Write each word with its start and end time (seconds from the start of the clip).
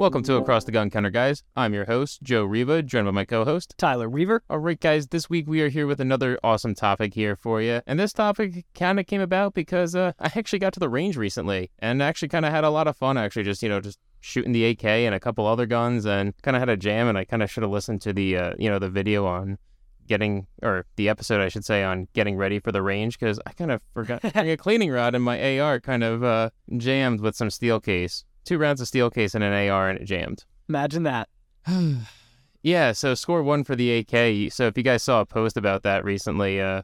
Welcome 0.00 0.22
to 0.22 0.36
Across 0.36 0.64
the 0.64 0.72
Gun 0.72 0.88
Counter, 0.88 1.10
guys. 1.10 1.42
I'm 1.54 1.74
your 1.74 1.84
host, 1.84 2.22
Joe 2.22 2.44
Riva, 2.44 2.82
joined 2.82 3.04
by 3.04 3.10
my 3.10 3.26
co 3.26 3.44
host, 3.44 3.74
Tyler 3.76 4.08
Reaver. 4.08 4.42
All 4.48 4.58
right, 4.58 4.80
guys, 4.80 5.08
this 5.08 5.28
week 5.28 5.46
we 5.46 5.60
are 5.60 5.68
here 5.68 5.86
with 5.86 6.00
another 6.00 6.38
awesome 6.42 6.74
topic 6.74 7.12
here 7.12 7.36
for 7.36 7.60
you. 7.60 7.82
And 7.86 8.00
this 8.00 8.14
topic 8.14 8.64
kind 8.74 8.98
of 8.98 9.06
came 9.06 9.20
about 9.20 9.52
because 9.52 9.94
uh, 9.94 10.12
I 10.18 10.32
actually 10.34 10.60
got 10.60 10.72
to 10.72 10.80
the 10.80 10.88
range 10.88 11.18
recently 11.18 11.70
and 11.80 12.02
actually 12.02 12.28
kind 12.28 12.46
of 12.46 12.50
had 12.50 12.64
a 12.64 12.70
lot 12.70 12.88
of 12.88 12.96
fun, 12.96 13.18
actually, 13.18 13.42
just, 13.42 13.62
you 13.62 13.68
know, 13.68 13.78
just 13.78 13.98
shooting 14.20 14.52
the 14.52 14.64
AK 14.64 14.86
and 14.86 15.14
a 15.14 15.20
couple 15.20 15.46
other 15.46 15.66
guns 15.66 16.06
and 16.06 16.32
kind 16.40 16.56
of 16.56 16.62
had 16.62 16.70
a 16.70 16.78
jam. 16.78 17.06
And 17.06 17.18
I 17.18 17.26
kind 17.26 17.42
of 17.42 17.50
should 17.50 17.62
have 17.62 17.70
listened 17.70 18.00
to 18.00 18.14
the, 18.14 18.38
uh, 18.38 18.54
you 18.58 18.70
know, 18.70 18.78
the 18.78 18.88
video 18.88 19.26
on 19.26 19.58
getting, 20.06 20.46
or 20.62 20.86
the 20.96 21.10
episode, 21.10 21.42
I 21.42 21.50
should 21.50 21.66
say, 21.66 21.84
on 21.84 22.08
getting 22.14 22.38
ready 22.38 22.58
for 22.58 22.72
the 22.72 22.80
range 22.80 23.18
because 23.18 23.38
I 23.46 23.52
kind 23.52 23.70
of 23.70 23.82
forgot 23.92 24.24
a 24.24 24.56
cleaning 24.56 24.92
rod 24.92 25.14
and 25.14 25.22
my 25.22 25.60
AR 25.60 25.78
kind 25.78 26.02
of 26.02 26.24
uh, 26.24 26.48
jammed 26.78 27.20
with 27.20 27.36
some 27.36 27.50
steel 27.50 27.80
case. 27.80 28.24
Two 28.44 28.58
rounds 28.58 28.80
of 28.80 28.88
steel 28.88 29.10
case 29.10 29.34
and 29.34 29.44
an 29.44 29.70
AR 29.70 29.88
and 29.88 29.98
it 29.98 30.04
jammed. 30.04 30.44
Imagine 30.68 31.02
that. 31.04 31.28
yeah, 32.62 32.92
so 32.92 33.14
score 33.14 33.42
one 33.42 33.64
for 33.64 33.76
the 33.76 33.98
AK. 33.98 34.52
So 34.52 34.66
if 34.66 34.76
you 34.76 34.82
guys 34.82 35.02
saw 35.02 35.20
a 35.20 35.26
post 35.26 35.56
about 35.56 35.82
that 35.82 36.04
recently, 36.04 36.60
uh, 36.60 36.82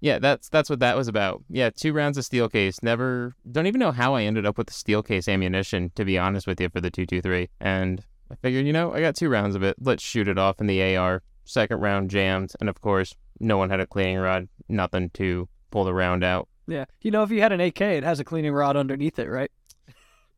yeah, 0.00 0.18
that's 0.18 0.48
that's 0.48 0.68
what 0.68 0.80
that 0.80 0.96
was 0.96 1.08
about. 1.08 1.42
Yeah, 1.48 1.70
two 1.70 1.92
rounds 1.92 2.18
of 2.18 2.24
steel 2.24 2.48
case. 2.48 2.82
Never, 2.82 3.34
don't 3.50 3.66
even 3.66 3.78
know 3.78 3.92
how 3.92 4.14
I 4.14 4.22
ended 4.22 4.46
up 4.46 4.58
with 4.58 4.66
the 4.66 4.72
steel 4.72 5.02
case 5.02 5.28
ammunition. 5.28 5.90
To 5.94 6.04
be 6.04 6.18
honest 6.18 6.46
with 6.46 6.60
you, 6.60 6.68
for 6.68 6.80
the 6.80 6.90
two 6.90 7.06
two 7.06 7.22
three, 7.22 7.48
and 7.60 8.04
I 8.30 8.34
figured, 8.36 8.66
you 8.66 8.72
know, 8.72 8.92
I 8.92 9.00
got 9.00 9.16
two 9.16 9.28
rounds 9.28 9.54
of 9.54 9.62
it. 9.62 9.76
Let's 9.80 10.02
shoot 10.02 10.28
it 10.28 10.38
off 10.38 10.60
in 10.60 10.66
the 10.66 10.96
AR. 10.96 11.22
Second 11.44 11.80
round 11.80 12.10
jammed, 12.10 12.52
and 12.60 12.68
of 12.68 12.80
course, 12.80 13.14
no 13.40 13.56
one 13.56 13.70
had 13.70 13.80
a 13.80 13.86
cleaning 13.86 14.18
rod. 14.18 14.48
Nothing 14.68 15.10
to 15.10 15.48
pull 15.70 15.84
the 15.84 15.94
round 15.94 16.24
out. 16.24 16.48
Yeah, 16.66 16.86
you 17.00 17.10
know, 17.10 17.22
if 17.22 17.30
you 17.30 17.40
had 17.40 17.52
an 17.52 17.60
AK, 17.60 17.80
it 17.80 18.04
has 18.04 18.18
a 18.18 18.24
cleaning 18.24 18.52
rod 18.52 18.76
underneath 18.76 19.18
it, 19.18 19.28
right? 19.28 19.50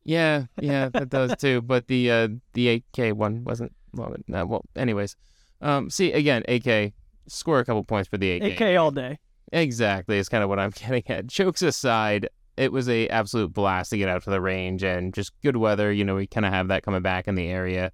Yeah, 0.09 0.45
yeah, 0.59 0.89
that 0.89 1.09
does 1.09 1.35
too. 1.35 1.61
But 1.61 1.85
the 1.85 2.09
uh, 2.09 2.27
the 2.53 2.83
AK 2.97 3.15
one 3.15 3.43
wasn't 3.43 3.71
long. 3.93 4.15
No, 4.27 4.43
well, 4.43 4.65
anyways, 4.75 5.15
um, 5.61 5.91
see 5.91 6.11
again, 6.13 6.43
AK 6.47 6.93
score 7.27 7.59
a 7.59 7.65
couple 7.65 7.83
points 7.83 8.09
for 8.09 8.17
the 8.17 8.31
AK. 8.31 8.59
AK 8.59 8.75
all 8.79 8.89
day. 8.89 9.19
Exactly, 9.53 10.17
is 10.17 10.27
kind 10.27 10.43
of 10.43 10.49
what 10.49 10.57
I'm 10.57 10.71
getting 10.75 11.03
at. 11.09 11.27
Jokes 11.27 11.61
aside, 11.61 12.27
it 12.57 12.71
was 12.71 12.89
a 12.89 13.07
absolute 13.09 13.53
blast 13.53 13.91
to 13.91 13.99
get 13.99 14.09
out 14.09 14.23
to 14.23 14.31
the 14.31 14.41
range 14.41 14.81
and 14.81 15.13
just 15.13 15.31
good 15.43 15.57
weather. 15.57 15.91
You 15.91 16.03
know, 16.03 16.15
we 16.15 16.25
kind 16.25 16.45
of 16.47 16.51
have 16.53 16.69
that 16.69 16.81
coming 16.81 17.03
back 17.03 17.27
in 17.27 17.35
the 17.35 17.45
area. 17.45 17.91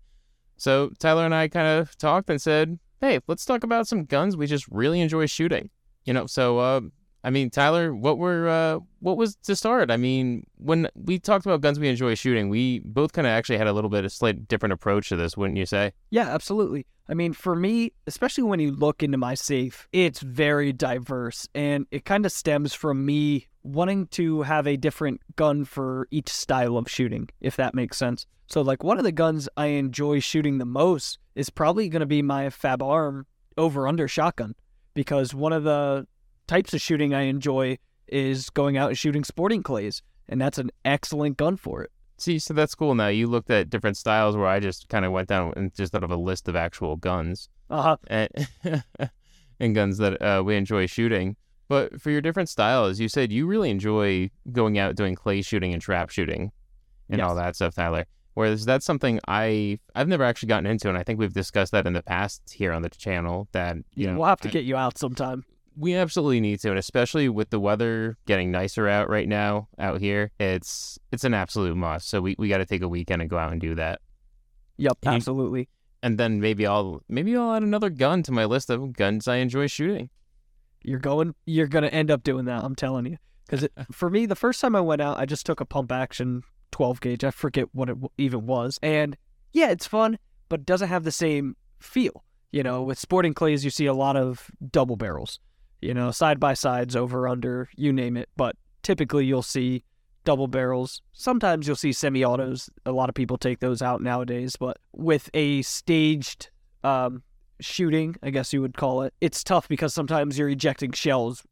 So 0.55 0.91
Tyler 1.00 1.25
and 1.25 1.35
I 1.35 1.50
kind 1.50 1.67
of 1.67 1.97
talked 1.97 2.29
and 2.29 2.41
said, 2.41 2.79
"Hey, 3.02 3.19
let's 3.27 3.44
talk 3.44 3.66
about 3.66 3.89
some 3.89 4.05
guns 4.05 4.38
we 4.38 4.47
just 4.47 4.69
really 4.69 5.02
enjoy 5.02 5.25
shooting." 5.25 5.69
You 6.05 6.13
know, 6.13 6.27
so 6.27 6.59
uh, 6.59 6.79
I 7.26 7.31
mean, 7.31 7.50
Tyler, 7.50 7.95
what 7.95 8.20
were 8.20 8.48
uh, 8.48 8.80
what 9.00 9.18
was 9.18 9.36
to 9.38 9.56
start? 9.56 9.90
I 9.90 9.98
mean, 9.98 10.45
when 10.58 10.88
we 10.94 11.18
talked 11.18 11.48
about 11.48 11.59
guns 11.59 11.80
we 11.80 11.90
enjoy 11.90 12.14
shooting, 12.14 12.50
we 12.50 12.80
both 12.86 13.14
kind 13.14 13.26
of 13.26 13.31
actually 13.31 13.58
had 13.58 13.66
a 13.66 13.73
little 13.73 13.90
bit 13.90 14.06
of 14.06 14.12
slight 14.12 14.48
different 14.48 14.73
approach 14.73 15.09
to 15.09 15.16
this, 15.16 15.36
wouldn't 15.36 15.58
you 15.58 15.66
say? 15.66 15.94
Yeah, 16.12 16.30
absolutely. 16.30 16.86
I 17.09 17.16
mean, 17.16 17.34
for 17.34 17.56
me, 17.56 17.94
especially 18.06 18.44
when 18.44 18.59
you 18.59 18.72
look 18.72 19.02
into 19.02 19.18
my 19.18 19.34
safe, 19.34 19.88
it's 19.92 20.20
very 20.20 20.72
diverse, 20.72 21.50
and 21.56 21.88
it 21.90 22.06
kind 22.06 22.28
of 22.28 22.31
stems 22.31 22.76
from 22.76 23.03
me 23.03 23.48
wanting 23.64 24.06
to 24.08 24.44
have 24.44 24.68
a 24.68 24.78
different 24.78 25.20
gun 25.36 25.66
for 25.66 26.08
each 26.12 26.30
style 26.30 26.78
of 26.78 26.88
shooting, 26.88 27.30
if 27.42 27.56
that 27.56 27.73
makes 27.73 27.98
sense. 27.98 28.28
So, 28.46 28.62
like, 28.62 28.84
one 28.84 29.00
of 29.00 29.03
the 29.03 29.12
guns 29.12 29.50
I 29.58 29.68
enjoy 29.68 30.20
shooting 30.20 30.59
the 30.59 30.66
most 30.66 31.18
is 31.34 31.50
probably 31.50 31.90
going 31.90 32.02
to 32.02 32.06
be 32.06 32.22
my 32.22 32.50
Fabarm 32.50 33.23
over 33.58 33.88
under 33.88 34.08
shotgun 34.08 34.53
because 34.94 35.34
one 35.34 35.53
of 35.53 35.64
the 35.64 36.06
types 36.47 36.73
of 36.73 36.81
shooting 36.81 37.13
I 37.13 37.23
enjoy 37.23 37.78
is 38.07 38.50
going 38.50 38.78
out 38.78 38.89
and 38.89 38.97
shooting 38.97 39.23
sporting 39.23 39.63
clays, 39.63 40.01
and 40.29 40.39
that's 40.41 40.57
an 40.57 40.72
excellent 40.83 41.38
gun 41.38 41.57
for 41.57 41.81
it. 41.83 41.91
See, 42.17 42.39
so 42.39 42.53
that's 42.53 42.75
cool. 42.75 42.95
Now 42.95 43.07
you 43.09 43.28
looked 43.28 43.50
at 43.50 43.69
different 43.69 43.97
styles 43.97 44.38
where 44.38 44.47
I 44.47 44.59
just 44.59 44.88
kind 44.89 45.03
of 45.05 45.11
went 45.11 45.28
down 45.28 45.53
and 45.57 45.73
just 45.75 45.91
thought 45.91 46.03
of 46.03 46.11
a 46.11 46.16
list 46.16 46.47
of 46.47 46.55
actual 46.55 46.95
guns 46.95 47.50
Uh 47.69 47.81
huh. 47.81 47.97
and, 48.07 48.29
and 49.59 49.75
guns 49.75 49.97
that 49.97 50.22
uh, 50.22 50.41
we 50.44 50.55
enjoy 50.55 50.85
shooting. 50.85 51.35
But 51.67 52.00
for 52.00 52.11
your 52.11 52.22
different 52.22 52.47
styles, 52.50 53.00
you 53.00 53.09
said 53.09 53.31
you 53.31 53.47
really 53.47 53.69
enjoy 53.72 54.29
going 54.51 54.78
out 54.78 54.95
doing 54.95 55.16
clay 55.16 55.41
shooting 55.41 55.73
and 55.73 55.81
trap 55.81 56.09
shooting 56.09 56.51
and 57.09 57.19
all 57.22 57.35
that 57.35 57.55
stuff, 57.55 57.75
Tyler. 57.75 58.05
Whereas 58.35 58.66
that's 58.66 58.85
something 58.85 59.19
I 59.28 59.79
I've 59.95 60.07
never 60.07 60.23
actually 60.23 60.47
gotten 60.50 60.67
into, 60.67 60.89
and 60.89 60.97
I 60.97 61.03
think 61.03 61.19
we've 61.19 61.34
discussed 61.34 61.72
that 61.72 61.88
in 61.88 61.94
the 61.94 62.03
past 62.03 62.41
here 62.53 62.72
on 62.73 62.81
the 62.81 62.89
channel. 62.89 63.47
That 63.53 63.78
you 63.95 64.07
know 64.07 64.17
we'll 64.17 64.28
have 64.28 64.41
to 64.41 64.50
I- 64.50 64.51
get 64.51 64.66
you 64.66 64.75
out 64.75 64.97
sometime. 64.97 65.44
We 65.78 65.96
absolutely 65.96 66.40
need 66.40 66.59
to, 66.62 66.69
and 66.69 66.80
especially 66.80 67.30
with 67.30 67.50
the 67.50 67.59
weather 67.59 68.18
getting 68.25 68.52
nicer 68.52 68.88
out 68.88 69.09
right 69.09 69.28
now 69.28 69.68
out 69.80 70.00
here, 70.00 70.31
it's 70.40 70.97
it's 71.12 71.24
an 71.24 71.34
absolute 71.34 71.75
must. 71.75 72.08
So 72.09 72.22
we, 72.22 72.36
we 72.38 72.47
got 72.50 72.58
to 72.59 72.66
take 72.66 72.81
a 72.81 72.88
weekend 72.88 73.22
and 73.22 73.30
go 73.30 73.38
out 73.38 73.52
and 73.52 73.59
do 73.62 73.75
that, 73.75 74.00
Yep, 74.78 74.97
And 75.03 75.16
absolutely. 75.16 75.69
and 76.03 76.18
then 76.18 76.40
maybe 76.40 76.66
I'll 76.66 77.02
maybe 77.09 77.35
I'll 77.35 77.53
add 77.53 77.64
another 77.64 77.90
gun 77.90 78.24
to 78.24 78.31
my 78.31 78.46
list 78.46 78.69
of 78.69 78.94
guns 78.94 79.28
I 79.28 79.38
enjoy 79.38 79.68
shooting. 79.68 80.09
You're 80.84 81.00
going. 81.00 81.34
You're 81.46 81.68
gonna 81.68 81.88
end 81.88 82.12
up 82.12 82.24
doing 82.24 82.46
that. 82.46 82.64
I'm 82.64 82.75
telling 82.75 83.06
you. 83.06 83.18
Because 83.50 83.68
for 83.91 84.09
me, 84.09 84.25
the 84.25 84.35
first 84.35 84.62
time 84.62 84.75
I 84.75 84.81
went 84.81 85.02
out, 85.02 85.19
I 85.19 85.25
just 85.25 85.46
took 85.46 85.59
a 85.59 85.66
pump 85.66 85.91
action 85.91 86.44
12 86.72 87.02
gauge. 87.02 87.24
I 87.24 87.31
forget 87.31 87.68
what 87.74 87.90
it 87.90 87.97
even 88.18 88.46
was, 88.46 88.80
and 88.81 89.18
yeah, 89.52 89.69
it's 89.72 89.88
fun, 89.88 90.19
but 90.50 90.62
it 90.62 90.66
doesn't 90.66 90.90
have 90.90 91.03
the 91.03 91.12
same 91.12 91.56
feel. 91.80 92.24
You 92.52 92.64
know, 92.64 92.84
with 92.84 92.97
sporting 93.00 93.34
clays, 93.34 93.66
you 93.66 93.69
see 93.72 93.85
a 93.85 93.94
lot 93.94 94.16
of 94.16 94.50
double 94.72 94.96
barrels. 94.96 95.40
You 95.85 95.94
know, 95.94 96.09
side 96.09 96.40
by 96.40 96.56
sides, 96.56 96.96
over 96.96 97.28
under, 97.28 97.69
you 97.75 97.94
name 97.94 98.18
it. 98.18 98.28
But 98.35 98.56
typically, 98.81 99.25
you'll 99.25 99.44
see 99.44 99.84
double 100.23 100.47
barrels. 100.47 101.03
Sometimes 101.13 101.68
you'll 101.68 101.75
see 101.75 101.94
semi-autos. 101.94 102.72
A 102.88 102.91
lot 102.91 103.07
of 103.07 103.13
people 103.13 103.38
take 103.38 103.59
those 103.59 103.84
out 103.84 104.01
nowadays. 104.01 104.56
But 104.56 104.78
with 104.94 105.29
a 105.35 105.62
staged 105.62 106.50
um, 106.84 107.22
shooting, 107.59 108.16
I 108.23 108.31
guess 108.31 108.51
you 108.51 108.62
would 108.62 108.75
call 108.75 109.03
it, 109.03 109.13
it's 109.22 109.44
tough 109.44 109.68
because 109.68 109.94
sometimes 109.94 110.40
you're 110.40 110.50
ejecting 110.50 110.91
shells 110.91 111.44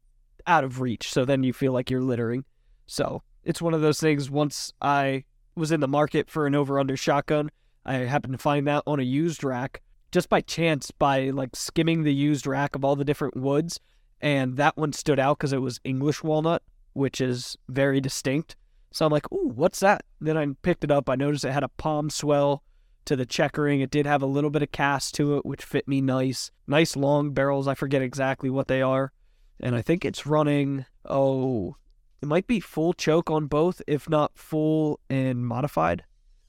out 0.48 0.64
of 0.64 0.80
reach. 0.80 1.12
So 1.12 1.24
then 1.24 1.44
you 1.44 1.52
feel 1.52 1.72
like 1.72 1.88
you're 1.88 2.02
littering. 2.02 2.44
So 2.86 3.22
it's 3.44 3.62
one 3.62 3.72
of 3.72 3.82
those 3.82 4.00
things. 4.00 4.30
Once 4.30 4.72
I 4.82 5.22
was 5.54 5.70
in 5.70 5.78
the 5.78 5.86
market 5.86 6.28
for 6.28 6.48
an 6.48 6.56
over 6.56 6.80
under 6.80 6.96
shotgun, 6.96 7.50
I 7.86 7.98
happened 7.98 8.32
to 8.32 8.38
find 8.38 8.66
that 8.66 8.82
on 8.84 8.98
a 8.98 9.04
used 9.04 9.44
rack 9.44 9.80
just 10.10 10.28
by 10.28 10.40
chance 10.40 10.90
by 10.90 11.30
like 11.30 11.54
skimming 11.54 12.02
the 12.02 12.14
used 12.14 12.46
rack 12.46 12.74
of 12.74 12.84
all 12.84 12.96
the 12.96 13.04
different 13.04 13.36
woods. 13.36 13.78
And 14.20 14.56
that 14.56 14.76
one 14.76 14.92
stood 14.92 15.18
out 15.18 15.38
because 15.38 15.52
it 15.52 15.60
was 15.60 15.80
English 15.84 16.22
walnut, 16.22 16.62
which 16.92 17.20
is 17.20 17.56
very 17.68 18.00
distinct. 18.00 18.56
So 18.92 19.04
I'm 19.04 19.12
like, 19.12 19.30
ooh, 19.32 19.52
what's 19.54 19.80
that? 19.80 20.04
Then 20.20 20.36
I 20.36 20.46
picked 20.62 20.84
it 20.84 20.90
up. 20.90 21.10
I 21.10 21.16
noticed 21.16 21.44
it 21.44 21.52
had 21.52 21.64
a 21.64 21.68
palm 21.68 22.10
swell 22.10 22.62
to 23.06 23.16
the 23.16 23.26
checkering. 23.26 23.80
It 23.80 23.90
did 23.90 24.06
have 24.06 24.22
a 24.22 24.26
little 24.26 24.50
bit 24.50 24.62
of 24.62 24.72
cast 24.72 25.14
to 25.16 25.36
it, 25.36 25.44
which 25.44 25.64
fit 25.64 25.88
me 25.88 26.00
nice. 26.00 26.50
Nice 26.66 26.96
long 26.96 27.32
barrels. 27.32 27.68
I 27.68 27.74
forget 27.74 28.02
exactly 28.02 28.50
what 28.50 28.68
they 28.68 28.82
are. 28.82 29.12
And 29.60 29.74
I 29.74 29.82
think 29.82 30.04
it's 30.04 30.26
running, 30.26 30.86
oh, 31.04 31.76
it 32.22 32.26
might 32.26 32.46
be 32.46 32.60
full 32.60 32.92
choke 32.92 33.30
on 33.30 33.46
both, 33.46 33.82
if 33.86 34.08
not 34.08 34.32
full 34.36 35.00
and 35.10 35.46
modified. 35.46 36.04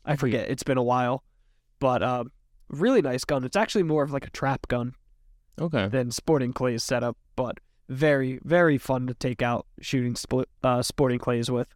I 0.06 0.16
forget. 0.16 0.50
It's 0.50 0.64
been 0.64 0.78
a 0.78 0.84
while. 0.84 1.24
But 1.80 2.04
um, 2.04 2.32
really 2.70 3.02
nice 3.02 3.26
gun. 3.26 3.44
It's 3.44 3.58
actually 3.58 3.84
more 3.84 4.04
of 4.04 4.12
like 4.12 4.26
a 4.26 4.32
trap 4.32 4.68
gun 4.68 4.94
Okay. 5.60 5.88
than 5.88 6.12
sporting 6.12 6.54
clays 6.54 6.84
setup, 6.84 7.18
but 7.36 7.60
very, 7.90 8.40
very 8.44 8.78
fun 8.78 9.08
to 9.08 9.14
take 9.14 9.42
out 9.42 9.66
shooting 9.82 10.16
split, 10.16 10.50
uh, 10.64 10.82
sporting 10.82 11.20
clays 11.20 11.50
with. 11.52 11.68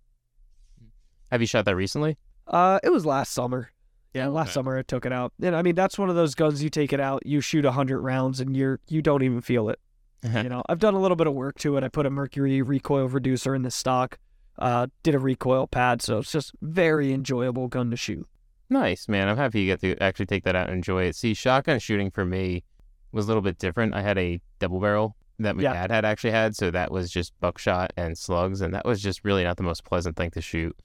Have 1.31 1.41
you 1.41 1.47
shot 1.47 1.65
that 1.65 1.75
recently? 1.75 2.17
Uh, 2.47 2.79
it 2.83 2.89
was 2.91 3.05
last 3.05 3.31
summer. 3.33 3.71
Yeah, 4.13 4.27
last 4.27 4.47
Okay. 4.47 4.53
summer 4.53 4.77
I 4.77 4.81
took 4.81 5.05
it 5.05 5.13
out. 5.13 5.33
And 5.41 5.55
I 5.55 5.61
mean, 5.61 5.75
that's 5.75 5.99
one 5.99 6.09
of 6.09 6.15
those 6.15 6.33
guns 6.33 6.63
you 6.63 6.69
take 6.69 6.91
it 6.93 6.99
out, 6.99 7.23
you 7.25 7.41
shoot 7.41 7.63
a 7.63 7.71
hundred 7.71 8.01
rounds, 8.01 8.39
and 8.39 8.57
you're 8.57 8.79
you 8.87 9.01
don't 9.03 9.21
even 9.21 9.41
feel 9.41 9.69
it. 9.69 9.79
you 10.23 10.49
know, 10.49 10.63
I've 10.67 10.79
done 10.79 10.95
a 10.95 10.99
little 10.99 11.15
bit 11.15 11.27
of 11.27 11.33
work 11.33 11.57
to 11.59 11.77
it. 11.77 11.83
I 11.83 11.87
put 11.87 12.05
a 12.05 12.09
mercury 12.09 12.61
recoil 12.61 13.07
reducer 13.07 13.53
in 13.55 13.61
the 13.61 13.71
stock, 13.71 14.17
uh, 14.57 14.87
did 15.03 15.15
a 15.15 15.19
recoil 15.19 15.67
pad, 15.67 16.01
so 16.01 16.17
it's 16.17 16.31
just 16.31 16.51
very 16.61 17.13
enjoyable 17.13 17.67
gun 17.69 17.89
to 17.91 17.95
shoot. 17.95 18.27
Nice, 18.69 19.07
man. 19.07 19.29
I'm 19.29 19.37
happy 19.37 19.61
you 19.61 19.67
get 19.67 19.79
to 19.81 19.95
actually 20.03 20.25
take 20.25 20.43
that 20.43 20.55
out 20.55 20.67
and 20.67 20.75
enjoy 20.77 21.03
it. 21.03 21.15
See, 21.15 21.33
shotgun 21.33 21.79
shooting 21.79 22.11
for 22.11 22.25
me 22.25 22.63
was 23.11 23.25
a 23.25 23.27
little 23.27 23.41
bit 23.41 23.57
different. 23.57 23.93
I 23.93 24.01
had 24.01 24.17
a 24.17 24.39
double 24.59 24.79
barrel 24.79 25.15
that 25.39 25.55
my 25.55 25.63
Yeah. 25.63 25.73
dad 25.73 25.91
had 25.91 26.05
actually 26.05 26.31
had, 26.31 26.55
so 26.55 26.69
that 26.71 26.91
was 26.91 27.09
just 27.09 27.33
buckshot 27.39 27.91
and 27.95 28.17
slugs, 28.17 28.61
and 28.61 28.73
that 28.73 28.85
was 28.85 29.01
just 29.01 29.23
really 29.23 29.43
not 29.43 29.57
the 29.57 29.63
most 29.63 29.83
pleasant 29.85 30.15
thing 30.17 30.31
to 30.31 30.41
shoot. 30.41 30.75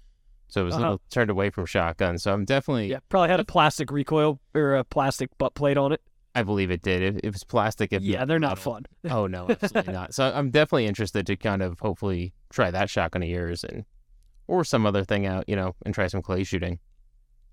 So 0.48 0.60
it 0.60 0.64
was 0.64 0.74
Uh-huh. 0.74 0.82
little 0.82 1.00
turned 1.10 1.30
away 1.30 1.50
from 1.50 1.66
shotgun. 1.66 2.18
So 2.18 2.32
I'm 2.32 2.44
definitely, 2.44 2.88
Yeah, 2.88 3.00
probably 3.08 3.30
had 3.30 3.40
a 3.40 3.44
plastic 3.44 3.90
recoil 3.90 4.38
or 4.54 4.76
a 4.76 4.84
plastic 4.84 5.36
butt 5.38 5.54
plate 5.54 5.76
on 5.76 5.90
it. 5.92 6.00
I 6.36 6.42
believe 6.42 6.70
it 6.70 6.82
did. 6.82 7.02
If, 7.02 7.16
if 7.24 7.34
it's 7.34 7.44
plastic, 7.44 7.92
if 7.92 8.02
Yeah, 8.02 8.24
they're 8.24 8.38
not 8.38 8.58
fun. 8.58 8.84
oh 9.10 9.26
no, 9.26 9.48
absolutely 9.48 9.92
not. 9.92 10.14
So 10.14 10.30
I'm 10.32 10.50
definitely 10.50 10.86
interested 10.86 11.26
to 11.26 11.36
kind 11.36 11.62
of 11.62 11.80
hopefully 11.80 12.32
try 12.50 12.70
that 12.70 12.90
shotgun 12.90 13.22
of 13.22 13.28
yours 13.28 13.64
and 13.64 13.84
or 14.46 14.62
some 14.62 14.84
other 14.86 15.02
thing 15.04 15.26
out, 15.26 15.48
you 15.48 15.56
know, 15.56 15.74
and 15.84 15.94
try 15.94 16.06
some 16.06 16.22
clay 16.22 16.44
shooting. 16.44 16.78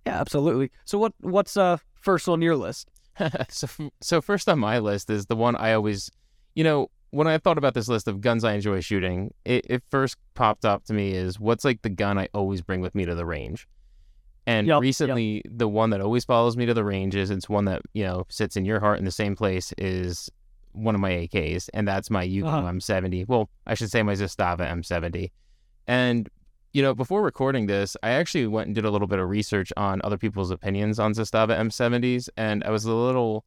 Yeah, 0.05 0.19
absolutely. 0.19 0.71
So 0.85 0.99
what 0.99 1.13
what's 1.21 1.57
uh 1.57 1.77
first 1.95 2.27
on 2.27 2.41
your 2.41 2.55
list? 2.55 2.89
so, 3.49 3.67
so 4.01 4.21
first 4.21 4.49
on 4.49 4.59
my 4.59 4.79
list 4.79 5.09
is 5.09 5.25
the 5.25 5.35
one 5.35 5.55
I 5.55 5.73
always, 5.73 6.09
you 6.55 6.63
know, 6.63 6.89
when 7.11 7.27
I 7.27 7.37
thought 7.37 7.57
about 7.57 7.73
this 7.73 7.87
list 7.87 8.07
of 8.07 8.21
guns 8.21 8.43
I 8.43 8.53
enjoy 8.53 8.79
shooting, 8.79 9.33
it, 9.43 9.65
it 9.69 9.83
first 9.89 10.17
popped 10.33 10.63
up 10.65 10.85
to 10.85 10.93
me 10.93 11.11
is 11.11 11.39
what's 11.39 11.65
like 11.65 11.81
the 11.81 11.89
gun 11.89 12.17
I 12.17 12.29
always 12.33 12.61
bring 12.61 12.81
with 12.81 12.95
me 12.95 13.05
to 13.05 13.15
the 13.15 13.25
range. 13.25 13.67
And 14.47 14.65
yup. 14.65 14.81
recently, 14.81 15.43
the 15.45 15.67
one 15.67 15.91
that 15.91 16.01
always 16.01 16.25
follows 16.25 16.57
me 16.57 16.65
to 16.65 16.73
the 16.73 16.83
ranges, 16.83 17.29
it's 17.29 17.47
one 17.47 17.65
that 17.65 17.83
you 17.93 18.03
know 18.03 18.25
sits 18.29 18.57
in 18.57 18.65
your 18.65 18.79
heart 18.79 18.97
in 18.97 19.05
the 19.05 19.11
same 19.11 19.35
place, 19.35 19.71
is 19.77 20.31
one 20.71 20.95
of 20.95 21.01
my 21.01 21.11
AKs, 21.11 21.69
and 21.73 21.87
that's 21.87 22.09
my 22.09 22.25
Yugo 22.27 22.45
Uh-huh. 22.47 22.71
M70. 22.71 23.27
Well, 23.27 23.49
I 23.67 23.75
should 23.75 23.91
say 23.91 24.01
my 24.01 24.13
Zastava 24.13 24.61
M70. 24.61 25.29
And 25.85 26.27
you 26.73 26.81
know, 26.81 26.93
before 26.93 27.21
recording 27.21 27.65
this, 27.65 27.97
I 28.01 28.11
actually 28.11 28.47
went 28.47 28.67
and 28.67 28.75
did 28.75 28.85
a 28.85 28.91
little 28.91 29.07
bit 29.07 29.19
of 29.19 29.29
research 29.29 29.73
on 29.75 30.01
other 30.03 30.17
people's 30.17 30.51
opinions 30.51 30.99
on 30.99 31.13
Zastava 31.13 31.57
M70s, 31.57 32.29
and 32.37 32.63
I 32.63 32.69
was 32.69 32.85
a 32.85 32.93
little, 32.93 33.43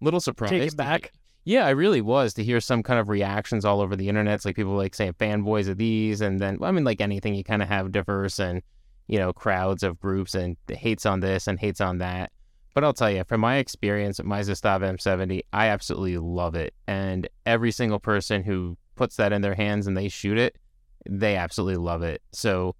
little 0.00 0.20
surprised. 0.20 0.52
Take 0.52 0.68
it 0.68 0.76
back. 0.76 1.12
Yeah, 1.44 1.66
I 1.66 1.70
really 1.70 2.00
was 2.00 2.34
to 2.34 2.44
hear 2.44 2.60
some 2.60 2.82
kind 2.82 3.00
of 3.00 3.08
reactions 3.08 3.64
all 3.64 3.80
over 3.80 3.96
the 3.96 4.08
internet. 4.08 4.34
It's 4.36 4.44
like 4.44 4.56
people 4.56 4.74
like 4.74 4.94
saying 4.94 5.14
fanboys 5.14 5.68
of 5.68 5.76
these, 5.76 6.20
and 6.20 6.40
then 6.40 6.58
well, 6.58 6.68
I 6.68 6.72
mean, 6.72 6.84
like 6.84 7.00
anything, 7.00 7.34
you 7.34 7.44
kind 7.44 7.62
of 7.62 7.68
have 7.68 7.92
diverse 7.92 8.38
and 8.38 8.62
you 9.08 9.18
know 9.18 9.32
crowds 9.32 9.82
of 9.82 9.98
groups 9.98 10.34
and 10.34 10.56
hates 10.68 11.04
on 11.04 11.20
this 11.20 11.48
and 11.48 11.58
hates 11.58 11.80
on 11.80 11.98
that. 11.98 12.30
But 12.74 12.84
I'll 12.84 12.94
tell 12.94 13.10
you, 13.10 13.24
from 13.24 13.40
my 13.40 13.56
experience 13.56 14.18
with 14.18 14.26
my 14.26 14.40
Zastava 14.40 14.90
M70, 14.90 15.42
I 15.52 15.66
absolutely 15.66 16.16
love 16.16 16.54
it, 16.54 16.74
and 16.86 17.28
every 17.44 17.72
single 17.72 17.98
person 17.98 18.44
who 18.44 18.78
puts 18.94 19.16
that 19.16 19.32
in 19.32 19.42
their 19.42 19.54
hands 19.54 19.86
and 19.88 19.96
they 19.96 20.08
shoot 20.08 20.38
it, 20.38 20.56
they 21.08 21.36
absolutely 21.36 21.76
love 21.82 22.02
it. 22.02 22.22
So 22.32 22.74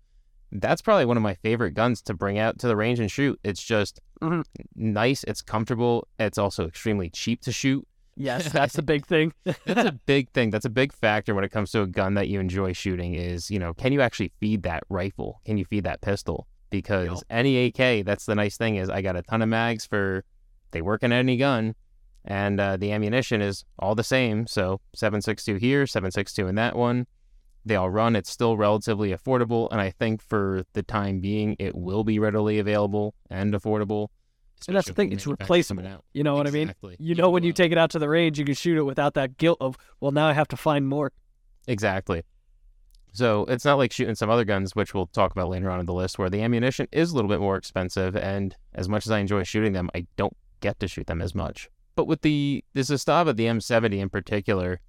that's 0.50 0.82
probably 0.82 1.04
one 1.06 1.16
of 1.16 1.22
my 1.22 1.34
favorite 1.34 1.72
guns 1.72 2.02
to 2.02 2.14
bring 2.14 2.38
out 2.38 2.58
to 2.60 2.66
the 2.69 2.76
range 2.76 3.00
and 3.00 3.10
shoot. 3.10 3.38
It's 3.42 3.62
just 3.62 4.00
Mhm. 4.20 4.44
nice, 4.76 5.24
it's 5.24 5.42
comfortable, 5.42 6.06
it's 6.19 6.38
also 6.38 6.66
extremely 6.66 7.10
cheap 7.10 7.40
to 7.42 7.52
shoot. 7.52 7.86
Yes, 8.16 8.52
that's 8.52 8.76
a 8.76 8.82
big 8.82 9.06
thing. 9.06 9.32
That's 9.44 9.88
a 9.88 9.92
big 10.06 10.30
thing. 10.30 10.50
That's 10.50 10.66
a 10.66 10.70
big 10.70 10.92
factor 10.92 11.34
when 11.34 11.44
it 11.44 11.50
comes 11.50 11.70
to 11.72 11.82
a 11.82 11.86
gun 11.86 12.14
that 12.14 12.28
you 12.28 12.38
enjoy 12.40 12.72
shooting 12.74 13.14
is, 13.14 13.50
you 13.50 13.58
know, 13.58 13.72
can 13.72 13.92
you 13.92 14.00
actually 14.02 14.30
feed 14.40 14.62
that 14.64 14.84
rifle? 14.90 15.40
Can 15.46 15.56
you 15.56 15.64
feed 15.64 15.84
that 15.84 16.02
pistol? 16.02 16.46
Because 16.70 17.08
Yep. 17.08 17.18
any 17.30 17.66
AK, 17.66 18.02
that's 18.02 18.26
the 18.26 18.34
nice 18.34 18.56
thing 18.58 18.76
is 18.76 18.88
I 18.90 19.00
got 19.02 19.16
a 19.16 19.22
ton 19.22 19.40
of 19.42 19.48
mags 19.48 19.86
for 19.86 20.25
they 20.72 20.82
work 20.82 21.02
in 21.02 21.12
any 21.12 21.36
gun 21.38 21.75
and 22.25 22.60
uh, 22.60 22.76
the 22.76 22.92
ammunition 22.92 23.40
is 23.42 23.64
all 23.78 23.94
the 23.94 24.04
same. 24.04 24.46
So 24.46 24.80
762 24.94 25.56
here, 25.56 25.86
762 25.86 26.46
in 26.46 26.54
that 26.56 26.76
one. 26.76 27.06
They 27.64 27.76
all 27.76 27.91
run. 27.91 28.17
It's 28.17 28.31
still 28.31 28.56
relatively 28.56 29.11
affordable, 29.11 29.69
and 29.70 29.81
I 29.81 29.91
think 29.91 30.20
for 30.20 30.64
the 30.73 30.82
time 30.82 31.20
being, 31.20 31.56
it 31.59 31.75
will 31.75 32.05
be 32.05 32.19
readily 32.19 32.59
available 32.59 33.14
and 33.31 33.55
affordable. 33.55 34.09
And 34.69 34.76
that's 34.76 34.87
the 34.87 34.94
thing, 34.94 35.12
it's 35.12 35.26
replaceable. 35.26 35.87
out. 35.87 36.05
You 36.12 36.23
know 36.23 36.35
what 36.35 36.47
I 36.47 36.50
mean? 36.50 36.73
You 36.99 37.14
know 37.14 37.31
when 37.31 37.43
you 37.43 37.50
uh, 37.50 37.55
take 37.55 37.73
it 37.73 37.79
out 37.79 37.91
to 37.91 37.99
the 37.99 38.09
range, 38.09 38.38
you 38.38 38.44
can 38.44 38.55
shoot 38.55 38.79
it 38.79 38.82
without 38.82 39.14
that 39.14 39.37
guilt 39.37 39.59
of, 39.61 39.76
well, 40.00 40.12
now 40.12 40.26
I 40.26 40.32
have 40.32 40.49
to 40.49 40.56
find 40.56 40.87
more. 40.88 41.12
Exactly. 41.67 42.23
So 43.12 43.44
it's 43.47 43.64
not 43.64 43.76
like 43.76 43.93
shooting 43.93 44.14
some 44.14 44.31
other 44.31 44.44
guns, 44.44 44.75
which 44.75 44.94
we'll 44.94 45.06
talk 45.06 45.32
about 45.32 45.49
later 45.49 45.70
on 45.70 45.81
in 45.81 45.87
the 45.87 45.93
list, 45.93 46.19
where 46.19 46.31
the 46.31 46.43
ammunition 46.43 46.88
is 46.93 47.11
a 47.11 47.14
little 47.14 47.29
bit 47.29 47.41
more 47.41 47.56
expensive. 47.56 48.17
And 48.17 48.56
as 48.75 48.88
much 48.88 49.06
as 49.06 49.11
I 49.11 49.19
enjoy 49.19 49.43
shooting 49.43 49.73
them, 49.73 49.91
I 49.94 50.06
don't 50.17 50.37
get 50.61 50.81
to 50.81 50.88
shoot 50.88 51.06
them 51.06 51.20
as 51.20 51.35
much. 51.35 51.69
But 51.94 52.06
with 52.06 52.23
the 52.23 52.64
the 52.73 52.81
Zastava, 52.81 53.37
the 53.37 53.44
M70 53.44 53.99
in 53.99 54.09
particular, 54.09 54.81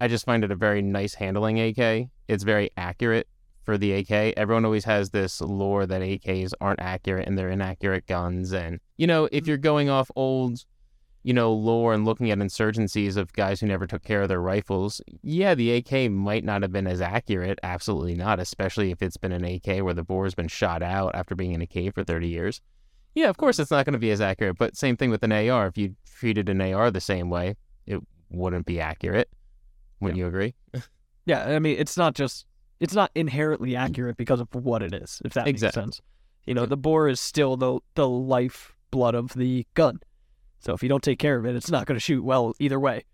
I 0.00 0.08
just 0.08 0.24
find 0.24 0.44
it 0.44 0.50
a 0.50 0.56
very 0.56 0.82
nice 0.82 1.14
handling 1.14 1.60
AK. 1.60 2.08
It's 2.28 2.44
very 2.44 2.70
accurate 2.76 3.28
for 3.64 3.76
the 3.76 3.92
AK. 3.92 4.34
Everyone 4.36 4.64
always 4.64 4.84
has 4.84 5.10
this 5.10 5.40
lore 5.40 5.86
that 5.86 6.00
AKs 6.00 6.52
aren't 6.60 6.80
accurate 6.80 7.26
and 7.26 7.36
they're 7.36 7.50
inaccurate 7.50 8.06
guns. 8.06 8.52
And, 8.52 8.80
you 8.96 9.06
know, 9.06 9.26
if 9.26 9.30
mm-hmm. 9.30 9.48
you're 9.48 9.58
going 9.58 9.90
off 9.90 10.10
old 10.16 10.64
you 11.28 11.34
know, 11.34 11.52
lore 11.52 11.92
and 11.92 12.04
looking 12.04 12.30
at 12.30 12.38
insurgencies 12.38 13.16
of 13.16 13.32
guys 13.32 13.60
who 13.60 13.66
never 13.66 13.86
took 13.86 14.02
care 14.02 14.22
of 14.22 14.28
their 14.28 14.40
rifles, 14.40 15.00
yeah, 15.22 15.54
the 15.54 15.72
AK 15.72 16.10
might 16.10 16.44
not 16.44 16.62
have 16.62 16.72
been 16.72 16.86
as 16.86 17.00
accurate. 17.00 17.58
Absolutely 17.62 18.14
not, 18.14 18.40
especially 18.40 18.90
if 18.90 19.02
it's 19.02 19.16
been 19.16 19.32
an 19.32 19.44
AK 19.44 19.84
where 19.84 19.94
the 19.94 20.04
bore's 20.04 20.34
been 20.34 20.48
shot 20.48 20.82
out 20.82 21.14
after 21.14 21.34
being 21.34 21.52
in 21.52 21.60
a 21.60 21.66
cave 21.66 21.94
for 21.94 22.04
30 22.04 22.28
years. 22.28 22.62
Yeah, 23.14 23.28
of 23.28 23.36
course 23.36 23.58
it's 23.58 23.70
not 23.70 23.84
going 23.84 23.94
to 23.94 23.98
be 23.98 24.10
as 24.10 24.20
accurate, 24.20 24.56
but 24.58 24.76
same 24.76 24.96
thing 24.96 25.10
with 25.10 25.22
an 25.22 25.32
AR. 25.32 25.66
If 25.66 25.76
you 25.76 25.96
treated 26.06 26.48
an 26.48 26.60
AR 26.60 26.90
the 26.90 27.00
same 27.00 27.30
way, 27.30 27.56
it 27.84 28.00
wouldn't 28.30 28.64
be 28.64 28.80
accurate. 28.80 29.28
Wouldn't 30.00 30.18
you 30.18 30.26
agree? 30.26 30.54
Yeah, 31.26 31.44
I 31.44 31.58
mean, 31.58 31.76
it's 31.78 31.96
not 31.96 32.14
just, 32.14 32.46
it's 32.80 32.94
not 32.94 33.10
inherently 33.14 33.76
accurate 33.76 34.16
because 34.16 34.40
of 34.40 34.48
what 34.52 34.82
it 34.82 34.94
is, 34.94 35.20
if 35.24 35.34
that 35.34 35.46
Exactly. 35.46 35.82
makes 35.82 35.96
sense. 35.96 36.00
You 36.46 36.54
know, 36.54 36.64
the 36.66 36.76
bore 36.76 37.08
is 37.08 37.20
still 37.20 37.56
the, 37.56 37.80
the 37.94 38.08
life 38.08 38.74
blood 38.90 39.14
of 39.14 39.34
the 39.34 39.66
gun. 39.74 40.00
So 40.60 40.72
if 40.72 40.82
you 40.82 40.88
don't 40.88 41.02
take 41.02 41.18
care 41.18 41.36
of 41.36 41.44
it, 41.44 41.54
it's 41.54 41.70
not 41.70 41.86
going 41.86 41.96
to 41.96 42.00
shoot 42.00 42.24
well 42.24 42.54
either 42.58 42.80
way. 42.80 43.04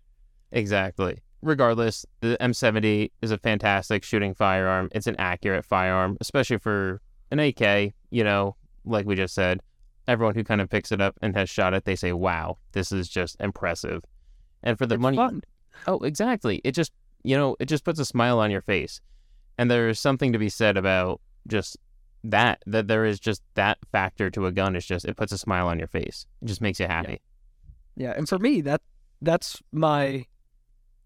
Exactly. 0.51 1.19
Regardless, 1.41 2.05
the 2.21 2.37
M70 2.39 3.11
is 3.21 3.31
a 3.31 3.37
fantastic 3.37 4.03
shooting 4.03 4.33
firearm. 4.33 4.89
It's 4.93 5.07
an 5.07 5.15
accurate 5.19 5.65
firearm, 5.65 6.17
especially 6.21 6.57
for 6.57 7.01
an 7.31 7.39
AK. 7.39 7.93
You 8.09 8.23
know, 8.23 8.55
like 8.85 9.05
we 9.05 9.15
just 9.15 9.35
said, 9.35 9.59
everyone 10.07 10.35
who 10.35 10.43
kind 10.43 10.61
of 10.61 10.69
picks 10.69 10.91
it 10.91 11.01
up 11.01 11.17
and 11.21 11.35
has 11.35 11.49
shot 11.49 11.73
it, 11.73 11.85
they 11.85 11.95
say, 11.95 12.13
"Wow, 12.13 12.57
this 12.71 12.91
is 12.91 13.07
just 13.09 13.35
impressive." 13.39 14.01
And 14.63 14.77
for 14.77 14.87
the 14.87 14.95
it's 14.95 15.01
money, 15.01 15.17
fun. 15.17 15.43
Oh, 15.87 15.99
exactly. 15.99 16.61
It 16.63 16.71
just, 16.71 16.91
you 17.23 17.35
know, 17.35 17.55
it 17.59 17.65
just 17.65 17.83
puts 17.83 17.99
a 17.99 18.05
smile 18.05 18.39
on 18.39 18.51
your 18.51 18.61
face. 18.61 19.01
And 19.57 19.71
there's 19.71 19.99
something 19.99 20.33
to 20.33 20.39
be 20.39 20.49
said 20.49 20.77
about 20.77 21.21
just 21.47 21.77
that. 22.23 22.61
That 22.65 22.87
there 22.87 23.05
is 23.05 23.19
just 23.19 23.41
that 23.55 23.77
factor 23.91 24.29
to 24.31 24.45
a 24.45 24.51
gun. 24.51 24.75
It's 24.75 24.85
just 24.85 25.05
it 25.05 25.15
puts 25.15 25.31
a 25.31 25.37
smile 25.37 25.67
on 25.67 25.79
your 25.79 25.87
face. 25.87 26.25
It 26.41 26.45
just 26.45 26.61
makes 26.61 26.79
you 26.79 26.87
happy. 26.87 27.21
Yeah, 27.95 28.13
and 28.15 28.27
for 28.27 28.37
me, 28.37 28.61
that 28.61 28.81
that's 29.21 29.61
my 29.71 30.25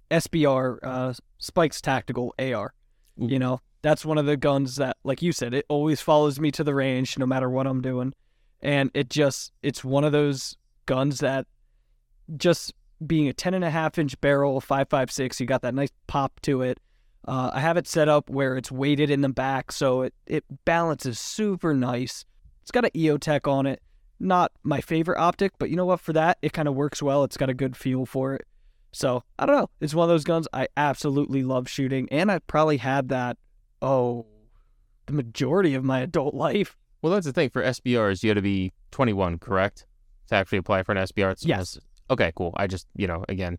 SBR 0.10 0.80
uh, 0.81 1.13
Spikes 1.38 1.81
Tactical 1.81 2.33
AR. 2.39 2.74
Mm. 3.19 3.30
You 3.30 3.39
know, 3.39 3.62
that's 3.81 4.06
one 4.06 4.18
of 4.18 4.25
the 4.25 4.38
guns 4.38 4.75
that, 4.77 4.98
like 5.04 5.22
you 5.22 5.31
said, 5.31 5.54
it 5.54 5.65
always 5.69 6.01
follows 6.01 6.39
me 6.39 6.51
to 6.51 6.63
the 6.63 6.74
range 6.74 7.18
no 7.18 7.25
matter 7.25 7.50
what 7.50 7.68
I'm 7.68 7.81
doing, 7.81 8.13
and 8.62 8.92
it 8.94 9.10
just 9.10 9.51
it's 9.62 9.83
one 9.83 10.04
of 10.04 10.12
those 10.12 10.57
guns 10.86 11.19
that 11.19 11.45
just 12.38 12.74
being 13.06 13.28
a 13.28 13.34
ten 13.34 13.54
and 13.54 13.63
a 13.63 13.69
half 13.69 13.98
inch 13.98 14.19
barrel, 14.22 14.60
five 14.62 14.90
five 14.90 15.12
six, 15.12 15.40
you 15.40 15.46
got 15.46 15.62
that 15.62 15.75
nice 15.75 15.92
pop 16.07 16.40
to 16.42 16.62
it. 16.62 16.80
Uh, 17.28 17.51
I 17.54 17.60
have 17.60 17.78
it 17.78 17.88
set 17.88 18.07
up 18.07 18.30
where 18.30 18.57
it's 18.57 18.72
weighted 18.72 19.10
in 19.10 19.22
the 19.22 19.30
back, 19.30 19.72
so 19.72 20.04
it 20.04 20.13
it 20.25 20.44
balances 20.66 21.19
super 21.19 21.74
nice. 21.74 22.25
It's 22.62 22.72
got 22.72 22.86
an 22.86 22.91
EOTech 22.91 23.51
on 23.51 23.65
it 23.65 23.82
not 24.20 24.51
my 24.63 24.82
favorite 24.82 25.20
optic, 25.20 25.53
but 25.58 25.70
you 25.70 25.75
know 25.75 25.86
what? 25.86 26.00
For 26.00 26.13
that, 26.13 26.38
it 26.41 26.53
kind 26.53 26.68
of 26.68 26.75
works 26.75 27.01
well. 27.01 27.24
It's 27.24 27.38
got 27.38 27.50
a 27.50 27.53
good 27.53 27.75
feel 27.75 28.06
for 28.06 28.34
it. 28.34 28.46
So 28.91 29.24
I 29.38 29.46
don't 29.46 29.56
know. 29.56 29.70
It's 29.79 29.94
one 29.94 30.03
of 30.03 30.10
those 30.10 30.24
guns 30.24 30.48
I 30.51 30.68
absolutely 30.75 31.44
love 31.44 31.70
shooting, 31.70 32.08
and 32.12 32.32
I 32.32 32.39
probably 32.39 32.77
had 32.77 33.10
that. 33.10 33.38
Oh, 33.82 34.25
the 35.06 35.13
majority 35.13 35.74
of 35.75 35.84
my 35.84 36.00
adult 36.01 36.34
life. 36.34 36.75
Well, 37.01 37.13
that's 37.13 37.25
the 37.25 37.34
thing 37.34 37.50
for 37.50 37.63
SBRs. 37.63 38.24
You 38.24 38.29
had 38.29 38.36
to 38.36 38.41
be 38.41 38.74
21, 38.91 39.39
correct, 39.39 39.86
to 40.27 40.36
actually 40.36 40.58
apply 40.58 40.84
for 40.84 40.91
an 40.91 40.98
SBR. 40.98 41.32
It's 41.32 41.46
Yes. 41.46 41.79
Okay, 42.10 42.32
cool. 42.36 42.54
I 42.58 42.68
just, 42.68 42.88
you 42.96 43.08
know, 43.08 43.24
again, 43.30 43.58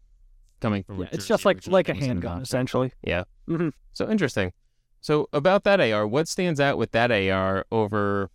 coming 0.61 0.83
from 0.85 1.01
Yeah, 1.01 1.09
it's 1.13 1.27
just 1.27 1.45
like 1.45 1.67
like 1.67 1.89
a 1.89 1.93
it 1.93 1.95
wasn't 1.95 2.11
an 2.11 2.17
handgun 2.17 2.43
essentially. 2.43 2.93
Yeah. 3.03 3.25
Mhm. 3.49 3.73
So 3.93 4.09
interesting. 4.09 4.53
So 5.01 5.29
about 5.33 5.65
that 5.65 5.81
AR, 5.81 6.07
what 6.07 6.29
stands 6.29 6.61
out 6.61 6.77
with 6.77 6.93
that 6.93 7.11
AR 7.11 7.65
over, 7.73 8.31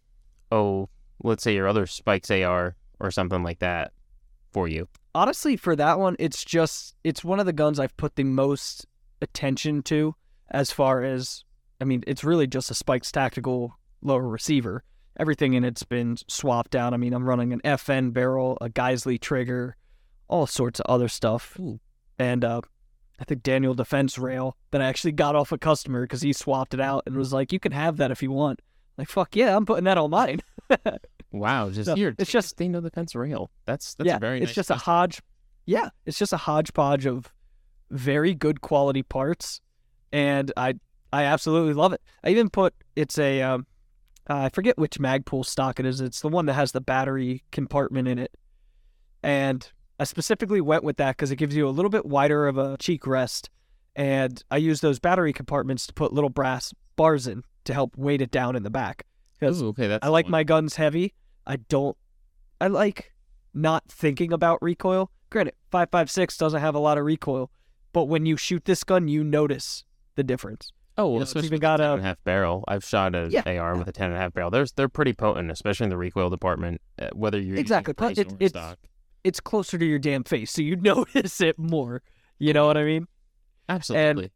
oh, 0.52 0.90
let's 1.24 1.44
say 1.44 1.54
your 1.54 1.68
other 1.68 1.86
Spikes 1.86 2.32
AR 2.32 2.76
or 3.00 3.12
something 3.12 3.44
like 3.44 3.60
that 3.60 3.92
for 4.52 4.68
you? 4.68 4.88
Honestly, 5.14 5.56
for 5.56 5.76
that 5.76 6.00
one, 6.00 6.16
it's 6.20 6.44
just 6.44 6.96
it's 7.04 7.24
one 7.24 7.40
of 7.40 7.46
the 7.46 7.54
guns 7.54 7.80
I've 7.80 7.96
put 7.98 8.16
the 8.16 8.24
most 8.24 8.86
attention 9.22 9.82
to 9.84 10.16
as 10.50 10.72
far 10.72 11.04
as 11.04 11.44
I 11.80 11.84
mean, 11.86 12.04
it's 12.08 12.24
really 12.24 12.48
just 12.48 12.72
a 12.72 12.74
Spikes 12.74 13.12
tactical 13.12 13.78
lower 14.02 14.28
receiver. 14.28 14.84
Everything 15.18 15.54
in 15.54 15.64
it's 15.64 15.84
been 15.84 16.18
swapped 16.28 16.76
out. 16.76 16.94
I 16.94 16.98
mean, 16.98 17.14
I'm 17.14 17.26
running 17.28 17.54
an 17.54 17.62
FN 17.64 18.12
barrel, 18.12 18.58
a 18.60 18.70
Geissele 18.70 19.20
trigger, 19.20 19.76
all 20.28 20.48
sorts 20.48 20.80
of 20.80 20.86
other 20.88 21.08
stuff. 21.08 21.58
Ooh. 21.60 21.80
And 22.18 22.44
uh, 22.46 22.62
I 23.20 23.24
think 23.26 23.44
Daniel 23.44 23.74
Defense 23.74 24.18
rail 24.18 24.56
that 24.72 24.82
I 24.82 24.86
actually 24.86 25.12
got 25.14 25.36
off 25.36 25.52
a 25.52 25.58
customer 25.58 26.02
because 26.04 26.22
he 26.22 26.34
swapped 26.34 26.74
it 26.74 26.80
out 26.80 27.04
and 27.06 27.16
was 27.16 27.34
like, 27.34 27.52
"You 27.52 27.60
can 27.60 27.72
have 27.74 27.98
that 27.98 28.12
if 28.12 28.24
you 28.24 28.32
want." 28.32 28.62
Like, 28.98 29.10
fuck 29.10 29.36
yeah, 29.36 29.56
I'm 29.56 29.66
putting 29.66 29.84
that 29.86 29.98
on 29.98 30.10
mine. 30.10 30.42
Wow, 31.32 31.70
just 31.70 31.88
So, 31.88 31.96
here. 31.96 32.16
it's 32.18 32.32
just- 32.32 32.52
this 32.52 32.54
thing 32.54 32.72
to 32.74 32.80
the 32.82 32.90
fence 32.90 33.14
rail. 33.14 33.52
That's 33.66 33.96
that's 33.96 34.08
yeah, 34.08 34.16
a 34.16 34.20
very. 34.20 34.38
it's 34.38 34.50
nice 34.52 34.56
just 34.56 34.70
a 34.70 34.76
hodge. 34.76 35.22
Yeah, 35.66 35.90
it's 36.06 36.18
just 36.18 36.32
a 36.32 36.38
hodgepodge 36.38 37.06
of 37.06 37.34
very 37.92 38.34
good 38.34 38.62
quality 38.62 39.04
parts, 39.04 39.60
and 40.14 40.54
I 40.56 40.76
I 41.12 41.24
absolutely 41.24 41.74
love 41.74 41.92
it. 41.92 42.02
I 42.24 42.30
even 42.30 42.50
put 42.50 42.74
it's 42.96 43.18
a 43.20 43.42
um, 43.42 43.68
uh, 44.30 44.44
I 44.44 44.50
forget 44.50 44.78
which 44.78 44.98
Magpul 44.98 45.46
stock 45.46 45.78
it 45.80 45.86
is. 45.86 46.00
It's 46.00 46.22
the 46.22 46.30
one 46.30 46.46
that 46.46 46.54
has 46.54 46.72
the 46.72 46.80
battery 46.80 47.44
compartment 47.52 48.08
in 48.08 48.18
it, 48.18 48.32
and 49.22 49.70
I 50.00 50.04
specifically 50.04 50.62
went 50.62 50.84
with 50.84 50.98
that 50.98 51.16
because 51.16 51.32
it 51.32 51.38
gives 51.38 51.56
you 51.56 51.68
a 51.68 51.72
little 51.72 51.90
bit 51.90 52.06
wider 52.06 52.48
of 52.48 52.58
a 52.58 52.78
cheek 52.78 53.08
rest, 53.08 53.50
and 53.96 54.44
I 54.52 54.58
use 54.58 54.82
those 54.82 55.00
battery 55.00 55.32
compartments 55.34 55.88
to 55.88 55.94
put 55.94 56.12
little 56.14 56.30
brass 56.30 56.74
bars 56.96 57.28
in 57.28 57.44
to 57.64 57.74
help 57.74 57.96
weight 57.98 58.22
it 58.22 58.32
down 58.32 58.56
in 58.56 58.64
the 58.64 58.70
back. 58.70 59.06
Ooh, 59.44 59.68
okay, 59.70 59.88
that's 59.88 60.06
I 60.06 60.10
like 60.10 60.28
my 60.28 60.44
guns 60.44 60.76
heavy. 60.76 61.14
I 61.48 61.58
don't. 61.58 61.96
I 62.60 62.68
like 62.68 63.14
not 63.54 63.84
thinking 63.90 64.34
about 64.34 64.60
recoil. 64.62 65.12
Granted, 65.30 65.54
five 65.72 65.90
five 65.92 66.10
six 66.12 66.38
doesn't 66.38 66.62
have 66.62 66.76
a 66.76 66.80
lot 66.80 66.98
of 66.98 67.06
recoil, 67.06 67.52
but 67.94 68.06
when 68.06 68.26
you 68.26 68.38
shoot 68.38 68.66
this 68.66 68.84
gun, 68.84 69.08
you 69.08 69.24
notice 69.24 69.84
the 70.16 70.24
difference. 70.24 70.72
Oh, 70.98 71.04
well, 71.08 71.14
You 71.14 71.20
know, 71.20 71.24
especially 71.24 71.48
even 71.48 71.60
got 71.60 71.78
10 71.78 71.90
a- 71.90 71.94
and 71.94 72.02
a 72.02 72.06
half 72.06 72.24
barrel. 72.24 72.64
I've 72.70 72.86
shot 72.86 73.16
a 73.16 73.28
Yeah. 73.30 73.44
AR 73.46 73.76
with 73.78 73.90
a 73.90 73.92
ten 73.92 74.08
and 74.08 74.16
a 74.16 74.20
half 74.20 74.34
barrel. 74.34 74.50
There's 74.50 74.72
they're 74.72 74.88
pretty 74.90 75.12
potent, 75.14 75.52
especially 75.52 75.86
in 75.86 75.90
the 75.90 75.98
recoil 75.98 76.30
department. 76.30 76.80
uh, 77.00 77.10
Whether 77.14 77.40
you're 77.40 77.58
Exactly, 77.58 77.92
using 77.92 77.96
but 77.98 78.16
brace 78.16 78.18
it- 78.18 78.32
or 78.32 78.36
it's- 78.40 78.50
stock. 78.52 78.80
It's 79.26 79.40
closer 79.40 79.78
to 79.78 79.86
your 79.86 80.00
damn 80.00 80.24
face, 80.24 80.52
so 80.52 80.62
you 80.62 80.76
notice 80.94 81.42
it 81.42 81.58
more. 81.60 82.02
You 82.40 82.54
know 82.54 82.68
what 82.68 82.78
I 82.78 82.84
mean? 82.86 83.08
absolutely. 83.68 84.24
And 84.26 84.32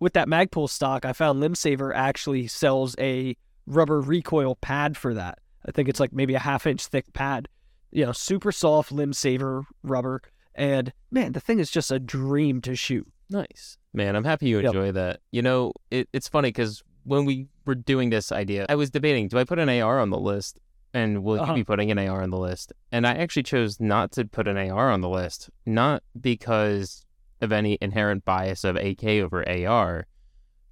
With 0.00 0.14
that 0.14 0.26
Magpul 0.26 0.68
stock, 0.68 1.04
I 1.04 1.12
found 1.12 1.40
LimbSaver 1.42 1.92
actually 1.94 2.48
sells 2.48 2.96
a 2.98 3.36
rubber 3.66 4.00
recoil 4.00 4.56
pad 4.56 4.96
for 4.96 5.14
that. 5.14 5.38
I 5.66 5.70
think 5.70 5.88
it's 5.88 6.00
like 6.00 6.12
maybe 6.12 6.34
a 6.34 6.40
half 6.40 6.66
inch 6.66 6.86
thick 6.88 7.12
pad. 7.12 7.46
You 7.92 8.06
know, 8.06 8.12
super 8.12 8.50
soft 8.50 8.90
LimbSaver 8.92 9.62
rubber. 9.84 10.20
And 10.56 10.92
man, 11.12 11.32
the 11.32 11.40
thing 11.40 11.60
is 11.60 11.70
just 11.70 11.92
a 11.92 12.00
dream 12.00 12.60
to 12.62 12.74
shoot. 12.74 13.06
Nice. 13.30 13.78
Man, 13.94 14.16
I'm 14.16 14.24
happy 14.24 14.48
you 14.48 14.56
Yep. 14.56 14.66
enjoy 14.66 14.92
that. 14.92 15.20
You 15.30 15.42
know, 15.42 15.72
it, 15.92 16.08
it's 16.12 16.26
funny 16.28 16.48
because 16.48 16.82
when 17.04 17.24
we 17.24 17.46
were 17.64 17.74
doing 17.76 18.10
this 18.10 18.32
idea, 18.32 18.66
I 18.68 18.74
was 18.74 18.90
debating 18.90 19.28
do 19.28 19.38
I 19.38 19.44
put 19.44 19.58
an 19.60 19.68
AR 19.68 20.00
on 20.00 20.10
the 20.10 20.18
list? 20.18 20.58
And 20.94 21.22
will 21.24 21.40
Uh-huh. 21.40 21.52
you 21.52 21.60
be 21.60 21.64
putting 21.64 21.90
an 21.90 21.98
AR 21.98 22.22
on 22.22 22.30
the 22.30 22.38
list? 22.38 22.72
And 22.90 23.06
I 23.06 23.14
actually 23.14 23.44
chose 23.44 23.80
not 23.80 24.12
to 24.12 24.24
put 24.26 24.46
an 24.46 24.56
AR 24.58 24.90
on 24.90 25.00
the 25.00 25.08
list, 25.08 25.48
not 25.64 26.02
because 26.20 27.04
of 27.40 27.50
any 27.52 27.78
inherent 27.80 28.24
bias 28.24 28.62
of 28.64 28.76
AK 28.76 29.04
over 29.22 29.42
AR, 29.48 30.06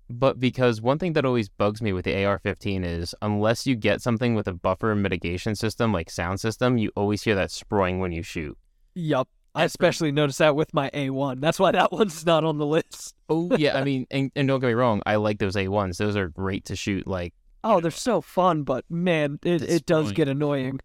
but 0.09 0.39
because 0.41 0.81
one 0.83 0.99
thing 0.99 1.15
that 1.15 1.25
always 1.25 1.49
bugs 1.49 1.81
me 1.81 1.93
with 1.93 2.05
the 2.05 2.25
AR 2.25 2.39
15 2.39 2.85
is 2.85 3.15
unless 3.23 3.67
you 3.67 3.77
get 3.77 4.03
something 4.03 4.35
with 4.35 4.47
a 4.49 4.53
buffer 4.53 4.95
mitigation 4.95 5.55
system 5.55 5.93
like 5.93 6.11
sound 6.11 6.41
system, 6.41 6.77
you 6.79 6.91
always 6.97 7.23
hear 7.23 7.35
that 7.37 7.49
sproing 7.51 7.99
when 7.99 8.13
you 8.13 8.23
shoot. 8.23 8.57
Yup. 8.95 9.29
I 9.53 9.65
especially 9.65 10.13
noticed 10.13 10.39
that 10.39 10.55
with 10.55 10.73
my 10.73 10.91
A1. 10.91 11.41
That's 11.41 11.59
why 11.59 11.73
that 11.73 11.91
one's 12.01 12.25
not 12.25 12.45
on 12.45 12.59
the 12.59 12.67
list. 12.67 13.17
Oh 13.29 13.51
yeah, 13.57 13.77
I 13.77 13.85
mean, 13.91 14.07
and, 14.11 14.31
and 14.37 14.47
don't 14.47 14.61
get 14.61 14.69
me 14.69 14.75
wrong, 14.75 15.01
I 15.07 15.17
like 15.17 15.39
those 15.39 15.57
A1s. 15.57 15.97
Those 15.97 16.15
are 16.17 16.29
great 16.29 16.67
to 16.67 16.77
shoot. 16.77 17.07
Like 17.07 17.35
Oh, 17.63 17.81
they're 17.81 17.91
so 17.91 18.21
fun, 18.21 18.63
but 18.63 18.85
man, 18.91 19.39
it, 19.43 19.63
it 19.63 19.87
does 19.87 20.13
get 20.13 20.29
annoying. 20.29 20.81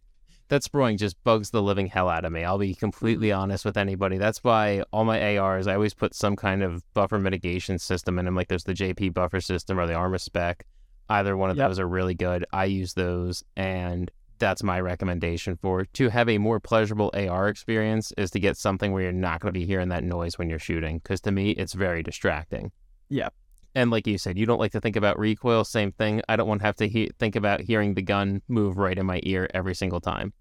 that 0.50 0.62
sproing 0.62 0.98
just 0.98 1.22
bugs 1.24 1.50
the 1.52 1.62
living 1.62 1.88
hell 1.88 2.10
out 2.10 2.26
of 2.26 2.32
me. 2.32 2.44
I'll 2.44 2.58
be 2.60 2.76
completely 2.76 3.32
honest 3.32 3.66
with 3.66 3.78
anybody. 3.78 4.18
That's 4.18 4.44
why 4.44 4.84
all 4.92 5.06
my 5.06 5.38
ARs, 5.38 5.68
I 5.68 5.74
always 5.76 5.94
put 5.94 6.14
some 6.14 6.36
kind 6.36 6.62
of 6.64 6.84
buffer 6.94 7.18
mitigation 7.18 7.80
system 7.80 8.20
in 8.20 8.26
them. 8.26 8.36
Like 8.36 8.48
there's 8.50 8.66
the 8.66 8.74
JP 8.74 9.14
buffer 9.14 9.42
system 9.42 9.80
or 9.80 9.88
the 9.88 9.94
Armaspec. 9.94 10.62
Either 11.10 11.38
one 11.38 11.50
of 11.50 11.58
Yep. 11.58 11.70
those 11.70 11.80
are 11.80 11.88
really 11.88 12.14
good. 12.16 12.46
I 12.52 12.66
use 12.66 12.94
those, 12.96 13.44
and 13.56 14.12
that's 14.38 14.62
my 14.64 14.80
recommendation 14.82 15.56
for 15.62 15.86
to 15.86 16.10
have 16.10 16.28
a 16.28 16.38
more 16.40 16.60
pleasurable 16.60 17.10
AR 17.14 17.48
experience 17.48 18.12
is 18.18 18.32
to 18.32 18.40
get 18.40 18.58
something 18.58 18.92
where 18.92 19.04
you're 19.04 19.12
not 19.14 19.40
going 19.40 19.54
to 19.54 19.58
be 19.60 19.66
hearing 19.66 19.90
that 19.90 20.04
noise 20.04 20.38
when 20.38 20.50
you're 20.50 20.60
shooting. 20.60 20.98
Because 20.98 21.22
to 21.22 21.32
me, 21.32 21.52
it's 21.52 21.74
very 21.74 22.04
distracting. 22.04 22.72
Yeah. 23.08 23.30
And 23.76 23.92
like 23.92 24.08
you 24.08 24.18
said, 24.18 24.38
you 24.38 24.46
don't 24.46 24.60
like 24.60 24.72
to 24.72 24.80
think 24.80 24.96
about 24.96 25.20
recoil. 25.20 25.66
Same 25.66 25.92
thing. 25.92 26.22
I 26.30 26.38
don't 26.38 26.48
want 26.48 26.62
to 26.62 26.66
have 26.66 26.78
to 26.78 26.88
he- 26.88 27.12
think 27.20 27.36
about 27.36 27.60
hearing 27.60 27.94
the 27.94 28.02
gun 28.02 28.42
move 28.48 28.78
right 28.78 28.98
in 28.98 29.06
my 29.06 29.20
ear 29.24 29.50
every 29.54 29.76
single 29.76 30.00
time. 30.00 30.32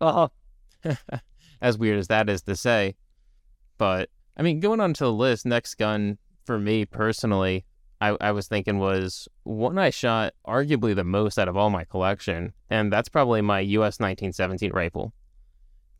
Uh 0.00 0.28
huh. 0.84 0.96
as 1.62 1.78
weird 1.78 1.98
as 1.98 2.08
that 2.08 2.28
is 2.28 2.42
to 2.42 2.56
say. 2.56 2.96
But 3.78 4.10
I 4.36 4.42
mean, 4.42 4.60
going 4.60 4.80
on 4.80 4.94
to 4.94 5.04
the 5.04 5.12
list, 5.12 5.46
next 5.46 5.76
gun 5.76 6.18
for 6.44 6.58
me 6.58 6.84
personally, 6.84 7.64
I, 8.00 8.16
I 8.20 8.32
was 8.32 8.48
thinking 8.48 8.78
was 8.78 9.28
one 9.44 9.78
I 9.78 9.90
shot 9.90 10.34
arguably 10.46 10.94
the 10.94 11.04
most 11.04 11.38
out 11.38 11.48
of 11.48 11.56
all 11.56 11.70
my 11.70 11.84
collection, 11.84 12.52
and 12.68 12.92
that's 12.92 13.08
probably 13.08 13.40
my 13.40 13.60
US 13.60 13.98
1917 14.00 14.72
rifle, 14.72 15.12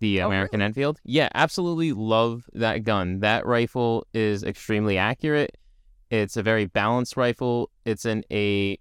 the 0.00 0.20
Oh, 0.22 0.26
American 0.26 0.60
Enfield. 0.60 1.00
Yeah, 1.04 1.28
absolutely 1.34 1.92
love 1.92 2.44
that 2.52 2.84
gun. 2.84 3.20
That 3.20 3.46
rifle 3.46 4.06
is 4.12 4.42
extremely 4.42 4.98
accurate. 4.98 5.56
It's 6.10 6.36
a 6.36 6.42
very 6.42 6.66
balanced 6.66 7.16
rifle. 7.16 7.70
It's 7.84 8.04
in 8.04 8.24
a 8.30 8.78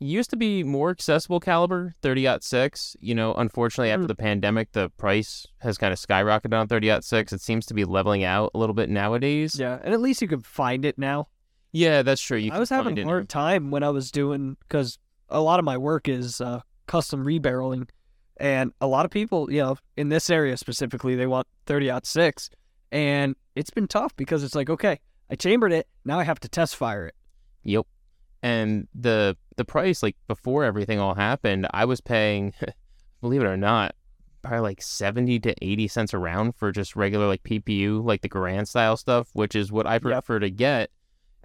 used 0.00 0.30
to 0.30 0.36
be 0.36 0.62
more 0.62 0.90
accessible 0.90 1.40
caliber 1.40 1.92
30 2.02 2.38
6 2.40 2.96
you 3.00 3.16
know 3.16 3.34
unfortunately 3.34 3.90
after 3.90 4.04
Mm. 4.04 4.08
the 4.08 4.14
pandemic 4.14 4.70
the 4.70 4.90
price 4.90 5.44
has 5.58 5.76
kind 5.76 5.92
of 5.92 5.98
skyrocketed 5.98 6.56
on 6.56 6.68
30 6.68 7.00
6 7.02 7.32
it 7.32 7.40
seems 7.40 7.66
to 7.66 7.74
be 7.74 7.84
leveling 7.84 8.22
out 8.22 8.52
a 8.54 8.58
little 8.58 8.74
bit 8.76 8.88
nowadays 8.88 9.58
Yeah, 9.58 9.80
and 9.82 9.92
at 9.92 10.00
least 10.00 10.22
you 10.22 10.28
can 10.28 10.40
find 10.40 10.84
it 10.84 10.98
now. 10.98 11.26
yeah 11.72 12.02
that's 12.02 12.22
true 12.22 12.38
you 12.38 12.52
I 12.52 12.60
was 12.60 12.70
having 12.70 12.96
a 12.96 13.02
hard 13.02 13.28
time 13.28 13.72
when 13.72 13.82
I 13.82 13.88
was 13.90 14.12
doing 14.12 14.56
because 14.60 15.00
a 15.30 15.40
lot 15.40 15.58
of 15.58 15.64
my 15.64 15.76
work 15.76 16.06
is 16.06 16.40
uh, 16.40 16.60
custom 16.86 17.24
rebarreling, 17.24 17.88
and 18.36 18.72
a 18.80 18.86
lot 18.86 19.04
of 19.04 19.10
people, 19.10 19.50
you 19.52 19.60
know, 19.62 19.76
in 19.96 20.10
this 20.10 20.30
area 20.30 20.56
specifically, 20.56 21.16
they 21.16 21.26
want 21.26 21.48
thirty 21.66 21.90
six, 22.04 22.50
and 22.92 23.34
it's 23.56 23.70
been 23.70 23.88
tough 23.88 24.14
because 24.16 24.44
it's 24.44 24.54
like, 24.54 24.70
okay, 24.70 25.00
I 25.30 25.34
chambered 25.36 25.72
it, 25.72 25.86
now 26.04 26.18
I 26.18 26.24
have 26.24 26.40
to 26.40 26.48
test 26.48 26.76
fire 26.76 27.06
it. 27.06 27.14
Yep. 27.64 27.86
And 28.42 28.88
the 28.94 29.36
the 29.56 29.64
price, 29.64 30.02
like 30.02 30.16
before 30.28 30.64
everything 30.64 30.98
all 31.00 31.14
happened, 31.14 31.66
I 31.72 31.84
was 31.84 32.00
paying, 32.00 32.54
believe 33.20 33.42
it 33.42 33.46
or 33.46 33.56
not, 33.56 33.94
probably 34.42 34.60
like 34.60 34.80
seventy 34.82 35.38
to 35.40 35.54
eighty 35.60 35.88
cents 35.88 36.14
a 36.14 36.18
round 36.18 36.54
for 36.56 36.70
just 36.72 36.94
regular 36.96 37.26
like 37.26 37.42
PPU, 37.42 38.04
like 38.04 38.22
the 38.22 38.28
Garand 38.28 38.68
style 38.68 38.96
stuff, 38.96 39.28
which 39.32 39.54
is 39.56 39.72
what 39.72 39.86
I 39.86 39.98
prefer 39.98 40.38
to 40.38 40.50
get. 40.50 40.90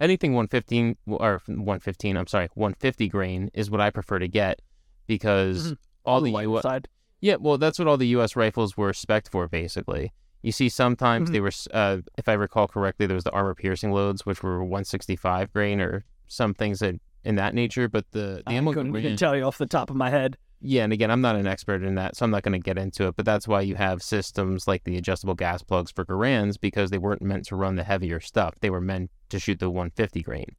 Anything 0.00 0.34
one 0.34 0.46
fifteen 0.48 0.96
or 1.06 1.40
one 1.48 1.80
fifteen, 1.80 2.16
I'm 2.16 2.26
sorry, 2.28 2.48
one 2.54 2.74
fifty 2.74 3.08
grain 3.08 3.50
is 3.54 3.70
what 3.70 3.80
I 3.80 3.90
prefer 3.90 4.18
to 4.20 4.28
get 4.28 4.60
because 5.06 5.72
Mhm. 5.72 5.76
all 6.04 6.20
the 6.20 6.30
lighter 6.32 6.50
U- 6.50 6.60
side. 6.62 6.88
yeah, 7.20 7.36
well, 7.40 7.58
that's 7.58 7.78
what 7.78 7.88
all 7.88 7.96
the 7.96 8.08
U.S. 8.08 8.36
rifles 8.36 8.76
were 8.76 8.92
spec 8.92 9.28
for, 9.30 9.48
basically. 9.48 10.12
You 10.44 10.52
see, 10.52 10.68
sometimes 10.68 11.30
Mhm. 11.30 11.32
they 11.32 11.40
were, 11.40 11.50
uh, 11.72 11.98
if 12.18 12.28
I 12.28 12.34
recall 12.34 12.68
correctly, 12.68 13.06
there 13.06 13.14
was 13.14 13.24
the 13.24 13.30
armor 13.32 13.54
piercing 13.54 13.92
loads, 13.92 14.26
which 14.26 14.42
were 14.42 14.62
165 14.62 15.50
grain 15.52 15.80
or 15.80 16.04
some 16.26 16.52
things 16.52 16.80
that, 16.80 16.96
in 17.24 17.36
that 17.36 17.54
nature. 17.54 17.88
But 17.88 18.10
the, 18.10 18.42
the 18.44 18.50
I 18.50 18.52
ammo 18.54 18.72
couldn't 18.74 18.92
grain- 18.92 19.16
tell 19.16 19.34
you 19.34 19.42
off 19.44 19.56
the 19.56 19.66
top 19.66 19.88
of 19.88 19.96
my 19.96 20.10
head. 20.10 20.36
yeah, 20.60 20.84
and 20.84 20.92
again, 20.92 21.10
I'm 21.10 21.20
not 21.22 21.36
an 21.36 21.46
expert 21.46 21.82
in 21.82 21.94
that, 21.96 22.14
so 22.16 22.24
I'm 22.24 22.30
not 22.30 22.42
going 22.42 22.52
to 22.52 22.58
get 22.64 22.76
into 22.78 23.06
it. 23.08 23.16
But 23.16 23.24
that's 23.26 23.48
why 23.48 23.62
you 23.62 23.74
have 23.76 24.02
systems 24.02 24.68
like 24.68 24.84
the 24.84 24.96
adjustable 24.98 25.34
gas 25.34 25.62
plugs 25.62 25.90
for 25.90 26.04
Garands 26.04 26.56
because 26.58 26.90
they 26.90 26.98
weren't 26.98 27.22
meant 27.22 27.46
to 27.46 27.56
run 27.56 27.76
the 27.76 27.84
heavier 27.84 28.20
stuff. 28.20 28.54
They 28.60 28.70
were 28.70 28.80
meant 28.82 29.10
to 29.30 29.38
shoot 29.38 29.58
the 29.60 29.70
150 29.70 30.22
grain. 30.22 30.56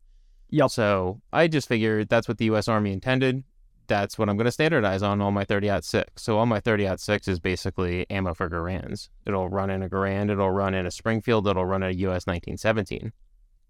Yup. 0.49 0.69
So 0.71 1.21
I 1.33 1.47
just 1.47 1.67
figured 1.67 2.09
that's 2.09 2.27
what 2.27 2.37
the 2.39 2.45
U.S. 2.45 2.67
Army 2.67 2.91
intended. 2.91 3.43
That's 3.87 4.17
what 4.17 4.29
I'm 4.29 4.37
going 4.37 4.45
to 4.45 4.51
standardize 4.51 5.03
on 5.03 5.21
all 5.21 5.31
my 5.31 5.45
30 5.45 5.81
6. 5.81 6.21
So 6.21 6.37
all 6.37 6.45
my 6.45 6.59
30 6.59 6.97
6 6.97 7.27
is 7.27 7.39
basically 7.39 8.09
ammo 8.09 8.33
for 8.33 8.49
Garands. 8.49 9.09
It'll 9.25 9.49
run 9.49 9.69
in 9.69 9.83
a 9.83 9.89
Garand, 9.89 10.29
it'll 10.29 10.51
run 10.51 10.73
in 10.73 10.85
a 10.85 10.91
Springfield, 10.91 11.47
it'll 11.47 11.65
run 11.65 11.83
in 11.83 11.89
a 11.89 11.93
US 11.93 12.25
1917. 12.25 13.11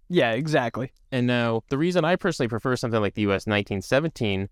Yeah, 0.09 0.31
exactly. 0.31 0.91
And 1.11 1.25
now 1.27 1.63
the 1.69 1.77
reason 1.77 2.05
I 2.05 2.15
personally 2.15 2.47
prefer 2.47 2.75
something 2.75 3.01
like 3.01 3.15
the 3.15 3.23
US 3.23 3.47
1917 3.47 4.49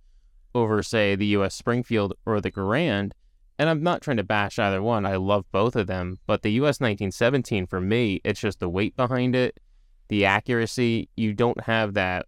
over, 0.55 0.83
say, 0.83 1.15
the 1.15 1.27
US 1.27 1.55
Springfield 1.55 2.13
or 2.25 2.41
the 2.41 2.51
Garand, 2.51 3.11
and 3.59 3.69
I'm 3.69 3.83
not 3.83 4.01
trying 4.01 4.17
to 4.17 4.23
bash 4.23 4.59
either 4.59 4.81
one, 4.81 5.05
I 5.05 5.15
love 5.15 5.45
both 5.51 5.75
of 5.75 5.87
them, 5.87 6.19
but 6.25 6.41
the 6.41 6.51
US 6.53 6.79
1917 6.79 7.67
for 7.67 7.79
me, 7.79 8.21
it's 8.23 8.39
just 8.39 8.59
the 8.59 8.69
weight 8.69 8.95
behind 8.95 9.35
it, 9.35 9.59
the 10.07 10.25
accuracy. 10.25 11.09
You 11.15 11.33
don't 11.33 11.61
have 11.61 11.93
that 11.93 12.25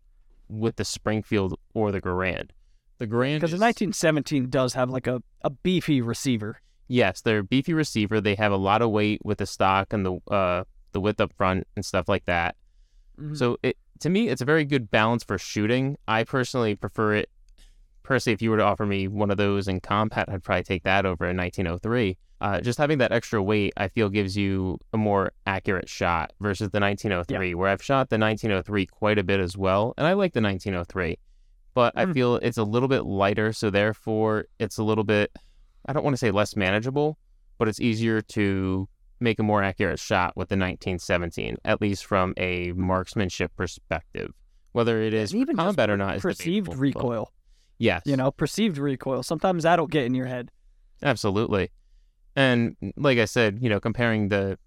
with 0.47 0.75
the 0.75 0.85
Springfield 0.85 1.59
or 1.73 1.91
the 1.91 2.01
Garand. 2.01 2.51
The 2.97 3.07
Garand 3.07 3.35
Because 3.35 3.51
the 3.51 3.57
1917 3.57 4.49
does 4.49 4.73
have 4.73 4.89
like 4.89 5.07
a, 5.07 5.21
a 5.41 5.49
beefy 5.49 6.01
receiver. 6.01 6.61
Yes, 6.87 7.21
they're 7.21 7.39
a 7.39 7.43
beefy 7.43 7.73
receiver. 7.73 8.21
They 8.21 8.35
have 8.35 8.51
a 8.51 8.57
lot 8.57 8.81
of 8.81 8.91
weight 8.91 9.21
with 9.23 9.39
the 9.39 9.45
stock 9.45 9.91
and 9.91 10.05
the 10.05 10.19
uh 10.31 10.63
the 10.91 11.01
width 11.01 11.19
up 11.19 11.33
front 11.33 11.67
and 11.75 11.85
stuff 11.85 12.07
like 12.07 12.25
that. 12.25 12.55
Mhm. 13.19 13.35
So 13.37 13.57
it 13.63 13.77
to 13.99 14.09
me, 14.09 14.29
it's 14.29 14.41
a 14.41 14.45
very 14.45 14.65
good 14.65 14.91
balance 14.91 15.23
for 15.23 15.37
shooting. 15.37 15.97
I 16.07 16.23
personally 16.23 16.75
prefer 16.75 17.15
it. 17.15 17.29
Personally, 18.03 18.33
if 18.33 18.41
you 18.41 18.51
were 18.51 18.57
to 18.57 18.63
offer 18.63 18.85
me 18.85 19.07
one 19.07 19.31
of 19.31 19.37
those 19.37 19.67
in 19.67 19.79
combat, 19.79 20.29
I'd 20.29 20.43
probably 20.43 20.63
take 20.63 20.83
that 20.83 21.05
over 21.05 21.25
a 21.25 21.33
1903. 21.33 22.17
Uh, 22.41 22.59
just 22.59 22.77
having 22.77 22.97
that 22.99 23.11
extra 23.13 23.41
weight, 23.41 23.73
I 23.77 23.87
feel, 23.87 24.09
gives 24.09 24.35
you 24.37 24.77
a 24.93 24.97
more 24.97 25.31
accurate 25.47 25.87
shot 25.89 26.33
versus 26.41 26.69
the 26.69 26.79
1903, 26.79 27.55
where 27.55 27.69
I've 27.69 27.81
shot 27.81 28.09
the 28.09 28.19
1903 28.19 28.85
quite 28.85 29.17
a 29.17 29.23
bit 29.23 29.39
as 29.39 29.57
well, 29.57 29.93
and 29.97 30.05
I 30.05 30.13
like 30.13 30.33
the 30.33 30.41
1903, 30.41 31.17
but 31.75 31.93
I 31.95 32.05
Mhm. 32.05 32.13
feel 32.13 32.35
it's 32.37 32.57
a 32.57 32.63
little 32.63 32.87
bit 32.89 33.03
lighter, 33.03 33.53
so 33.53 33.69
therefore 33.69 34.45
it's 34.57 34.79
a 34.79 34.83
little 34.83 35.03
bit. 35.03 35.31
I 35.85 35.93
don't 35.93 36.03
want 36.03 36.13
to 36.15 36.17
say 36.17 36.31
less 36.31 36.55
manageable, 36.55 37.19
but 37.59 37.67
it's 37.67 37.79
easier 37.79 38.21
to 38.21 38.89
make 39.19 39.37
a 39.39 39.43
more 39.43 39.61
accurate 39.61 39.99
shot 39.99 40.35
with 40.35 40.49
the 40.49 40.55
1917, 40.57 41.57
at 41.63 41.79
least 41.81 42.05
from 42.05 42.33
a 42.37 42.71
marksmanship 42.73 43.55
perspective. 43.55 44.31
Whether 44.71 45.01
it 45.01 45.13
is 45.13 45.33
even 45.35 45.55
combat 45.55 45.89
or 45.89 45.95
not, 45.97 46.15
is 46.17 46.21
perceived 46.21 46.73
recoil. 46.75 47.31
Yes, 47.77 48.01
You 48.05 48.17
know, 48.17 48.31
perceived 48.31 48.77
recoil. 48.77 49.21
Sometimes 49.23 49.63
that'll 49.63 49.87
get 49.87 50.05
in 50.05 50.15
your 50.15 50.25
head. 50.27 50.49
absolutely. 51.03 51.71
And 52.37 52.75
like 52.97 53.17
I 53.19 53.25
said, 53.25 53.59
you 53.61 53.69
know, 53.69 53.79
comparing 53.79 54.27
the 54.29 54.57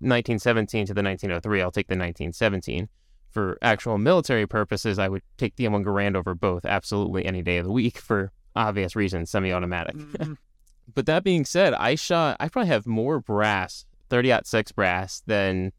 1917 0.00 0.86
to 0.86 0.94
the 0.94 1.02
1903, 1.02 1.62
I'll 1.62 1.70
take 1.72 1.88
the 1.88 1.96
1917. 1.96 2.88
For 3.36 3.58
actual 3.60 3.98
military 3.98 4.46
purposes, 4.46 4.98
I 4.98 5.10
would 5.10 5.20
take 5.36 5.56
the 5.56 5.66
M1 5.66 5.84
Garand 5.84 6.16
over 6.16 6.34
both, 6.34 6.64
absolutely 6.64 7.26
any 7.26 7.42
day 7.42 7.58
of 7.58 7.66
the 7.66 7.70
week 7.70 7.98
for 7.98 8.32
obvious 8.54 8.96
reasons, 8.96 9.28
semi-automatic. 9.30 9.94
Mhm. 9.94 10.38
But 10.94 11.04
that 11.04 11.22
being 11.22 11.44
said, 11.44 11.74
I 11.74 11.96
shot. 11.96 12.38
I 12.40 12.48
probably 12.48 12.68
have 12.68 12.86
more 12.86 13.20
brass, 13.20 13.84
thirty 14.08 14.32
six 14.44 14.72
brass 14.72 15.22
than 15.26 15.72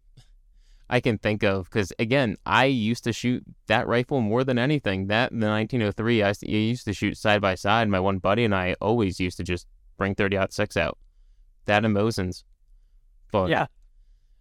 I 0.87 0.99
can 0.99 1.17
think 1.17 1.41
of 1.41 1.65
because 1.65 1.91
again, 1.97 2.35
I 2.45 2.65
used 2.65 3.03
to 3.05 3.11
shoot 3.11 3.43
that 3.65 3.87
rifle 3.87 4.21
more 4.21 4.43
than 4.43 4.59
anything. 4.59 5.07
That 5.07 5.31
the 5.31 5.47
1903, 5.47 6.21
I 6.21 6.33
used 6.41 6.85
to 6.85 6.93
shoot 6.93 7.17
side 7.17 7.41
by 7.41 7.55
side. 7.55 7.89
My 7.89 7.99
one 7.99 8.19
buddy 8.19 8.43
and 8.43 8.53
I 8.53 8.75
always 8.81 9.19
used 9.19 9.37
to 9.37 9.43
just 9.43 9.65
bring 9.97 10.13
30 10.13 10.37
six 10.51 10.77
out. 10.77 10.99
That 11.65 11.83
and 11.83 11.95
Mosin's. 11.95 12.43
But 13.31 13.49
Yeah. 13.49 13.65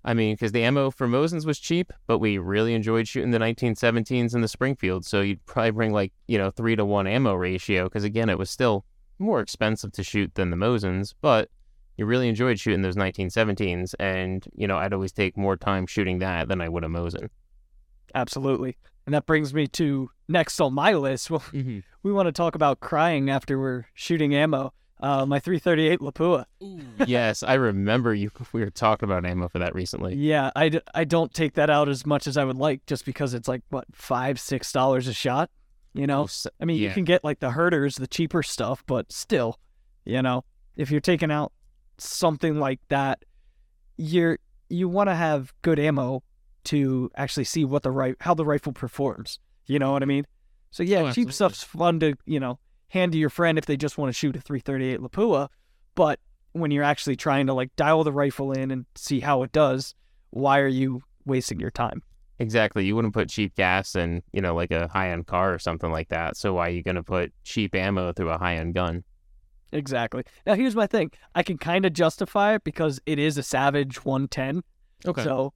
I 0.07 0.15
mean, 0.15 0.35
because 0.37 0.53
the 0.53 0.63
ammo 0.63 0.91
for 0.91 1.07
Mosin's 1.09 1.45
was 1.45 1.59
cheap, 1.59 1.93
but 2.07 2.19
we 2.21 2.39
really 2.39 2.73
enjoyed 2.75 3.09
shooting 3.09 3.33
the 3.33 3.39
1917s 3.39 4.35
in 4.35 4.41
the 4.41 4.49
Springfield. 4.49 5.05
So 5.05 5.21
you'd 5.21 5.45
probably 5.47 5.73
bring 5.73 5.93
like 5.93 6.13
you 6.29 6.39
know 6.39 6.51
three 6.51 6.77
to 6.77 6.85
one 6.85 7.07
ammo 7.07 7.35
ratio 7.35 7.85
because 7.85 8.05
again, 8.05 8.29
it 8.31 8.39
was 8.39 8.49
still 8.49 8.85
more 9.19 9.41
expensive 9.41 9.93
to 9.93 10.03
shoot 10.05 10.35
than 10.37 10.51
the 10.51 10.57
Mosin's, 10.57 11.13
but 11.21 11.51
you 11.97 12.07
really 12.07 12.29
enjoyed 12.29 12.61
shooting 12.61 12.83
those 12.83 12.97
1917s, 12.97 13.95
and 13.99 14.47
you 14.55 14.67
know 14.69 14.77
I'd 14.77 14.93
always 14.93 15.13
take 15.13 15.37
more 15.37 15.57
time 15.57 15.87
shooting 15.87 16.21
that 16.21 16.49
than 16.49 16.61
I 16.61 16.69
would 16.69 16.85
a 16.85 16.89
Mosin. 16.89 17.29
Absolutely. 18.15 18.77
And 19.07 19.15
that 19.15 19.27
brings 19.27 19.55
me 19.55 19.67
to 19.69 20.11
next 20.29 20.61
on 20.61 20.75
my 20.75 20.95
list. 20.95 21.31
Well, 21.31 21.41
Mm-hmm. 21.53 21.81
we 22.03 22.13
want 22.13 22.27
to 22.27 22.33
talk 22.33 22.55
about 22.55 22.81
crying 22.81 23.31
after 23.31 23.59
we're 23.59 23.87
shooting 23.95 24.35
ammo. 24.35 24.73
Uh, 24.99 25.27
my 25.27 25.39
338 25.39 26.01
Lapua. 26.01 26.47
yes, 27.07 27.43
I 27.43 27.55
remember 27.55 28.15
you. 28.15 28.31
We 28.53 28.61
were 28.63 28.71
talking 28.71 29.07
about 29.09 29.27
ammo 29.27 29.49
for 29.49 29.59
that 29.59 29.75
recently. 29.75 30.15
Yeah, 30.15 30.51
I, 30.57 30.71
d- 30.71 30.81
I 30.95 31.05
don't 31.05 31.33
take 31.35 31.55
that 31.55 31.69
out 31.69 31.89
as 31.91 32.07
much 32.07 32.27
as 32.27 32.37
I 32.39 32.45
would 32.45 32.57
like 32.57 32.87
just 32.87 33.05
because 33.05 33.35
it's 33.35 33.47
like, 33.47 33.63
what, 33.69 33.85
five, 33.93 34.41
six 34.41 34.73
dollars 34.73 35.07
a 35.07 35.13
shot? 35.13 35.51
You 35.93 36.07
know? 36.07 36.21
Oh, 36.21 36.25
s- 36.25 36.47
I 36.61 36.65
mean, 36.65 36.79
you 36.79 36.91
can 36.91 37.05
get 37.05 37.23
like 37.25 37.41
the 37.41 37.51
herders, 37.51 37.97
the 37.97 38.07
cheaper 38.07 38.43
stuff, 38.43 38.83
but 38.87 39.13
still, 39.13 39.59
you 40.07 40.23
know, 40.23 40.45
if 40.77 40.91
you're 40.91 41.01
taking 41.03 41.31
out 41.31 41.53
something 41.99 42.59
like 42.59 42.81
that, 42.89 43.23
you're 43.97 44.39
you 44.69 44.89
want 44.89 45.09
to 45.09 45.15
have 45.15 45.53
good 45.63 45.79
ammo 45.79 46.23
to 46.65 47.11
actually 47.17 47.45
see 47.45 47.65
what 47.65 47.83
the 47.83 47.91
right 47.91 48.15
how 48.21 48.35
the 48.35 48.45
rifle 48.45 48.73
performs. 48.73 49.39
You 49.67 49.79
know 49.79 49.93
what 49.93 50.03
I 50.03 50.07
mean? 50.07 50.27
So 50.71 50.83
yeah, 50.83 50.99
Oh, 50.99 51.03
cheap 51.13 51.29
absolutely. 51.29 51.33
stuff's 51.33 51.63
fun 51.63 52.01
to 52.01 52.15
you 52.27 52.41
know 52.41 52.59
hand 52.89 53.13
to 53.13 53.19
your 53.19 53.31
friend 53.31 53.59
if 53.59 53.67
they 53.67 53.77
just 53.77 53.99
want 53.99 54.09
to 54.09 54.13
shoot 54.13 54.37
a 54.37 54.41
338 54.41 55.01
Lapua, 55.01 55.49
but 55.95 56.21
when 56.53 56.71
you're 56.71 56.85
actually 56.85 57.17
trying 57.17 57.47
to 57.47 57.53
like 57.53 57.75
dial 57.77 58.05
the 58.05 58.13
rifle 58.13 58.53
in 58.53 58.71
and 58.71 58.87
see 58.95 59.21
how 59.21 59.43
it 59.43 59.53
does, 59.53 59.95
why 60.31 60.59
are 60.61 60.69
you 60.69 61.03
wasting 61.25 61.61
your 61.61 61.71
time? 61.71 62.03
Exactly. 62.39 62.85
You 62.85 62.95
wouldn't 62.95 63.15
put 63.15 63.29
cheap 63.29 63.55
gas 63.55 63.95
in, 63.95 64.23
you 64.33 64.41
know, 64.41 64.55
like 64.55 64.71
a 64.71 64.89
high 64.89 65.11
end 65.11 65.27
car 65.27 65.53
or 65.53 65.59
something 65.59 65.91
like 65.91 66.09
that. 66.09 66.37
So 66.37 66.55
why 66.55 66.69
are 66.69 66.71
you 66.71 66.83
going 66.83 66.97
to 66.97 67.03
put 67.03 67.33
cheap 67.45 67.75
ammo 67.75 68.13
through 68.13 68.31
a 68.31 68.39
high 68.39 68.57
end 68.57 68.75
gun? 68.75 69.05
Exactly. 69.73 70.23
Now 70.47 70.55
here's 70.55 70.77
my 70.77 70.87
thing. 70.87 71.11
I 71.35 71.43
can 71.43 71.59
kind 71.59 71.85
of 71.85 71.93
justify 71.93 72.55
it 72.55 72.65
because 72.65 73.01
it 73.07 73.19
is 73.19 73.37
a 73.39 73.43
Savage 73.43 74.05
110. 74.05 74.63
Okay. 75.07 75.25
So 75.25 75.53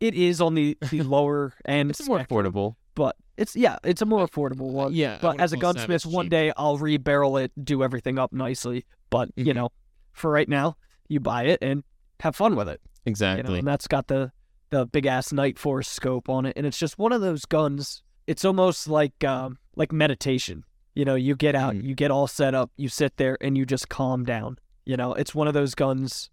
it 0.00 0.14
is 0.14 0.40
on 0.40 0.54
the, 0.54 0.76
the 0.90 1.02
lower 1.02 1.54
end, 1.66 1.90
it's 1.90 2.06
more 2.06 2.18
spectrum, 2.18 2.46
affordable. 2.46 2.76
but 2.94 3.16
it's 3.40 3.56
yeah, 3.56 3.78
it's 3.84 4.02
a 4.02 4.06
more 4.06 4.26
affordable 4.28 4.70
one. 4.70 4.92
yeah. 4.92 5.18
But 5.20 5.40
as 5.40 5.52
a 5.52 5.56
gunsmith, 5.56 6.04
one 6.06 6.26
cheap. 6.26 6.30
day 6.30 6.52
I'll 6.56 6.78
rebarrel 6.78 7.42
it, 7.42 7.50
do 7.64 7.82
everything 7.82 8.18
up 8.18 8.32
nicely. 8.32 8.84
But 9.08 9.30
you 9.36 9.46
Mhm. 9.52 9.54
know, 9.56 9.68
for 10.12 10.30
right 10.30 10.48
now, 10.48 10.76
you 11.08 11.18
buy 11.20 11.44
it 11.44 11.58
and 11.62 11.82
have 12.20 12.36
fun 12.36 12.54
with 12.54 12.68
it. 12.68 12.80
You 12.84 12.88
know, 12.88 13.10
Exactly. 13.12 13.58
and 13.58 13.66
that's 13.66 13.88
got 13.88 14.06
the 14.08 14.30
the 14.70 14.86
big 14.86 15.06
ass 15.06 15.30
Nightforce 15.32 15.86
scope 15.86 16.28
on 16.28 16.46
it, 16.46 16.52
and 16.56 16.64
it's 16.66 16.78
just 16.78 16.96
one 16.98 17.12
of 17.12 17.20
those 17.20 17.44
guns. 17.44 18.02
It's 18.28 18.44
almost 18.44 18.86
like 18.88 19.24
um, 19.24 19.58
like 19.74 19.90
meditation. 19.90 20.64
You 20.94 21.04
know, 21.04 21.14
you 21.16 21.34
get 21.34 21.54
out, 21.54 21.74
Mm. 21.74 21.84
you 21.84 21.94
get 21.94 22.10
all 22.10 22.26
set 22.28 22.54
up, 22.54 22.70
you 22.76 22.88
sit 22.88 23.16
there, 23.16 23.36
and 23.40 23.56
you 23.58 23.64
just 23.64 23.88
calm 23.88 24.24
down. 24.24 24.58
You 24.84 24.96
know, 24.96 25.14
it's 25.14 25.34
one 25.34 25.48
of 25.48 25.54
those 25.54 25.74
guns 25.74 26.30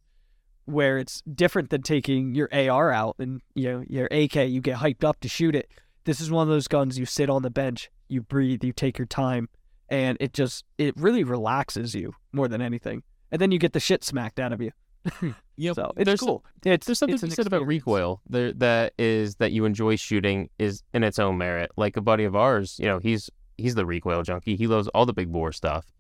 where 0.65 0.97
it's 0.97 1.21
different 1.21 1.69
than 1.69 1.81
taking 1.81 2.35
your 2.35 2.49
AR 2.51 2.91
out 2.91 3.15
and 3.19 3.41
you 3.55 3.71
know 3.71 3.83
your 3.87 4.07
AK. 4.11 4.35
You 4.49 4.61
get 4.61 4.77
hyped 4.77 5.03
up 5.03 5.19
to 5.21 5.29
shoot 5.29 5.55
it. 5.55 5.69
This 6.07 6.21
is 6.21 6.31
one 6.31 6.43
of 6.43 6.47
those 6.47 6.69
guns 6.69 6.97
you 6.97 7.05
sit 7.05 7.29
on 7.29 7.41
the 7.41 7.49
bench, 7.49 7.91
you 8.07 8.21
breathe, 8.21 8.63
you 8.63 8.71
take 8.71 8.97
your 8.97 9.05
time, 9.05 9.49
and 9.89 10.17
it 10.21 10.31
just 10.31 10.63
it 10.77 10.95
really 10.95 11.25
relaxes 11.25 11.93
you 11.93 12.13
more 12.31 12.47
than 12.47 12.61
anything. 12.61 13.03
And 13.29 13.41
then 13.41 13.51
you 13.51 13.59
get 13.59 13.73
the 13.73 13.81
shit 13.81 14.05
smacked 14.05 14.39
out 14.39 14.53
of 14.53 14.61
you. 14.61 14.71
Hmm. 15.05 15.31
Yep. 15.59 15.73
So 15.73 15.91
it's 15.97 16.05
there's, 16.05 16.19
cool. 16.19 16.45
It's 16.63 16.85
There's 16.85 16.99
something 16.99 17.15
it's 17.15 17.21
to 17.21 17.27
be 17.29 17.33
said 17.33 17.47
about 17.47 17.65
recoil. 17.65 18.21
There 18.29 18.53
that 18.53 18.93
is 18.99 19.37
that 19.37 19.51
you 19.51 19.65
enjoy 19.65 19.95
shooting 19.95 20.51
is 20.59 20.83
in 20.93 21.03
its 21.03 21.17
own 21.17 21.39
merit. 21.39 21.71
Like 21.75 21.97
a 21.97 22.01
buddy 22.01 22.25
of 22.25 22.35
ours, 22.35 22.77
you 22.77 22.85
know, 22.85 22.99
he's 22.99 23.31
he's 23.57 23.73
the 23.73 23.83
recoil 23.83 24.21
junkie. 24.21 24.55
He 24.55 24.67
loves 24.67 24.87
all 24.89 25.07
the 25.07 25.13
big 25.13 25.31
bore 25.31 25.51
stuff. 25.51 25.91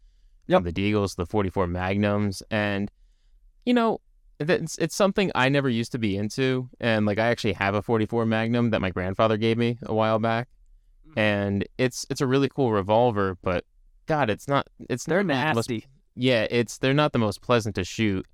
Yep. 0.45 0.59
From 0.59 0.71
the 0.71 0.73
Deagles, 0.73 1.15
the 1.15 1.25
44 1.25 1.65
Magnums, 1.65 2.43
and 2.51 2.91
you 3.65 3.73
know, 3.73 3.99
it's 4.39 4.77
it's 4.77 4.95
something 4.95 5.31
I 5.35 5.49
never 5.49 5.69
used 5.69 5.91
to 5.93 5.97
be 5.99 6.15
into. 6.17 6.69
And 6.79 7.05
like 7.05 7.17
I 7.19 7.27
actually 7.27 7.53
have 7.53 7.73
a 7.75 7.81
44 7.81 8.25
Magnum 8.25 8.69
that 8.71 8.81
my 8.81 8.89
grandfather 8.89 9.37
gave 9.37 9.57
me 9.57 9.77
a 9.83 9.93
while 9.93 10.19
back, 10.19 10.47
Mm-hmm. 11.07 11.19
and 11.19 11.67
it's 11.77 12.05
it's 12.09 12.21
a 12.21 12.27
really 12.27 12.49
cool 12.49 12.71
revolver. 12.71 13.37
But 13.41 13.63
God, 14.07 14.29
it's 14.29 14.47
not 14.47 14.67
it's 14.89 15.05
They're 15.05 15.23
not 15.23 15.33
the 15.49 15.55
most 15.55 15.69
nasty. 15.69 15.85
yeah, 16.15 16.47
it's 16.49 16.77
they're 16.77 16.93
not 16.93 17.13
the 17.13 17.19
most 17.19 17.41
pleasant 17.41 17.75
to 17.75 17.83
shoot. 17.83 18.25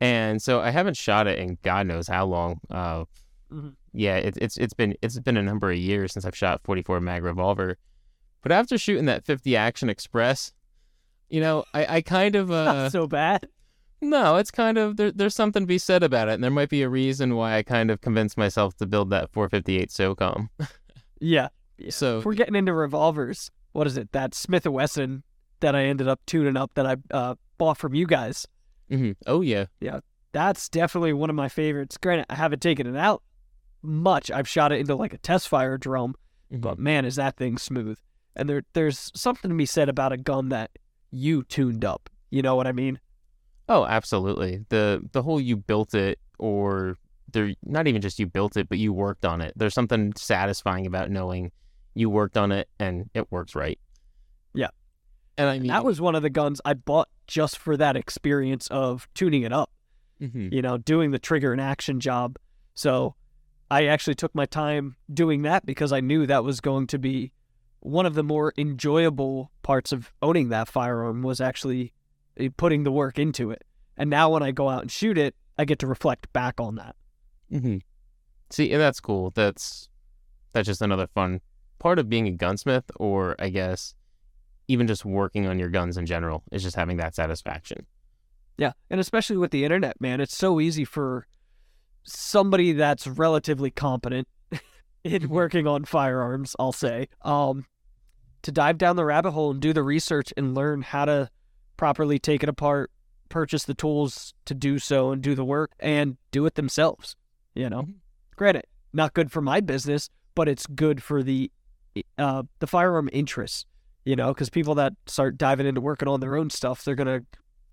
And 0.00 0.40
so 0.40 0.60
I 0.60 0.70
haven't 0.70 0.96
shot 0.96 1.26
it 1.26 1.38
in 1.38 1.58
God 1.62 1.86
knows 1.86 2.08
how 2.08 2.24
long. 2.26 2.60
Uh, 2.70 3.04
Mhm. 3.52 3.74
yeah, 3.92 4.16
it, 4.16 4.36
it's 4.40 4.56
it's 4.56 4.72
been 4.74 4.94
it's 5.02 5.18
been 5.18 5.36
a 5.36 5.42
number 5.42 5.70
of 5.70 5.76
years 5.76 6.12
since 6.12 6.24
I've 6.24 6.36
shot 6.36 6.60
44 6.64 7.00
mag 7.00 7.22
revolver. 7.24 7.76
But 8.42 8.52
after 8.52 8.78
shooting 8.78 9.04
that 9.06 9.24
50 9.26 9.56
Action 9.56 9.90
Express, 9.90 10.52
you 11.28 11.40
know, 11.40 11.64
I, 11.74 11.96
I 11.96 12.00
kind 12.00 12.34
of 12.36 12.50
uh 12.52 12.64
Not 12.84 12.92
so 12.92 13.06
bad. 13.06 13.46
No, 14.00 14.36
it's 14.36 14.50
kind 14.50 14.78
of 14.78 14.96
there, 14.96 15.10
there's 15.12 15.34
something 15.34 15.62
to 15.62 15.66
be 15.66 15.78
said 15.78 16.02
about 16.02 16.28
it, 16.28 16.32
and 16.34 16.42
there 16.44 16.50
might 16.50 16.68
be 16.70 16.82
a 16.82 16.88
reason 16.88 17.34
why 17.36 17.56
I 17.56 17.62
kind 17.62 17.90
of 17.90 18.00
convinced 18.00 18.36
myself 18.38 18.74
to 18.76 18.86
build 18.86 19.10
that 19.10 19.30
458 19.32 19.88
SOCOM. 19.90 20.48
Yeah. 20.58 20.66
Yeah. 21.78 21.90
So 21.90 22.18
If 22.18 22.24
we're 22.24 22.34
getting 22.34 22.54
into 22.54 22.72
revolvers, 22.74 23.50
what 23.72 23.86
is 23.86 23.96
it? 23.98 24.12
That 24.12 24.34
Smith 24.34 24.64
and 24.66 24.74
Wesson 24.74 25.22
that 25.60 25.74
I 25.74 25.84
ended 25.84 26.08
up 26.08 26.20
tuning 26.26 26.56
up 26.56 26.72
that 26.74 26.86
I 26.86 26.96
uh, 27.10 27.34
bought 27.58 27.76
from 27.78 27.94
you 27.94 28.06
guys. 28.06 28.46
mhm. 28.90 29.16
oh 29.26 29.40
yeah, 29.42 29.66
yeah. 29.80 30.00
That's 30.32 30.68
definitely 30.68 31.12
one 31.12 31.28
of 31.30 31.36
my 31.36 31.48
favorites. 31.48 31.96
Granted, 31.98 32.26
I 32.30 32.34
haven't 32.36 32.60
taken 32.62 32.86
it 32.86 32.96
out 32.98 33.22
much. 33.82 34.30
I've 34.30 34.48
shot 34.48 34.72
it 34.72 34.80
into 34.80 34.94
like 34.94 35.12
a 35.14 35.18
test 35.18 35.48
fire 35.48 35.76
drum, 35.78 36.14
Mhm. 36.52 36.60
but 36.62 36.78
man, 36.78 37.04
is 37.04 37.16
that 37.16 37.36
thing 37.36 37.58
smooth. 37.58 37.98
And 38.36 38.48
there, 38.48 38.62
there's 38.74 39.10
something 39.14 39.50
to 39.50 39.54
be 39.56 39.66
said 39.66 39.88
about 39.88 40.12
a 40.12 40.16
gun 40.16 40.48
that 40.50 40.70
you 41.10 41.42
tuned 41.44 41.84
up. 41.84 42.08
You 42.30 42.40
know 42.42 42.56
what 42.56 42.66
I 42.66 42.72
mean? 42.72 42.98
Oh, 43.70 43.86
absolutely. 43.86 44.64
The 44.68 45.00
the 45.12 45.22
whole 45.22 45.40
you 45.40 45.56
built 45.56 45.94
it 45.94 46.18
or 46.38 46.96
there 47.32 47.54
not 47.64 47.86
even 47.86 48.02
just 48.02 48.18
you 48.18 48.26
built 48.26 48.56
it, 48.56 48.68
but 48.68 48.78
you 48.78 48.92
worked 48.92 49.24
on 49.24 49.40
it. 49.40 49.52
There's 49.56 49.74
something 49.74 50.12
satisfying 50.16 50.86
about 50.86 51.10
knowing 51.10 51.52
you 51.94 52.10
worked 52.10 52.36
on 52.36 52.50
it 52.50 52.68
and 52.80 53.08
it 53.14 53.30
works 53.30 53.54
right. 53.54 53.78
Yeah. 54.54 54.70
And 55.38 55.48
I 55.48 55.58
mean 55.60 55.68
that 55.68 55.84
was 55.84 56.00
one 56.00 56.16
of 56.16 56.22
the 56.22 56.30
guns 56.30 56.60
I 56.64 56.74
bought 56.74 57.08
just 57.28 57.56
for 57.58 57.76
that 57.76 57.96
experience 57.96 58.66
of 58.68 59.08
tuning 59.14 59.42
it 59.42 59.52
up. 59.52 59.70
Mhm. 60.20 60.52
you 60.52 60.60
know, 60.60 60.76
doing 60.76 61.12
the 61.12 61.18
trigger 61.18 61.50
and 61.52 61.60
action 61.62 61.98
job. 61.98 62.36
So 62.74 63.14
I 63.70 63.86
actually 63.86 64.16
took 64.16 64.34
my 64.34 64.44
time 64.44 64.96
doing 65.14 65.42
that 65.42 65.64
because 65.64 65.92
I 65.92 66.00
knew 66.00 66.26
that 66.26 66.44
was 66.44 66.60
going 66.60 66.88
to 66.88 66.98
be 66.98 67.32
one 67.78 68.04
of 68.04 68.14
the 68.14 68.22
more 68.22 68.52
enjoyable 68.58 69.50
parts 69.62 69.92
of 69.92 70.12
owning 70.20 70.50
that 70.50 70.68
firearm 70.68 71.22
was 71.22 71.40
actually 71.40 71.94
putting 72.56 72.84
the 72.84 72.92
work 72.92 73.18
into 73.18 73.50
it. 73.50 73.64
And 73.96 74.10
now 74.10 74.30
when 74.30 74.42
I 74.42 74.50
go 74.50 74.68
out 74.68 74.82
and 74.82 74.90
shoot 74.90 75.18
it, 75.18 75.34
I 75.58 75.64
get 75.64 75.78
to 75.80 75.86
reflect 75.86 76.32
back 76.32 76.60
on 76.60 76.76
that. 76.76 76.96
hmm 77.50 77.78
See, 78.50 78.72
and 78.72 78.80
that's 78.80 78.98
cool. 79.00 79.30
That's 79.34 79.88
that's 80.52 80.66
just 80.66 80.82
another 80.82 81.06
fun 81.06 81.40
part 81.78 81.98
of 81.98 82.08
being 82.08 82.26
a 82.26 82.32
gunsmith, 82.32 82.90
or 82.96 83.36
I 83.38 83.48
guess 83.48 83.94
even 84.66 84.86
just 84.86 85.04
working 85.04 85.46
on 85.46 85.58
your 85.58 85.68
guns 85.68 85.96
in 85.96 86.06
general 86.06 86.44
is 86.50 86.62
just 86.62 86.76
having 86.76 86.96
that 86.96 87.14
satisfaction. 87.14 87.86
Yeah, 88.56 88.72
and 88.90 89.00
especially 89.00 89.36
with 89.36 89.50
the 89.50 89.64
internet, 89.64 90.00
man, 90.00 90.20
it's 90.20 90.36
so 90.36 90.60
easy 90.60 90.84
for 90.84 91.26
somebody 92.04 92.72
that's 92.72 93.06
relatively 93.06 93.70
competent 93.70 94.28
in 95.04 95.28
working 95.28 95.66
on 95.66 95.84
firearms, 95.84 96.54
I'll 96.58 96.72
say, 96.72 97.08
um, 97.22 97.66
to 98.42 98.52
dive 98.52 98.78
down 98.78 98.96
the 98.96 99.04
rabbit 99.04 99.32
hole 99.32 99.50
and 99.50 99.60
do 99.60 99.72
the 99.72 99.82
research 99.82 100.32
and 100.36 100.54
learn 100.54 100.82
how 100.82 101.04
to 101.04 101.30
properly 101.80 102.18
take 102.18 102.42
it 102.42 102.48
apart, 102.50 102.90
purchase 103.30 103.64
the 103.64 103.72
tools 103.72 104.34
to 104.44 104.52
do 104.52 104.78
so 104.78 105.12
and 105.12 105.22
do 105.22 105.34
the 105.34 105.44
work 105.46 105.70
and 105.80 106.18
do 106.30 106.44
it 106.44 106.54
themselves. 106.54 107.16
You 107.54 107.70
know, 107.70 107.82
Mhm. 107.84 107.94
granted, 108.36 108.66
not 108.92 109.14
good 109.14 109.32
for 109.32 109.40
my 109.40 109.60
business, 109.60 110.10
but 110.34 110.46
it's 110.46 110.66
good 110.66 111.02
for 111.02 111.22
the 111.22 111.50
uh, 112.18 112.42
the 112.60 112.66
firearm 112.66 113.08
interests. 113.12 113.64
You 114.04 114.14
know, 114.14 114.32
because 114.34 114.50
people 114.50 114.74
that 114.76 114.92
start 115.06 115.38
diving 115.38 115.66
into 115.66 115.80
working 115.80 116.06
on 116.06 116.20
their 116.20 116.36
own 116.36 116.50
stuff, 116.50 116.84
they're 116.84 116.94
gonna 116.94 117.22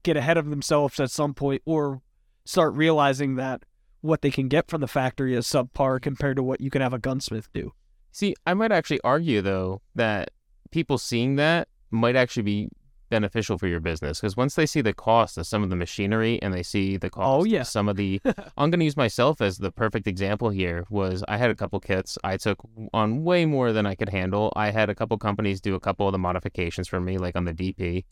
get 0.03 0.15
ahead 0.15 0.37
of 0.37 0.49
themselves 0.49 0.99
at 1.01 1.11
some 1.11 1.33
point 1.33 1.61
or 1.65 2.01
start 2.45 2.73
realizing 2.73 3.35
that 3.35 3.63
what 4.01 4.21
they 4.21 4.31
can 4.31 4.47
get 4.47 4.69
from 4.69 4.79
the 4.79 4.87
factory 4.87 5.35
is 5.35 5.45
subpar 5.45 6.01
compared 6.01 6.37
to 6.37 6.43
what 6.43 6.61
you 6.61 6.69
can 6.69 6.81
have 6.81 6.93
a 6.93 6.99
gunsmith 6.99 7.51
do. 7.53 7.73
See, 8.13 8.35
I 8.45 8.53
might 8.53 8.71
actually 8.71 9.01
argue 9.01 9.41
though 9.41 9.81
that 9.95 10.31
people 10.71 10.97
seeing 10.97 11.35
that 11.35 11.67
might 11.91 12.15
actually 12.15 12.43
be 12.43 12.69
beneficial 13.09 13.57
for 13.57 13.67
your 13.67 13.79
business 13.79 14.19
because 14.19 14.35
once 14.37 14.55
they 14.55 14.65
see 14.65 14.81
the 14.81 14.93
cost 14.93 15.37
of 15.37 15.47
some 15.47 15.63
of 15.63 15.69
the 15.69 15.75
machinery 15.75 16.41
and 16.41 16.53
they 16.53 16.63
see 16.63 16.97
the 16.97 17.09
cost 17.09 17.25
Oh, 17.27 17.43
yeah. 17.43 17.61
of 17.61 17.67
some 17.67 17.87
of 17.89 17.95
the 17.95 18.21
I'm 18.57 18.69
going 18.69 18.79
to 18.79 18.85
use 18.85 18.97
myself 18.97 19.41
as 19.41 19.57
the 19.57 19.71
perfect 19.71 20.07
example 20.07 20.49
here 20.49 20.85
was 20.89 21.23
I 21.27 21.37
had 21.37 21.49
a 21.49 21.55
couple 21.55 21.79
kits 21.79 22.17
I 22.23 22.37
took 22.37 22.59
on 22.93 23.23
way 23.23 23.45
more 23.45 23.71
than 23.73 23.85
I 23.85 23.95
could 23.95 24.09
handle. 24.09 24.51
I 24.55 24.69
had 24.71 24.89
a 24.89 24.95
couple 24.95 25.17
companies 25.17 25.61
do 25.61 25.75
a 25.75 25.79
couple 25.79 26.07
of 26.07 26.11
the 26.11 26.17
modifications 26.19 26.87
for 26.87 26.99
me 26.99 27.17
like 27.17 27.35
on 27.35 27.45
the 27.45 27.53
DP. 27.53 28.05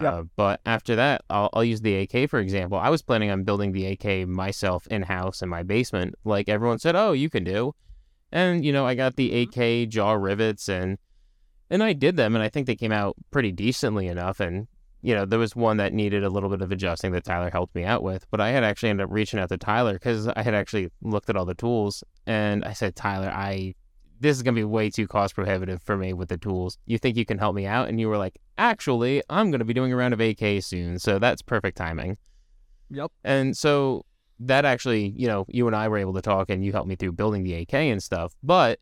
Yep. 0.00 0.12
Uh, 0.12 0.22
but 0.36 0.60
after 0.64 0.94
that, 0.94 1.22
I'll, 1.28 1.50
I'll 1.52 1.64
use 1.64 1.80
the 1.80 1.96
AK 1.96 2.30
for 2.30 2.38
example. 2.38 2.78
I 2.78 2.88
was 2.88 3.02
planning 3.02 3.30
on 3.30 3.42
building 3.44 3.72
the 3.72 3.86
AK 3.86 4.28
myself 4.28 4.86
in 4.88 5.02
house 5.02 5.42
in 5.42 5.48
my 5.48 5.62
basement, 5.64 6.14
like 6.24 6.48
everyone 6.48 6.78
said, 6.78 6.94
"Oh, 6.94 7.10
you 7.12 7.28
can 7.28 7.42
do," 7.42 7.74
and 8.30 8.64
you 8.64 8.72
know, 8.72 8.86
I 8.86 8.94
got 8.94 9.16
the 9.16 9.42
AK 9.42 9.88
jaw 9.88 10.12
rivets 10.12 10.68
and 10.68 10.98
and 11.70 11.82
I 11.82 11.92
did 11.92 12.16
them, 12.16 12.34
and 12.34 12.42
I 12.42 12.48
think 12.48 12.66
they 12.66 12.76
came 12.76 12.92
out 12.92 13.16
pretty 13.30 13.52
decently 13.52 14.06
enough. 14.06 14.40
And 14.40 14.68
you 15.02 15.14
know, 15.14 15.24
there 15.24 15.38
was 15.38 15.54
one 15.54 15.76
that 15.76 15.92
needed 15.92 16.24
a 16.24 16.28
little 16.28 16.48
bit 16.48 16.60
of 16.60 16.72
adjusting 16.72 17.12
that 17.12 17.24
Tyler 17.24 17.50
helped 17.50 17.74
me 17.74 17.84
out 17.84 18.02
with, 18.02 18.26
but 18.30 18.40
I 18.40 18.50
had 18.50 18.64
actually 18.64 18.90
ended 18.90 19.04
up 19.04 19.12
reaching 19.12 19.38
out 19.38 19.48
to 19.50 19.56
Tyler 19.56 19.92
because 19.92 20.26
I 20.28 20.42
had 20.42 20.54
actually 20.54 20.90
looked 21.02 21.30
at 21.30 21.36
all 21.36 21.44
the 21.44 21.54
tools, 21.54 22.02
and 22.26 22.64
I 22.64 22.72
said, 22.72 22.96
Tyler, 22.96 23.30
I 23.30 23.74
this 24.20 24.36
is 24.36 24.42
gonna 24.42 24.54
be 24.54 24.64
way 24.64 24.90
too 24.90 25.06
cost 25.06 25.34
prohibitive 25.34 25.82
for 25.82 25.96
me 25.96 26.12
with 26.12 26.28
the 26.28 26.38
tools. 26.38 26.78
You 26.86 26.98
think 26.98 27.16
you 27.16 27.24
can 27.24 27.38
help 27.38 27.54
me 27.54 27.66
out? 27.66 27.88
And 27.88 28.00
you 28.00 28.08
were 28.08 28.18
like, 28.18 28.38
actually, 28.56 29.22
I'm 29.30 29.50
gonna 29.50 29.64
be 29.64 29.74
doing 29.74 29.92
a 29.92 29.96
round 29.96 30.14
of 30.14 30.20
AK 30.20 30.62
soon, 30.62 30.98
so 30.98 31.18
that's 31.18 31.42
perfect 31.42 31.76
timing. 31.76 32.18
Yep. 32.90 33.12
And 33.22 33.56
so 33.56 34.04
that 34.40 34.64
actually, 34.64 35.14
you 35.16 35.26
know, 35.26 35.44
you 35.48 35.66
and 35.66 35.76
I 35.76 35.88
were 35.88 35.98
able 35.98 36.14
to 36.14 36.22
talk 36.22 36.50
and 36.50 36.64
you 36.64 36.72
helped 36.72 36.88
me 36.88 36.96
through 36.96 37.12
building 37.12 37.42
the 37.42 37.54
AK 37.54 37.74
and 37.74 38.02
stuff. 38.02 38.34
But 38.42 38.78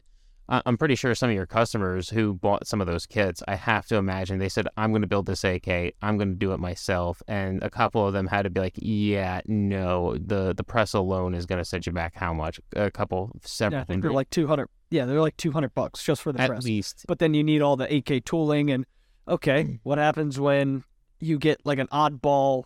I'm 0.48 0.76
pretty 0.78 0.94
sure 0.94 1.14
some 1.14 1.28
of 1.28 1.34
your 1.34 1.46
customers 1.46 2.08
who 2.08 2.34
bought 2.34 2.66
some 2.68 2.80
of 2.80 2.86
those 2.86 3.04
kits, 3.04 3.42
I 3.48 3.56
have 3.56 3.86
to 3.86 3.96
imagine 3.96 4.38
they 4.38 4.48
said, 4.48 4.68
I'm 4.76 4.90
going 4.92 5.02
to 5.02 5.08
build 5.08 5.26
this 5.26 5.42
AK. 5.42 5.66
I'm 6.02 6.16
going 6.16 6.30
to 6.30 6.36
do 6.36 6.52
it 6.52 6.60
myself. 6.60 7.20
And 7.26 7.62
a 7.64 7.70
couple 7.70 8.06
of 8.06 8.12
them 8.12 8.28
had 8.28 8.42
to 8.42 8.50
be 8.50 8.60
like, 8.60 8.74
yeah, 8.76 9.40
no, 9.46 10.16
the, 10.16 10.54
the 10.56 10.62
press 10.62 10.94
alone 10.94 11.34
is 11.34 11.46
going 11.46 11.58
to 11.58 11.64
set 11.64 11.84
you 11.86 11.92
back 11.92 12.14
how 12.14 12.32
much? 12.32 12.60
A 12.76 12.90
couple, 12.92 13.32
several 13.42 13.78
Yeah, 13.78 13.82
I 13.82 13.84
think 13.86 14.02
they're 14.02 14.12
like 14.12 14.30
two 14.30 14.46
hundred. 14.46 14.68
Yeah, 14.90 15.04
they're 15.04 15.20
like 15.20 15.36
two 15.36 15.50
hundred 15.50 15.74
bucks 15.74 16.04
just 16.04 16.22
for 16.22 16.32
the 16.32 16.40
at 16.40 16.48
press. 16.48 16.64
least. 16.64 17.04
But 17.08 17.18
then 17.18 17.34
you 17.34 17.42
need 17.42 17.60
all 17.60 17.76
the 17.76 17.92
AK 17.96 18.24
tooling 18.24 18.70
and 18.70 18.84
Mm. 19.28 19.32
okay, 19.34 19.80
what 19.82 19.98
happens 19.98 20.38
when 20.38 20.84
you 21.18 21.36
get 21.38 21.60
like 21.66 21.80
an 21.80 21.88
oddball 21.88 22.62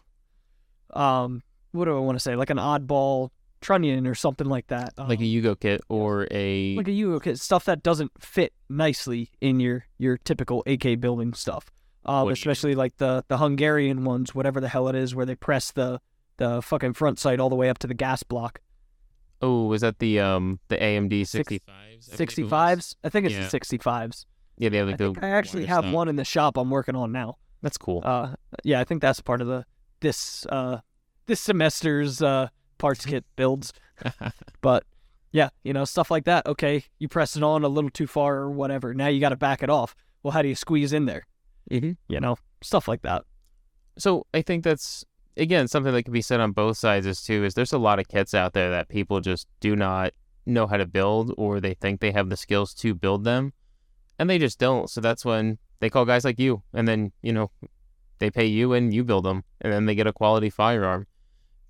um 0.92 1.42
what 1.72 1.86
do 1.86 1.96
I 1.96 2.00
want 2.00 2.16
to 2.16 2.20
say? 2.20 2.36
Like 2.36 2.50
an 2.50 2.58
oddball 2.58 3.30
trunnion 3.60 4.06
or 4.06 4.14
something 4.14 4.46
like 4.48 4.66
that. 4.68 4.94
Like 4.98 5.20
a 5.20 5.22
Um, 5.22 5.28
Yugo 5.28 5.58
kit 5.60 5.80
or 5.88 6.26
a. 6.30 6.76
like 6.76 6.88
a 6.88 6.92
U 6.92 7.20
kit, 7.20 7.38
stuff 7.38 7.64
that 7.66 7.82
doesn't 7.82 8.12
fit 8.18 8.52
nicely 8.68 9.30
in 9.40 9.60
your 9.60 9.84
your 9.98 10.16
typical 10.18 10.62
AK 10.66 11.00
building 11.00 11.34
stuff. 11.34 11.70
Uh, 12.04 12.22
you- 12.26 12.30
especially 12.32 12.74
like 12.74 12.96
the 12.96 13.24
the 13.28 13.38
Hungarian 13.38 14.04
ones, 14.04 14.34
whatever 14.34 14.60
the 14.60 14.68
hell 14.68 14.88
it 14.88 14.94
is, 14.94 15.14
where 15.14 15.26
they 15.26 15.34
press 15.34 15.70
the 15.72 16.00
the 16.38 16.62
fucking 16.62 16.94
front 16.94 17.18
sight 17.18 17.38
all 17.38 17.50
the 17.50 17.56
way 17.56 17.68
up 17.68 17.78
to 17.78 17.86
the 17.86 17.94
gas 17.94 18.22
block. 18.22 18.60
oh, 19.42 19.64
was 19.66 19.80
that 19.80 19.98
the 20.00 20.20
um 20.20 20.58
the 20.68 20.76
AMD 20.76 21.26
Six- 21.26 21.48
65s? 21.50 22.08
65s? 22.10 22.94
I 23.04 23.08
think 23.08 23.26
it's 23.26 23.34
Yeah. 23.34 23.42
the 23.48 23.48
65s. 23.48 24.26
Yeah, 24.58 24.68
they 24.68 24.76
have 24.78 24.88
I 24.90 24.96
the 24.96 25.14
I 25.22 25.28
actually 25.30 25.64
have 25.66 25.84
stuff. 25.84 25.94
one 25.94 26.08
in 26.08 26.16
the 26.16 26.24
shop 26.24 26.56
I'm 26.58 26.68
working 26.70 26.94
on 26.96 27.10
now. 27.12 27.36
That's 27.62 27.78
cool. 27.78 28.02
Uh, 28.04 28.34
yeah, 28.64 28.80
I 28.80 28.84
think 28.84 29.00
that's 29.02 29.20
part 29.20 29.40
of 29.40 29.46
the 29.46 29.64
this 30.00 30.44
uh 30.46 30.78
this 31.26 31.40
semester's 31.40 32.20
uh 32.22 32.48
parts 32.80 33.06
kit 33.06 33.24
builds. 33.36 33.72
But 34.60 34.84
yeah, 35.32 35.50
you 35.62 35.72
know 35.72 35.84
stuff 35.84 36.10
like 36.10 36.24
that. 36.24 36.46
Okay, 36.46 36.84
you 36.98 37.08
press 37.08 37.36
it 37.36 37.42
on 37.42 37.62
a 37.62 37.68
little 37.68 37.90
too 37.90 38.06
far 38.06 38.36
or 38.36 38.50
whatever. 38.50 38.92
Now 38.94 39.06
you 39.06 39.20
got 39.20 39.28
to 39.28 39.36
back 39.36 39.62
it 39.62 39.70
off. 39.70 39.94
Well, 40.22 40.32
how 40.32 40.42
do 40.42 40.48
you 40.48 40.54
squeeze 40.56 40.92
in 40.92 41.06
there? 41.06 41.26
Mhm. 41.70 41.96
You 42.08 42.20
know, 42.20 42.36
stuff 42.62 42.88
like 42.88 43.02
that. 43.02 43.24
So 43.96 44.26
I 44.34 44.42
think 44.42 44.64
that's 44.64 45.04
again 45.36 45.68
something 45.68 45.92
that 45.92 46.02
can 46.02 46.12
be 46.12 46.22
said 46.22 46.40
on 46.40 46.52
both 46.52 46.76
sides 46.76 47.06
is 47.06 47.22
too 47.22 47.44
is 47.44 47.54
there's 47.54 47.72
a 47.72 47.78
lot 47.78 48.00
of 48.00 48.08
kits 48.08 48.34
out 48.34 48.52
there 48.52 48.70
that 48.70 48.88
people 48.88 49.20
just 49.20 49.46
do 49.60 49.76
not 49.76 50.12
know 50.46 50.66
how 50.66 50.76
to 50.76 50.86
build 50.86 51.32
or 51.38 51.60
they 51.60 51.74
think 51.74 52.00
they 52.00 52.10
have 52.10 52.28
the 52.28 52.36
skills 52.36 52.74
to 52.74 52.94
build 52.94 53.24
them 53.24 53.52
and 54.18 54.28
they 54.28 54.38
just 54.38 54.58
don't. 54.58 54.90
So 54.90 55.00
that's 55.00 55.24
when 55.24 55.58
they 55.78 55.88
call 55.90 56.04
guys 56.04 56.24
like 56.24 56.38
you 56.40 56.62
and 56.74 56.88
then, 56.88 57.12
you 57.22 57.32
know, 57.32 57.50
they 58.18 58.30
pay 58.30 58.46
you 58.46 58.72
and 58.72 58.92
you 58.92 59.04
build 59.04 59.24
them 59.24 59.44
and 59.60 59.72
then 59.72 59.86
they 59.86 59.94
get 59.94 60.06
a 60.06 60.12
quality 60.12 60.50
firearm. 60.50 61.06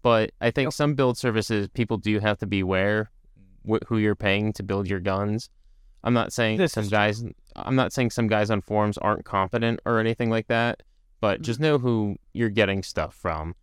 But 0.02 0.32
I 0.40 0.50
think 0.50 0.72
some 0.72 0.94
build 0.94 1.18
services 1.18 1.68
people 1.68 1.98
do 1.98 2.18
have 2.20 2.38
to 2.38 2.46
be 2.46 2.60
aware 2.60 3.10
wh- 3.68 3.84
who 3.86 3.98
you're 3.98 4.14
paying 4.14 4.52
to 4.54 4.62
build 4.62 4.88
your 4.88 5.00
guns. 5.00 5.50
I'm 6.02 6.14
not 6.14 6.32
saying 6.32 6.58
This 6.58 6.72
some 6.72 6.88
guys 6.88 7.22
I'm 7.56 7.76
not 7.76 7.92
saying 7.92 8.10
some 8.10 8.26
guys 8.26 8.50
on 8.50 8.60
forums 8.62 8.96
aren't 8.98 9.24
competent 9.24 9.80
or 9.84 9.98
anything 9.98 10.30
like 10.30 10.46
that, 10.46 10.82
but 11.20 11.36
mm-hmm. 11.36 11.44
just 11.44 11.60
know 11.60 11.78
who 11.78 12.16
you're 12.32 12.48
getting 12.48 12.82
stuff 12.82 13.14
from. 13.14 13.54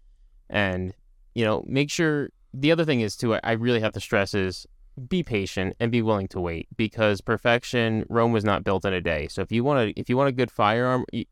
And, 0.49 0.93
you 1.33 1.43
know, 1.43 1.63
make 1.67 1.89
sure 1.89 2.29
the 2.53 2.71
other 2.71 2.85
thing 2.85 3.01
is 3.01 3.15
too, 3.15 3.35
I- 3.35 3.41
I 3.43 3.51
really 3.53 3.79
have 3.79 3.93
to 3.93 3.99
stress 3.99 4.33
is 4.33 4.67
be 5.09 5.23
patient 5.23 5.75
and 5.79 5.91
be 5.91 6.01
willing 6.01 6.27
to 6.29 6.39
wait 6.39 6.67
because 6.75 7.21
perfection, 7.21 8.05
Rome 8.09 8.31
was 8.31 8.43
not 8.43 8.63
built 8.63 8.85
in 8.85 8.93
a 8.93 9.01
day. 9.01 9.27
So 9.27 9.41
if 9.41 9.51
you 9.51 9.63
want 9.63 9.95
to, 9.95 9.99
if 9.99 10.09
you 10.09 10.17
want 10.17 10.29
a 10.29 10.31
good 10.31 10.51
firearm, 10.51 11.05
you, 11.11 11.25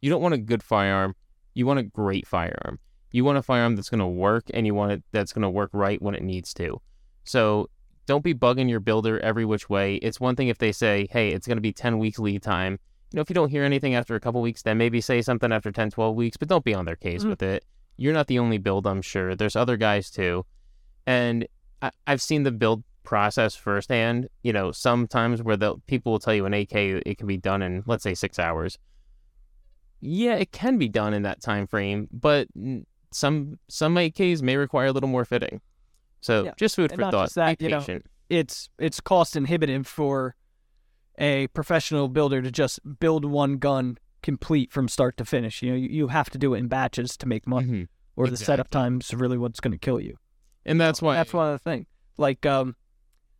you 0.00 0.10
don't 0.10 0.22
want 0.22 0.34
a 0.34 0.38
good 0.38 0.62
firearm, 0.62 1.14
you 1.54 1.66
want 1.66 1.78
a 1.78 1.82
great 1.82 2.26
firearm. 2.26 2.78
You 3.14 3.24
want 3.24 3.38
a 3.38 3.42
firearm 3.42 3.76
that's 3.76 3.90
going 3.90 4.00
to 4.00 4.08
work 4.08 4.46
and 4.52 4.66
you 4.66 4.74
want 4.74 4.90
it 4.90 5.04
that's 5.12 5.32
going 5.32 5.42
to 5.42 5.48
work 5.48 5.70
right 5.72 6.02
when 6.02 6.16
it 6.16 6.22
needs 6.24 6.52
to. 6.54 6.80
So 7.22 7.70
don't 8.06 8.24
be 8.24 8.34
bugging 8.34 8.68
your 8.68 8.80
builder 8.80 9.20
every 9.20 9.44
which 9.44 9.70
way. 9.70 9.94
It's 9.96 10.18
one 10.18 10.34
thing 10.34 10.48
if 10.48 10.58
they 10.58 10.72
say, 10.72 11.06
hey, 11.12 11.28
it's 11.28 11.46
going 11.46 11.56
to 11.56 11.62
be 11.62 11.72
10 11.72 12.00
weeks 12.00 12.18
lead 12.18 12.42
time. 12.42 12.72
You 13.12 13.18
know, 13.18 13.22
if 13.22 13.30
you 13.30 13.34
don't 13.34 13.50
hear 13.50 13.62
anything 13.62 13.94
after 13.94 14.16
a 14.16 14.20
couple 14.20 14.42
weeks, 14.42 14.62
then 14.62 14.78
maybe 14.78 15.00
say 15.00 15.22
something 15.22 15.52
after 15.52 15.70
10, 15.70 15.92
12 15.92 16.16
weeks, 16.16 16.36
but 16.36 16.48
don't 16.48 16.64
be 16.64 16.74
on 16.74 16.86
their 16.86 16.96
case 16.96 17.22
Mhm. 17.22 17.28
with 17.28 17.42
it. 17.44 17.64
You're 17.96 18.12
not 18.12 18.26
the 18.26 18.40
only 18.40 18.58
build, 18.58 18.84
I'm 18.84 19.00
sure. 19.00 19.36
There's 19.36 19.54
other 19.54 19.76
guys 19.76 20.10
too. 20.10 20.44
And 21.06 21.46
I, 21.82 21.92
I've 22.08 22.20
seen 22.20 22.42
the 22.42 22.50
build 22.50 22.82
process 23.04 23.54
firsthand. 23.54 24.28
You 24.42 24.52
know, 24.52 24.72
sometimes 24.72 25.40
where 25.40 25.56
the 25.56 25.76
people 25.86 26.10
will 26.10 26.18
tell 26.18 26.34
you 26.34 26.46
an 26.46 26.52
AK, 26.54 26.74
it 27.06 27.16
can 27.16 27.28
be 27.28 27.36
done 27.36 27.62
in, 27.62 27.84
let's 27.86 28.02
say, 28.02 28.14
six 28.14 28.40
hours. 28.40 28.76
Yeah, 30.00 30.34
it 30.34 30.50
can 30.50 30.78
be 30.78 30.88
done 30.88 31.14
in 31.14 31.22
that 31.22 31.40
time 31.40 31.68
frame, 31.68 32.08
but 32.12 32.48
some 33.14 33.58
some 33.68 33.94
AKs 33.94 34.42
may 34.42 34.56
require 34.56 34.86
a 34.86 34.92
little 34.92 35.08
more 35.08 35.24
fitting. 35.24 35.60
So 36.20 36.44
Yeah, 36.44 36.52
just 36.56 36.74
food 36.76 36.90
and 36.90 37.00
for 37.00 37.10
thought. 37.10 37.32
that, 37.34 37.58
be 37.58 37.66
you 37.66 37.70
know, 37.70 37.78
patient. 37.78 38.06
It's 38.28 38.68
it's 38.78 39.00
cost 39.00 39.36
inhibitive 39.36 39.86
for 39.86 40.34
a 41.18 41.46
professional 41.48 42.08
builder 42.08 42.42
to 42.42 42.50
just 42.50 42.80
build 42.98 43.24
one 43.24 43.58
gun 43.58 43.98
complete 44.22 44.72
from 44.72 44.88
start 44.88 45.16
to 45.18 45.24
finish. 45.24 45.62
You 45.62 45.70
know, 45.70 45.76
you, 45.76 45.88
you 45.88 46.08
have 46.08 46.28
to 46.30 46.38
do 46.38 46.54
it 46.54 46.58
in 46.58 46.66
batches 46.66 47.16
to 47.18 47.26
make 47.28 47.46
money, 47.46 47.66
Mhm. 47.68 47.88
or 48.16 48.26
the 48.26 48.36
setup 48.36 48.66
exactly. 48.66 48.80
time's 48.80 49.14
really 49.14 49.38
what's 49.38 49.60
going 49.60 49.72
to 49.72 49.78
kill 49.78 50.00
you. 50.00 50.16
And 50.64 50.80
that's 50.80 51.00
why 51.00 51.14
That's 51.14 51.32
one 51.32 51.48
of 51.52 51.52
the 51.52 51.58
thing. 51.70 51.86
Like, 52.16 52.44
um, 52.46 52.74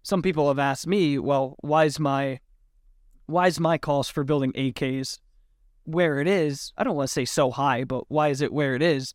some 0.03 0.21
people 0.23 0.47
have 0.49 0.59
asked 0.59 0.87
me, 0.87 1.19
well, 1.19 1.57
why 1.61 1.87
is 1.87 1.99
my, 1.99 2.39
why 3.27 3.47
is 3.49 3.59
my 3.59 3.79
cost 3.79 4.13
for 4.13 4.23
building 4.25 4.53
AKs 4.53 5.19
where 5.85 6.21
it 6.21 6.29
is? 6.29 6.73
I 6.77 6.85
don't 6.85 6.95
want 6.95 7.09
to 7.09 7.13
say 7.13 7.25
so 7.25 7.51
high, 7.51 7.83
but 7.85 8.05
why 8.09 8.29
is 8.29 8.41
it 8.43 8.53
where 8.53 8.75
it 8.77 8.83
is 8.83 9.15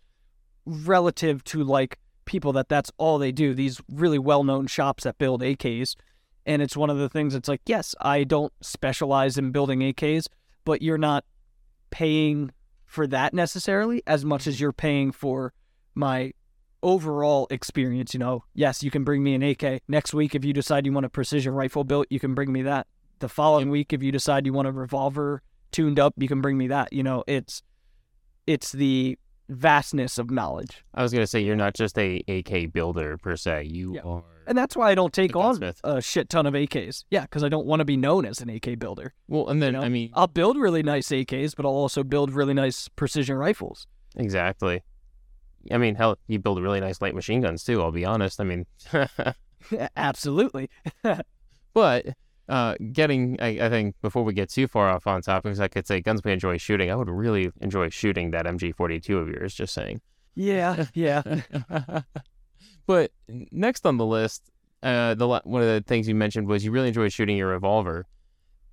relative 0.69 1.43
to 1.45 1.63
like 1.63 1.97
people 2.25 2.53
that 2.53 2.69
that's 2.69 2.91
all 2.97 3.17
they 3.17 3.31
do? 3.31 3.53
These 3.53 3.81
really 3.91 4.19
well-known 4.19 4.67
shops 4.67 5.03
that 5.03 5.17
build 5.17 5.41
AKs, 5.41 5.95
and 6.45 6.61
it's 6.61 6.77
one 6.77 6.89
of 6.89 6.97
the 6.97 7.09
things. 7.09 7.35
It's 7.35 7.49
like, 7.49 7.61
yes, 7.65 7.95
I 8.01 8.23
don't 8.23 8.53
specialize 8.61 9.37
in 9.37 9.51
building 9.51 9.79
AKs, 9.79 10.27
but 10.65 10.81
you're 10.81 10.97
not 10.97 11.25
paying 11.89 12.51
for 12.85 13.07
that 13.07 13.33
necessarily 13.33 14.01
as 14.07 14.25
much 14.25 14.47
as 14.47 14.55
mm-hmm. 14.55 14.63
you're 14.63 14.73
paying 14.73 15.11
for 15.11 15.53
my 15.95 16.33
overall 16.81 17.47
experience. 17.49 18.13
You 18.13 18.19
know, 18.19 18.43
yes, 18.53 18.83
you 18.83 18.91
can 18.91 19.03
bring 19.03 19.23
me 19.23 19.35
an 19.35 19.43
AK. 19.43 19.81
Next 19.87 20.13
week, 20.13 20.35
if 20.35 20.43
you 20.45 20.53
decide 20.53 20.85
you 20.85 20.93
want 20.93 21.05
a 21.05 21.09
precision 21.09 21.53
rifle 21.53 21.83
built, 21.83 22.07
you 22.09 22.19
can 22.19 22.33
bring 22.33 22.51
me 22.51 22.63
that. 22.63 22.87
The 23.19 23.29
following 23.29 23.69
week, 23.69 23.91
if 23.91 24.01
you 24.01 24.11
decide 24.11 24.45
you 24.45 24.53
want 24.53 24.67
a 24.67 24.71
revolver 24.71 25.41
tuned 25.71 25.99
up, 25.99 26.13
you 26.17 26.27
can 26.27 26.41
bring 26.41 26.57
me 26.57 26.67
that. 26.67 26.93
You 26.93 27.03
know, 27.03 27.23
it's 27.27 27.61
it's 28.47 28.71
the 28.71 29.19
vastness 29.49 30.17
of 30.17 30.29
knowledge, 30.31 30.83
I 30.93 31.01
was 31.03 31.11
gonna 31.11 31.27
say 31.27 31.41
you're 31.41 31.55
not 31.55 31.73
just 31.73 31.97
a 31.97 32.23
AK 32.27 32.71
builder 32.71 33.17
per 33.17 33.35
se. 33.35 33.63
You 33.65 33.95
Yeah. 33.95 34.01
are 34.03 34.23
and 34.47 34.57
that's 34.57 34.75
why 34.75 34.89
I 34.89 34.95
don't 34.95 35.13
take 35.13 35.35
on 35.35 35.61
a 35.83 36.01
shit 36.01 36.27
ton 36.29 36.45
of 36.47 36.53
AKs. 36.55 37.03
Yeah, 37.11 37.21
because 37.21 37.43
I 37.43 37.49
don't 37.49 37.67
want 37.67 37.81
to 37.81 37.85
be 37.85 37.97
known 37.97 38.25
as 38.25 38.41
an 38.41 38.49
AK 38.49 38.75
builder. 38.79 39.13
well, 39.27 39.47
and 39.49 39.61
then 39.61 39.73
You 39.73 39.79
know, 39.79 39.85
I 39.85 39.89
mean 39.89 40.09
I'll 40.13 40.27
build 40.27 40.57
really 40.57 40.81
nice 40.83 41.09
AKs, 41.09 41.55
but 41.55 41.65
I'll 41.65 41.71
also 41.71 42.03
build 42.03 42.31
really 42.31 42.53
nice 42.53 42.87
precision 42.89 43.35
rifles. 43.37 43.85
exactly. 44.15 44.81
I 45.71 45.77
mean, 45.77 45.95
hell, 45.95 46.17
you 46.27 46.39
build 46.39 46.61
really 46.61 46.79
nice 46.79 47.01
light 47.01 47.13
machine 47.13 47.41
guns 47.41 47.63
too. 47.63 47.81
I'll 47.81 47.91
be 47.91 48.05
honest. 48.05 48.39
I 48.39 48.43
mean, 48.45 48.65
Absolutely. 49.97 50.69
but 51.73 52.05
uh, 52.49 52.75
getting, 52.91 53.39
I, 53.39 53.65
I 53.65 53.69
think 53.69 53.95
before 54.01 54.23
we 54.23 54.33
get 54.33 54.49
too 54.49 54.67
far 54.67 54.89
off 54.89 55.05
on 55.05 55.21
topics, 55.21 55.59
I 55.59 55.67
could 55.67 55.85
say 55.85 56.01
guns 56.01 56.23
we 56.23 56.31
enjoy 56.31 56.57
shooting. 56.57 56.89
I 56.89 56.95
would 56.95 57.07
really 57.07 57.51
enjoy 57.61 57.89
shooting 57.89 58.31
that 58.31 58.45
MG42 58.45 59.21
of 59.21 59.29
yours. 59.29 59.53
Just 59.53 59.73
saying. 59.73 60.01
Yeah, 60.35 60.85
yeah. 60.95 61.21
but 62.87 63.11
next 63.27 63.85
on 63.85 63.97
the 63.97 64.05
list, 64.05 64.49
uh, 64.81 65.13
the 65.13 65.27
one 65.27 65.61
of 65.61 65.67
the 65.67 65.83
things 65.85 66.07
you 66.07 66.15
mentioned 66.15 66.47
was 66.47 66.65
you 66.65 66.71
really 66.71 66.87
enjoyed 66.87 67.13
shooting 67.13 67.37
your 67.37 67.49
revolver. 67.49 68.07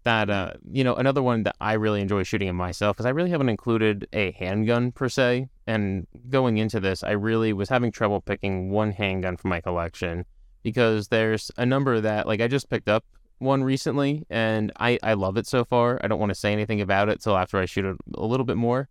that 0.04 0.30
uh, 0.30 0.52
you 0.70 0.82
know, 0.82 0.94
another 0.94 1.22
one 1.22 1.42
that 1.42 1.56
I 1.60 1.74
really 1.74 2.00
enjoy 2.00 2.22
shooting 2.22 2.48
in 2.48 2.56
myself 2.56 2.96
because 2.96 3.06
I 3.06 3.10
really 3.10 3.30
haven't 3.30 3.50
included 3.50 4.08
a 4.14 4.30
handgun 4.32 4.90
per 4.90 5.10
se. 5.10 5.48
And 5.66 6.06
going 6.30 6.56
into 6.56 6.80
this, 6.80 7.02
I 7.02 7.10
really 7.10 7.52
was 7.52 7.68
having 7.68 7.92
trouble 7.92 8.22
picking 8.22 8.70
one 8.70 8.92
handgun 8.92 9.36
for 9.36 9.48
my 9.48 9.60
collection 9.60 10.24
because 10.62 11.08
there's 11.08 11.50
a 11.58 11.66
number 11.66 12.00
that 12.00 12.26
like 12.26 12.40
I 12.40 12.48
just 12.48 12.70
picked 12.70 12.88
up 12.88 13.04
one 13.38 13.62
recently 13.62 14.24
and 14.30 14.72
I 14.78 14.98
I 15.02 15.14
love 15.14 15.36
it 15.36 15.46
so 15.46 15.64
far. 15.64 16.00
I 16.02 16.08
don't 16.08 16.18
want 16.18 16.30
to 16.30 16.34
say 16.34 16.52
anything 16.52 16.80
about 16.80 17.08
it 17.08 17.20
till 17.20 17.36
after 17.36 17.58
I 17.58 17.66
shoot 17.66 17.84
it 17.84 17.96
a 18.14 18.24
little 18.24 18.46
bit 18.46 18.56
more. 18.56 18.88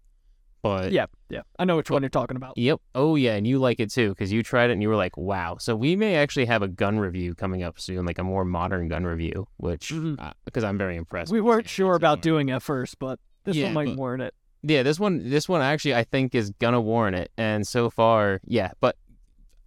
But 0.62 0.92
Yeah, 0.92 1.06
yeah. 1.30 1.42
I 1.60 1.66
know 1.66 1.76
which 1.76 1.92
oh, 1.92 1.94
one 1.94 2.02
you're 2.02 2.10
talking 2.10 2.38
about. 2.38 2.58
Yep. 2.58 2.82
Oh 2.96 3.16
yeah, 3.16 3.36
and 3.36 3.46
you 3.46 3.60
like 3.60 3.80
it 3.80 3.92
too 3.92 4.10
because 4.10 4.32
you 4.32 4.42
tried 4.42 4.72
it 4.72 4.74
and 4.74 4.82
you 4.82 4.90
were 4.90 4.96
like, 4.96 5.16
"Wow!" 5.16 5.58
So 5.60 5.76
we 5.76 5.96
may 5.96 6.16
actually 6.16 6.46
have 6.46 6.64
a 6.64 6.68
gun 6.68 6.98
review 6.98 7.36
coming 7.36 7.62
up 7.62 7.80
soon, 7.80 8.04
like 8.04 8.18
a 8.18 8.24
more 8.24 8.44
modern 8.44 8.88
gun 8.88 9.04
review, 9.04 9.48
which 9.58 9.90
mm-hmm. 9.90 10.16
because 10.44 10.64
I'm 10.64 10.78
very 10.78 10.96
impressed. 10.96 11.32
We 11.32 11.40
weren't 11.40 11.70
sure 11.70 11.94
about 11.94 12.24
doing 12.24 12.50
it 12.50 12.64
first, 12.64 12.98
but 12.98 13.20
this 13.44 13.56
Yeah, 13.56 13.66
one 13.66 13.74
might 13.76 13.88
but- 13.90 13.98
warrant 13.98 14.24
it. 14.24 14.34
Yeah, 14.68 14.82
this 14.82 15.00
one, 15.00 15.30
this 15.30 15.48
one 15.48 15.62
actually 15.62 15.94
I 15.94 16.04
think 16.04 16.34
is 16.34 16.50
gonna 16.50 16.82
warrant 16.82 17.16
it, 17.16 17.32
and 17.38 17.68
so 17.68 17.92
far, 17.92 18.42
yeah. 18.46 18.72
But 18.80 18.96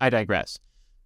I 0.00 0.10
digress. 0.10 0.58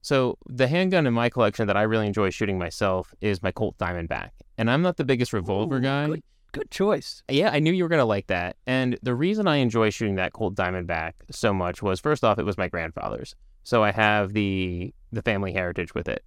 So 0.03 0.37
the 0.47 0.67
handgun 0.67 1.07
in 1.07 1.15
my 1.15 1.29
collection 1.29 1.67
that 1.69 1.77
I 1.77 1.83
really 1.83 2.07
enjoy 2.07 2.31
shooting 2.31 2.59
myself 2.59 3.15
is 3.21 3.43
my 3.43 3.53
Colt 3.53 3.79
Diamondback, 3.79 4.31
and 4.59 4.71
I'm 4.71 4.83
not 4.83 4.97
the 4.97 5.05
biggest 5.05 5.33
revolver 5.33 5.77
Ooh, 5.77 5.81
guy. 5.81 6.07
Good, 6.09 6.23
good 6.51 6.71
choice. 6.71 7.23
Yeah, 7.29 7.51
I 7.51 7.61
knew 7.61 7.73
you 7.73 7.85
were 7.85 7.88
gonna 7.88 8.05
like 8.05 8.27
that. 8.27 8.57
And 8.67 8.99
the 9.03 9.15
reason 9.15 9.47
I 9.47 9.57
enjoy 9.57 9.91
shooting 9.91 10.17
that 10.17 10.33
Colt 10.33 10.57
Diamondback 10.57 11.12
so 11.31 11.55
much 11.55 11.83
was 11.83 12.01
first 12.01 12.25
off, 12.25 12.38
it 12.38 12.45
was 12.45 12.59
my 12.59 12.69
grandfather's. 12.69 13.35
So 13.62 13.85
I 13.85 13.93
have 13.93 14.33
the 14.33 14.93
the 15.12 15.23
family 15.23 15.53
heritage 15.53 15.95
with 15.95 16.09
it. 16.09 16.25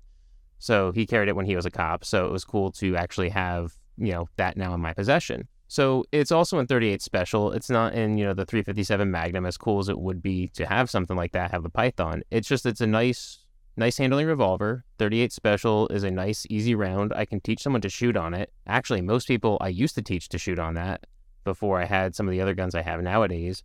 So 0.58 0.92
he 0.92 1.06
carried 1.06 1.28
it 1.28 1.36
when 1.36 1.46
he 1.46 1.56
was 1.56 1.66
a 1.66 1.72
cop. 1.72 2.06
So 2.06 2.26
it 2.26 2.32
was 2.32 2.46
cool 2.46 2.72
to 2.74 2.96
actually 2.96 3.30
have, 3.30 3.74
you 3.98 4.14
know, 4.14 4.30
that 4.38 4.56
now 4.56 4.74
in 4.74 4.80
my 4.80 4.94
possession. 4.94 5.48
So 5.68 6.06
it's 6.12 6.32
also 6.32 6.60
in 6.60 6.68
38 6.68 7.02
special. 7.02 7.52
It's 7.52 7.70
not 7.70 7.94
in, 7.94 8.18
you 8.18 8.24
know, 8.24 8.34
the 8.34 8.46
357 8.46 9.10
Magnum 9.10 9.46
as 9.46 9.58
cool 9.58 9.80
as 9.80 9.90
it 9.90 10.00
would 10.00 10.22
be 10.22 10.48
to 10.50 10.66
have 10.66 10.90
something 10.90 11.18
like 11.18 11.34
that, 11.34 11.52
have 11.52 11.64
the 11.64 11.70
Python. 11.70 12.22
It's 12.32 12.48
just 12.48 12.66
it's 12.66 12.82
a 12.82 12.88
nice 12.88 13.45
nice 13.78 13.98
handling 13.98 14.28
revolver. 14.28 14.84
38 14.98 15.32
special 15.32 15.88
is 15.90 16.04
a 16.04 16.12
nice 16.12 16.46
easy 16.50 16.76
round. 16.76 17.14
I 17.16 17.26
can 17.26 17.40
teach 17.42 17.62
someone 17.62 17.82
to 17.82 17.90
shoot 17.90 18.16
on 18.18 18.34
it. 18.34 18.52
Actually, 18.68 19.02
most 19.02 19.28
people 19.28 19.58
I 19.62 19.68
used 19.70 19.96
to 19.96 20.02
teach 20.02 20.30
to 20.30 20.38
shoot 20.38 20.60
on 20.60 20.74
that 20.76 21.06
before 21.44 21.80
I 21.82 21.86
had 21.86 22.16
some 22.16 22.28
of 22.28 22.32
the 22.32 22.42
other 22.42 22.54
guns 22.54 22.74
I 22.76 22.82
have 22.82 23.02
nowadays. 23.02 23.64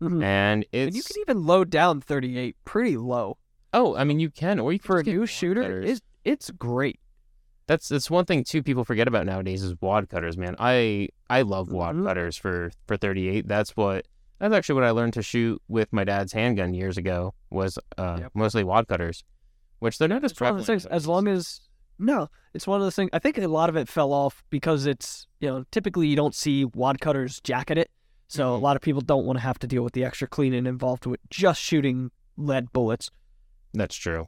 Mhm. 0.00 0.22
And 0.22 0.64
it's 0.72 0.86
And 0.88 0.96
you 0.96 1.02
can 1.02 1.16
even 1.20 1.46
load 1.46 1.70
down 1.70 2.00
38 2.00 2.56
pretty 2.64 2.96
low 2.96 3.36
Oh, 3.72 3.94
I 3.96 4.04
mean 4.04 4.18
you 4.18 4.30
can 4.30 4.58
or 4.58 4.72
you 4.72 4.78
can 4.78 4.86
for 4.86 4.98
a 4.98 5.02
new 5.04 5.26
shooter. 5.26 5.80
It's 5.82 6.00
it's 6.24 6.50
great. 6.50 6.98
That's 7.66 7.88
that's 7.88 8.10
one 8.10 8.24
thing 8.24 8.42
too 8.42 8.62
people 8.62 8.84
forget 8.84 9.06
about 9.06 9.26
nowadays 9.26 9.62
is 9.62 9.74
wad 9.80 10.08
cutters, 10.08 10.36
man. 10.36 10.56
I 10.58 11.08
I 11.28 11.42
love 11.42 11.70
wad 11.70 11.94
Mhm. 11.96 12.04
cutters 12.06 12.36
for 12.36 12.70
for 12.86 12.96
38. 12.96 13.46
That's 13.46 13.76
what 13.76 14.06
that's 14.40 14.54
actually 14.54 14.74
what 14.76 14.84
I 14.84 14.90
learned 14.90 15.12
to 15.14 15.22
shoot 15.22 15.60
with 15.68 15.92
my 15.92 16.02
dad's 16.04 16.32
handgun 16.32 16.74
years 16.74 16.96
ago 16.98 17.34
was 17.50 17.78
uh 17.98 18.16
Yep. 18.20 18.32
mostly 18.34 18.64
wad 18.64 18.88
cutters, 18.88 19.22
which 19.78 19.98
they're 19.98 20.08
not 20.08 20.24
as 20.24 20.32
prevalent 20.32 20.66
things. 20.66 20.86
As 20.86 21.06
long 21.06 21.28
as 21.28 21.60
no, 21.98 22.28
it's 22.54 22.66
one 22.66 22.80
of 22.80 22.86
those 22.86 22.96
things. 22.96 23.10
I 23.12 23.18
think 23.18 23.36
a 23.38 23.46
lot 23.46 23.68
of 23.68 23.76
it 23.76 23.86
fell 23.88 24.12
off 24.12 24.42
because 24.50 24.86
it's 24.86 25.26
you 25.40 25.48
know 25.48 25.64
typically 25.70 26.06
you 26.08 26.16
don't 26.16 26.34
see 26.34 26.64
wad 26.64 27.00
cutters 27.00 27.40
jacket 27.42 27.76
it, 27.78 27.90
so 28.28 28.54
a 28.54 28.58
Mhm. 28.58 28.62
lot 28.62 28.76
of 28.76 28.82
people 28.82 29.02
don't 29.02 29.26
want 29.26 29.36
to 29.38 29.42
have 29.42 29.58
to 29.60 29.66
deal 29.66 29.82
with 29.84 29.92
the 29.92 30.04
extra 30.04 30.26
cleaning 30.26 30.66
involved 30.66 31.04
with 31.06 31.20
just 31.30 31.60
shooting 31.60 32.10
lead 32.36 32.72
bullets. 32.72 33.10
that's 33.74 33.94
true. 33.94 34.26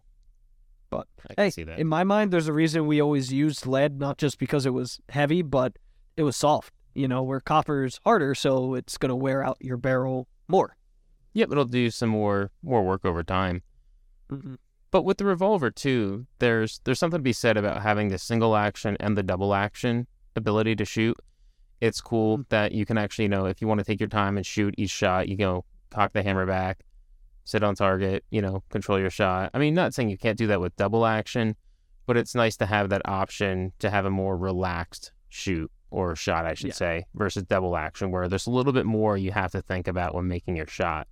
But, 0.90 1.06
I 1.30 1.44
Hey, 1.44 1.50
see 1.50 1.64
that. 1.64 1.78
in 1.78 1.86
my 1.88 2.04
mind, 2.04 2.30
there's 2.32 2.48
a 2.48 2.52
reason 2.52 2.86
we 2.86 3.00
always 3.00 3.32
used 3.32 3.66
lead, 3.66 3.98
not 3.98 4.18
just 4.18 4.38
because 4.38 4.66
it 4.66 4.74
was 4.74 5.00
heavy, 5.08 5.40
but 5.40 5.78
it 6.18 6.22
was 6.24 6.36
soft. 6.36 6.74
You 6.94 7.08
know, 7.08 7.22
where 7.22 7.40
copper's 7.40 8.00
harder, 8.04 8.34
so 8.34 8.74
it's 8.74 8.98
gonna 8.98 9.16
wear 9.16 9.42
out 9.44 9.56
your 9.60 9.76
barrel 9.76 10.28
more. 10.48 10.76
Yep, 11.34 11.52
it'll 11.52 11.64
do 11.64 11.90
some 11.90 12.10
more 12.10 12.50
more 12.62 12.84
work 12.84 13.04
over 13.04 13.22
time. 13.22 13.62
Mm-hmm. 14.30 14.54
But 14.90 15.04
with 15.04 15.16
the 15.16 15.24
revolver 15.24 15.70
too, 15.70 16.26
there's 16.38 16.80
there's 16.84 16.98
something 16.98 17.18
to 17.18 17.22
be 17.22 17.32
said 17.32 17.56
about 17.56 17.82
having 17.82 18.08
the 18.08 18.18
single 18.18 18.56
action 18.56 18.96
and 19.00 19.16
the 19.16 19.22
double 19.22 19.54
action 19.54 20.06
ability 20.36 20.76
to 20.76 20.84
shoot. 20.84 21.16
It's 21.80 22.00
cool 22.00 22.38
Mm. 22.38 22.48
that 22.50 22.72
you 22.72 22.84
can 22.84 22.98
actually, 22.98 23.24
you 23.24 23.30
know, 23.30 23.46
if 23.46 23.60
you 23.60 23.66
want 23.66 23.78
to 23.78 23.84
take 23.84 24.00
your 24.00 24.08
time 24.08 24.36
and 24.36 24.46
shoot 24.46 24.74
each 24.76 24.90
shot, 24.90 25.28
you 25.28 25.36
go 25.36 25.64
cock 25.90 26.12
the 26.12 26.22
hammer 26.22 26.46
back, 26.46 26.84
sit 27.44 27.62
on 27.62 27.74
target, 27.74 28.24
you 28.30 28.40
know, 28.40 28.62
control 28.68 29.00
your 29.00 29.10
shot. 29.10 29.50
I 29.54 29.58
mean, 29.58 29.74
not 29.74 29.94
saying 29.94 30.10
you 30.10 30.18
can't 30.18 30.38
do 30.38 30.46
that 30.48 30.60
with 30.60 30.76
double 30.76 31.06
action, 31.06 31.56
but 32.06 32.16
it's 32.16 32.34
nice 32.34 32.56
to 32.58 32.66
have 32.66 32.90
that 32.90 33.02
option 33.06 33.72
to 33.78 33.90
have 33.90 34.04
a 34.04 34.10
more 34.10 34.36
relaxed 34.36 35.12
shoot 35.28 35.70
or 35.92 36.16
shot, 36.16 36.46
I 36.46 36.54
should 36.54 36.68
Yeah. 36.68 36.74
say, 36.74 37.06
versus 37.14 37.42
double 37.44 37.76
action 37.76 38.10
where 38.10 38.26
there's 38.28 38.46
a 38.46 38.50
little 38.50 38.72
bit 38.72 38.86
more 38.86 39.16
you 39.16 39.30
have 39.32 39.52
to 39.52 39.60
think 39.62 39.86
about 39.86 40.14
when 40.14 40.26
making 40.26 40.56
your 40.56 40.66
shot. 40.66 41.06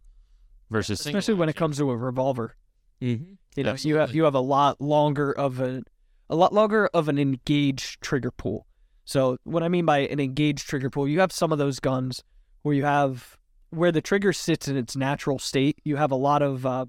Versus 0.70 1.00
single 1.00 1.18
Especially 1.18 1.38
when 1.38 1.48
it 1.48 1.56
comes 1.56 1.76
to 1.78 1.90
a 1.90 1.96
revolver. 1.96 2.56
Mhm. 3.02 3.36
You 3.56 3.64
know, 3.64 3.74
you 3.78 3.96
have 3.96 4.14
you 4.14 4.24
have 4.24 4.34
a 4.34 4.40
lot 4.40 4.80
longer 4.80 5.32
of 5.32 5.60
a 5.60 5.82
a 6.28 6.36
lot 6.36 6.52
longer 6.52 6.88
of 6.94 7.08
an 7.08 7.18
engaged 7.18 8.00
trigger 8.00 8.30
pull. 8.30 8.66
So 9.04 9.36
what 9.44 9.62
I 9.62 9.68
mean 9.68 9.84
by 9.84 9.98
an 9.98 10.20
engaged 10.20 10.68
trigger 10.68 10.88
pull, 10.90 11.08
you 11.08 11.18
have 11.20 11.32
some 11.32 11.50
of 11.50 11.58
those 11.58 11.80
guns 11.80 12.22
where 12.62 12.74
you 12.74 12.84
have 12.84 13.36
where 13.70 13.90
the 13.92 14.00
trigger 14.00 14.32
sits 14.32 14.68
in 14.68 14.76
its 14.76 14.96
natural 14.96 15.38
state. 15.38 15.78
You 15.84 15.96
have 15.96 16.10
a 16.12 16.16
lot 16.16 16.40
of 16.42 16.64
uh, 16.64 16.86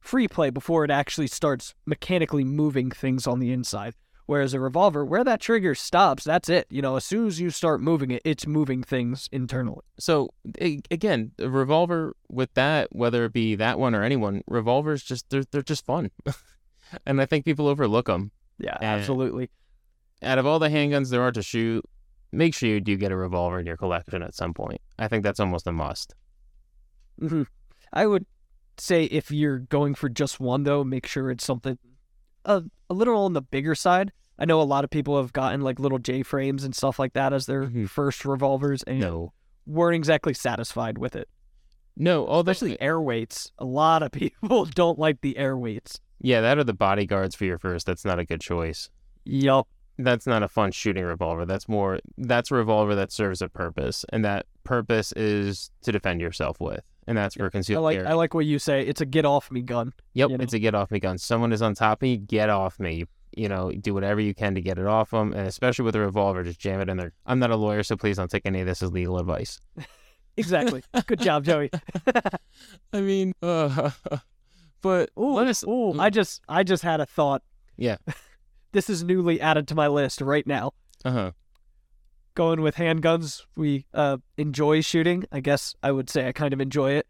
free 0.00 0.28
play 0.28 0.50
before 0.50 0.84
it 0.84 0.90
actually 0.90 1.26
starts 1.28 1.74
mechanically 1.86 2.44
moving 2.44 2.90
things 2.90 3.26
on 3.26 3.38
the 3.40 3.50
inside. 3.50 3.94
Whereas 4.26 4.54
a 4.54 4.60
revolver, 4.60 5.04
where 5.04 5.22
that 5.24 5.40
trigger 5.40 5.74
stops, 5.74 6.24
that's 6.24 6.48
it. 6.48 6.66
You 6.70 6.80
know, 6.80 6.96
as 6.96 7.04
soon 7.04 7.26
as 7.26 7.40
you 7.40 7.50
start 7.50 7.82
moving 7.82 8.10
it, 8.10 8.22
it's 8.24 8.46
moving 8.46 8.82
things 8.82 9.28
internally. 9.30 9.82
So 9.98 10.30
again, 10.60 11.32
a 11.38 11.50
revolver 11.50 12.16
with 12.30 12.54
that, 12.54 12.88
whether 12.94 13.26
it 13.26 13.34
be 13.34 13.54
that 13.56 13.78
one 13.78 13.94
or 13.94 14.02
anyone, 14.02 14.42
revolvers 14.46 15.02
just 15.02 15.28
they're 15.28 15.44
they're 15.50 15.60
just 15.62 15.84
fun, 15.84 16.10
and 17.06 17.20
I 17.20 17.26
think 17.26 17.44
people 17.44 17.68
overlook 17.68 18.06
them. 18.06 18.30
Yeah, 18.58 18.78
Yeah. 18.80 18.94
absolutely. 18.94 19.50
Out 20.22 20.38
of 20.38 20.46
all 20.46 20.58
the 20.58 20.68
handguns 20.70 21.10
there 21.10 21.20
are 21.22 21.32
to 21.32 21.42
shoot, 21.42 21.84
make 22.32 22.54
sure 22.54 22.68
you 22.70 22.80
do 22.80 22.96
get 22.96 23.12
a 23.12 23.16
revolver 23.16 23.58
in 23.60 23.66
your 23.66 23.76
collection 23.76 24.22
at 24.22 24.34
some 24.34 24.54
point. 24.54 24.80
I 24.98 25.06
think 25.08 25.22
that's 25.22 25.40
almost 25.40 25.66
a 25.66 25.72
must. 25.72 26.14
hmm 27.18 27.42
I 27.92 28.06
would 28.06 28.24
say 28.78 29.04
if 29.04 29.30
you're 29.30 29.58
going 29.58 29.94
for 29.94 30.08
just 30.08 30.40
one, 30.40 30.62
though, 30.64 30.82
make 30.82 31.06
sure 31.06 31.30
it's 31.30 31.44
something 31.44 31.78
a, 32.44 32.62
a 32.90 32.94
little 32.94 33.24
on 33.24 33.32
the 33.32 33.42
bigger 33.42 33.74
side. 33.74 34.12
I 34.38 34.44
know 34.44 34.60
a 34.60 34.64
lot 34.64 34.84
of 34.84 34.90
people 34.90 35.16
have 35.16 35.32
gotten 35.32 35.60
like 35.60 35.78
little 35.78 35.98
J 35.98 36.22
frames 36.22 36.64
and 36.64 36.74
stuff 36.74 36.98
like 36.98 37.12
that 37.12 37.32
as 37.32 37.46
their 37.46 37.64
Mhm. 37.66 37.88
first 37.88 38.24
revolvers 38.24 38.82
and 38.82 38.98
No, 39.00 39.32
weren't 39.66 39.94
exactly 39.96 40.34
satisfied 40.34 40.98
with 40.98 41.14
it. 41.16 41.28
no, 41.96 42.24
all 42.26 42.42
those 42.42 42.56
Especially 42.56 42.80
air 42.80 43.00
weights. 43.00 43.52
A 43.58 43.64
lot 43.64 44.02
of 44.02 44.10
people 44.20 44.64
don't 44.64 44.98
like 44.98 45.20
the 45.20 45.36
air 45.36 45.56
weights. 45.56 46.00
yeah, 46.20 46.40
that 46.40 46.58
are 46.58 46.64
the 46.64 46.72
bodyguards 46.74 47.34
for 47.36 47.44
your 47.44 47.58
first. 47.58 47.86
That's 47.86 48.04
not 48.04 48.18
a 48.18 48.24
good 48.24 48.40
choice. 48.40 48.90
Yup. 49.24 49.68
That's 49.96 50.26
not 50.26 50.42
a 50.42 50.48
fun 50.48 50.72
shooting 50.72 51.04
revolver. 51.04 51.46
That's 51.46 51.68
more 51.68 52.00
that's 52.18 52.50
a 52.50 52.54
revolver 52.56 52.96
that 52.96 53.12
serves 53.12 53.40
a 53.40 53.48
purpose, 53.48 54.04
and 54.08 54.24
that 54.24 54.46
purpose 54.64 55.12
is 55.12 55.70
to 55.82 55.92
defend 55.92 56.20
yourself 56.20 56.60
with, 56.60 56.80
and 57.06 57.16
that's 57.16 57.34
for 57.34 57.50
I 57.54 57.58
like 57.78 57.96
carry. 57.96 58.06
I 58.06 58.14
like 58.14 58.34
what 58.34 58.46
you 58.46 58.58
say. 58.58 58.82
It's 58.86 59.00
a 59.00 59.06
get 59.06 59.24
off 59.24 59.50
me 59.50 59.62
gun. 59.62 59.92
Yep, 60.14 60.30
you 60.30 60.38
know? 60.38 60.42
it's 60.42 60.52
a 60.52 60.58
get 60.58 60.74
off 60.74 60.90
me 60.90 61.00
gun. 61.00 61.18
Someone 61.18 61.52
is 61.52 61.62
on 61.62 61.74
top 61.74 61.98
of 61.98 62.02
me, 62.02 62.16
get 62.16 62.50
off 62.50 62.78
me. 62.80 63.04
You 63.36 63.48
know, 63.48 63.72
do 63.72 63.92
whatever 63.94 64.20
you 64.20 64.32
can 64.32 64.54
to 64.54 64.60
get 64.60 64.78
it 64.78 64.86
off 64.86 65.10
them, 65.10 65.32
and 65.32 65.48
especially 65.48 65.84
with 65.84 65.96
a 65.96 66.00
revolver, 66.00 66.44
just 66.44 66.60
jam 66.60 66.80
it 66.80 66.88
in 66.88 66.96
there. 66.96 67.12
I'm 67.26 67.40
not 67.40 67.50
a 67.50 67.56
lawyer, 67.56 67.82
so 67.82 67.96
please 67.96 68.16
don't 68.16 68.30
take 68.30 68.46
any 68.46 68.60
of 68.60 68.66
this 68.66 68.80
as 68.82 68.92
legal 68.92 69.18
advice. 69.18 69.60
Exactly. 70.36 70.82
Good 71.06 71.20
job, 71.20 71.44
Joey. 71.44 71.70
I 72.92 73.00
mean, 73.00 73.34
uh, 73.40 73.90
but 74.82 75.10
Ooh, 75.18 75.34
let 75.34 75.46
us. 75.46 75.62
ooh, 75.64 75.98
I 75.98 76.10
just 76.10 76.42
I 76.48 76.64
just 76.64 76.82
had 76.82 77.00
a 77.00 77.06
thought. 77.06 77.42
Yeah. 77.76 77.98
this 78.72 78.90
is 78.90 79.04
newly 79.04 79.40
added 79.40 79.68
to 79.68 79.74
my 79.76 79.86
list 79.86 80.20
right 80.20 80.44
now. 80.44 80.72
Uh 81.04 81.10
huh. 81.12 81.30
Going 82.34 82.60
with 82.60 82.76
handguns 82.76 83.42
we 83.56 83.86
uh, 83.94 84.18
enjoy 84.36 84.80
shooting. 84.80 85.24
I 85.32 85.40
guess 85.40 85.74
I 85.82 85.92
would 85.92 86.10
say 86.10 86.28
I 86.28 86.32
kind 86.32 86.52
of 86.52 86.60
enjoy 86.60 86.92
it. 86.92 87.06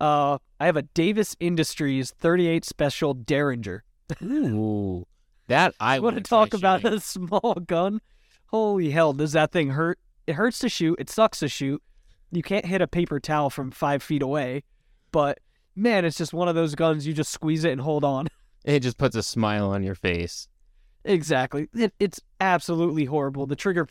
Uh, 0.00 0.38
I 0.58 0.66
have 0.66 0.76
a 0.76 0.82
Davis 0.82 1.36
Industries 1.40 2.12
38 2.18 2.64
Special 2.64 3.14
Derringer. 3.14 3.84
Ooh, 4.22 5.06
that 5.48 5.74
I 5.80 5.98
want 6.00 6.16
to 6.16 6.22
talk 6.22 6.54
about 6.54 6.82
shooting. 6.82 6.98
a 6.98 7.00
small 7.00 7.54
gun? 7.66 8.00
Holy 8.46 8.90
hell, 8.90 9.12
does 9.12 9.32
that 9.32 9.52
thing 9.52 9.70
hurt? 9.70 9.98
It 10.26 10.34
hurts 10.34 10.58
to 10.60 10.68
shoot. 10.68 10.96
It 10.98 11.08
sucks 11.08 11.38
to 11.40 11.48
shoot. 11.48 11.82
You 12.30 12.42
can't 12.42 12.66
hit 12.66 12.80
a 12.82 12.86
paper 12.86 13.20
towel 13.20 13.50
from 13.50 13.70
five 13.70 14.02
feet 14.02 14.22
away, 14.22 14.64
but 15.10 15.38
man, 15.76 16.04
it's 16.04 16.16
just 16.18 16.32
one 16.34 16.48
of 16.48 16.54
those 16.54 16.74
guns 16.74 17.06
you 17.06 17.12
just 17.12 17.30
squeeze 17.30 17.64
it 17.64 17.72
and 17.72 17.80
hold 17.80 18.04
on. 18.04 18.28
It 18.64 18.78
just 18.78 18.96
puts 18.96 19.16
a 19.16 19.24
smile 19.24 19.70
on 19.70 19.82
your 19.82 19.96
face. 19.96 20.46
exactly. 21.04 21.68
It, 21.74 21.92
it's 21.98 22.20
absolutely 22.40 23.06
horrible. 23.06 23.44
The 23.46 23.56
trigger 23.56 23.84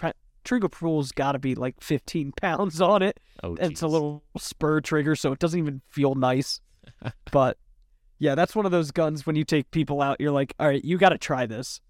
trigger 0.43 0.69
pull's 0.69 1.11
got 1.11 1.33
to 1.33 1.39
be 1.39 1.55
like 1.55 1.81
15 1.81 2.31
pounds 2.41 2.81
on 2.81 3.01
it. 3.01 3.19
Oh, 3.43 3.55
it's 3.59 3.81
a 3.81 3.87
little 3.87 4.23
spur 4.37 4.81
trigger, 4.81 5.15
so 5.15 5.31
it 5.31 5.39
doesn't 5.39 5.59
even 5.59 5.81
feel 5.89 6.15
nice. 6.15 6.61
but 7.31 7.57
yeah, 8.19 8.35
that's 8.35 8.55
one 8.55 8.65
of 8.65 8.71
those 8.71 8.91
guns 8.91 9.25
when 9.25 9.35
you 9.35 9.43
take 9.43 9.71
people 9.71 10.01
out, 10.01 10.17
you're 10.19 10.31
like, 10.31 10.53
all 10.59 10.67
right, 10.67 10.83
you 10.83 10.97
got 10.97 11.09
to 11.09 11.17
try 11.17 11.45
this. 11.45 11.81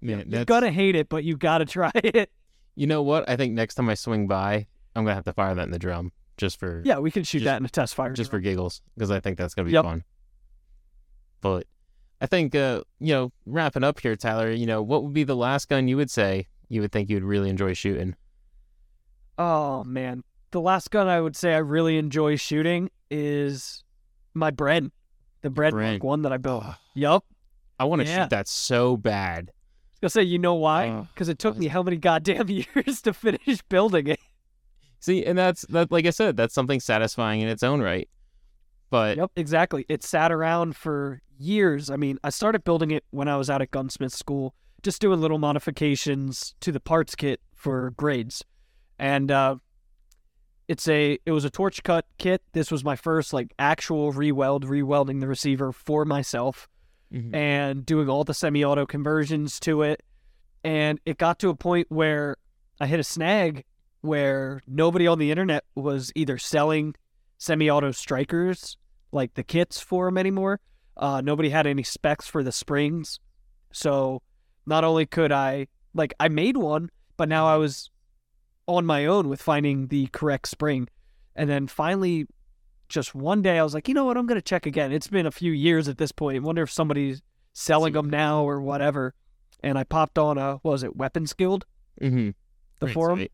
Man, 0.00 0.18
You're 0.18 0.24
that's, 0.26 0.44
gonna 0.44 0.70
hate 0.70 0.94
it, 0.94 1.08
but 1.08 1.24
you 1.24 1.36
got 1.36 1.58
to 1.58 1.64
try 1.66 1.90
it. 1.94 2.30
You 2.74 2.86
know 2.86 3.02
what? 3.02 3.28
I 3.28 3.36
think 3.36 3.54
next 3.54 3.74
time 3.76 3.88
I 3.88 3.94
swing 3.94 4.26
by, 4.28 4.66
I'm 4.94 5.04
gonna 5.04 5.14
have 5.14 5.24
to 5.24 5.32
fire 5.32 5.54
that 5.54 5.62
in 5.64 5.70
the 5.70 5.78
drum 5.78 6.12
just 6.36 6.58
for 6.60 6.82
Yeah, 6.84 6.98
we 6.98 7.10
can 7.10 7.24
shoot 7.24 7.38
Just- 7.40 7.44
that 7.46 7.60
in 7.60 7.64
a 7.64 7.68
test 7.68 7.94
fire. 7.94 8.12
just 8.12 8.30
for 8.30 8.38
giggles 8.38 8.82
because 8.94 9.10
I 9.10 9.20
think 9.20 9.38
that's 9.38 9.54
gonna 9.54 9.66
be 9.66 9.72
Yep. 9.72 9.84
fun. 9.84 10.04
But 11.40 11.66
I 12.20 12.26
think 12.26 12.54
uh, 12.54 12.82
you 13.00 13.12
know, 13.14 13.32
wrapping 13.46 13.84
up 13.84 14.00
here, 14.00 14.16
Tyler. 14.16 14.50
You 14.50 14.66
know, 14.66 14.82
what 14.82 15.02
would 15.02 15.12
be 15.12 15.24
the 15.24 15.36
last 15.36 15.68
gun 15.68 15.88
you 15.88 15.96
would 15.96 16.10
say 16.10 16.46
you 16.68 16.80
would 16.80 16.92
think 16.92 17.10
you'd 17.10 17.24
really 17.24 17.48
enjoy 17.50 17.72
shooting? 17.74 18.14
Oh 19.38 19.84
man, 19.84 20.24
the 20.50 20.60
last 20.60 20.90
gun 20.90 21.08
I 21.08 21.20
would 21.20 21.36
say 21.36 21.54
I 21.54 21.58
really 21.58 21.98
enjoy 21.98 22.36
shooting 22.36 22.90
is 23.10 23.84
my 24.34 24.50
Bren, 24.50 24.90
the 25.42 25.50
Bren 25.50 25.72
Bren. 25.72 25.90
Mark 25.92 26.04
One 26.04 26.22
that 26.22 26.32
I 26.32 26.36
built. 26.38 26.64
Yup. 26.94 27.24
I 27.78 27.84
want 27.84 28.02
to 28.02 28.08
Yeah. 28.08 28.22
shoot 28.24 28.30
that 28.30 28.48
so 28.48 28.96
bad. 28.96 29.50
I 29.50 30.06
was 30.06 30.12
gonna 30.14 30.24
say, 30.24 30.28
you 30.28 30.38
know 30.38 30.54
why? 30.54 31.06
Because 31.14 31.28
it 31.28 31.38
took 31.38 31.56
me 31.56 31.68
how 31.68 31.82
many 31.82 31.96
goddamn 31.96 32.48
years 32.74 33.02
to 33.02 33.12
finish 33.12 33.60
building 33.68 34.06
it. 34.08 34.20
See, 35.00 35.24
and 35.24 35.36
that's 35.36 35.62
that. 35.68 35.92
Like 35.92 36.06
I 36.06 36.10
said, 36.10 36.36
that's 36.36 36.54
something 36.54 36.80
satisfying 36.80 37.40
in 37.42 37.48
its 37.48 37.62
own 37.62 37.80
right. 37.82 38.08
But 38.88 39.16
Yep, 39.18 39.32
exactly. 39.36 39.84
It 39.88 40.02
sat 40.02 40.32
around 40.32 40.76
for 40.76 41.20
years. 41.38 41.90
I 41.90 41.96
mean, 41.96 42.18
I 42.24 42.30
started 42.30 42.64
building 42.64 42.90
it 42.92 43.04
when 43.10 43.28
I 43.28 43.36
was 43.36 43.50
out 43.50 43.60
at 43.60 43.70
gunsmith 43.70 44.12
school, 44.14 44.54
just 44.86 45.00
doing 45.00 45.20
little 45.20 45.38
modifications 45.38 46.54
to 46.60 46.70
the 46.70 46.78
parts 46.78 47.16
kit 47.16 47.40
for 47.56 47.90
grades. 47.96 48.44
And 49.00 49.32
uh 49.32 49.56
it's 50.68 50.86
a 50.86 51.18
it 51.26 51.32
was 51.32 51.44
a 51.44 51.50
torch 51.50 51.82
cut 51.82 52.06
kit. 52.18 52.40
This 52.52 52.70
was 52.70 52.84
my 52.84 52.94
first 52.94 53.32
like 53.32 53.52
actual 53.58 54.12
re-weld, 54.12 54.64
re-welding 54.64 55.18
the 55.18 55.26
receiver 55.26 55.72
for 55.72 56.04
myself 56.04 56.68
Mhm. 57.12 57.34
and 57.34 57.84
doing 57.84 58.08
all 58.08 58.22
the 58.22 58.32
semi-auto 58.34 58.86
conversions 58.86 59.58
to 59.60 59.82
it. 59.82 60.04
And 60.62 61.00
it 61.04 61.18
got 61.18 61.40
to 61.40 61.48
a 61.48 61.56
point 61.56 61.86
where 61.90 62.36
I 62.80 62.86
hit 62.86 63.00
a 63.00 63.04
snag 63.04 63.64
where 64.02 64.60
nobody 64.68 65.08
on 65.08 65.18
the 65.18 65.32
internet 65.32 65.64
was 65.74 66.12
either 66.14 66.38
selling 66.38 66.94
semi-auto 67.38 67.90
strikers 67.90 68.76
like 69.10 69.34
the 69.34 69.42
kits 69.42 69.80
for 69.80 70.06
them 70.06 70.16
anymore. 70.18 70.60
Uh, 70.96 71.20
nobody 71.20 71.50
had 71.50 71.66
any 71.66 71.82
specs 71.82 72.28
for 72.28 72.44
the 72.44 72.52
springs, 72.52 73.18
so 73.72 74.22
not 74.66 74.84
only 74.84 75.06
could 75.06 75.32
I 75.32 75.68
like 75.94 76.12
I 76.20 76.28
made 76.28 76.56
one, 76.56 76.90
but 77.16 77.28
now 77.28 77.46
I 77.46 77.56
was 77.56 77.90
on 78.66 78.84
my 78.84 79.06
own 79.06 79.28
with 79.28 79.40
finding 79.40 79.88
the 79.88 80.08
correct 80.08 80.48
spring, 80.48 80.88
and 81.34 81.48
then 81.48 81.66
finally, 81.68 82.26
just 82.88 83.14
one 83.14 83.42
day 83.42 83.58
I 83.58 83.62
was 83.62 83.74
like, 83.74 83.88
you 83.88 83.94
know 83.94 84.04
what, 84.04 84.16
I'm 84.16 84.26
gonna 84.26 84.42
check 84.42 84.66
again. 84.66 84.92
It's 84.92 85.06
been 85.08 85.26
a 85.26 85.30
few 85.30 85.52
years 85.52 85.88
at 85.88 85.98
this 85.98 86.12
point. 86.12 86.42
wonder 86.42 86.62
if 86.62 86.70
somebody's 86.70 87.22
selling 87.52 87.94
them 87.94 88.10
now 88.10 88.42
or 88.44 88.60
whatever. 88.60 89.14
And 89.62 89.78
I 89.78 89.84
popped 89.84 90.18
on 90.18 90.36
a 90.38 90.56
what 90.62 90.72
was 90.72 90.82
it 90.82 90.96
Weapons 90.96 91.32
Guild 91.32 91.64
Mhm. 92.02 92.34
the 92.80 92.86
Great 92.86 92.92
forum. 92.94 93.18
site. 93.20 93.32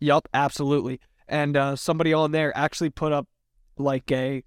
Yup, 0.00 0.28
absolutely. 0.32 0.98
And 1.28 1.56
uh, 1.56 1.76
somebody 1.76 2.12
on 2.14 2.32
there 2.32 2.56
actually 2.56 2.90
put 2.90 3.12
up 3.12 3.28
like 3.76 4.10
a 4.10 4.42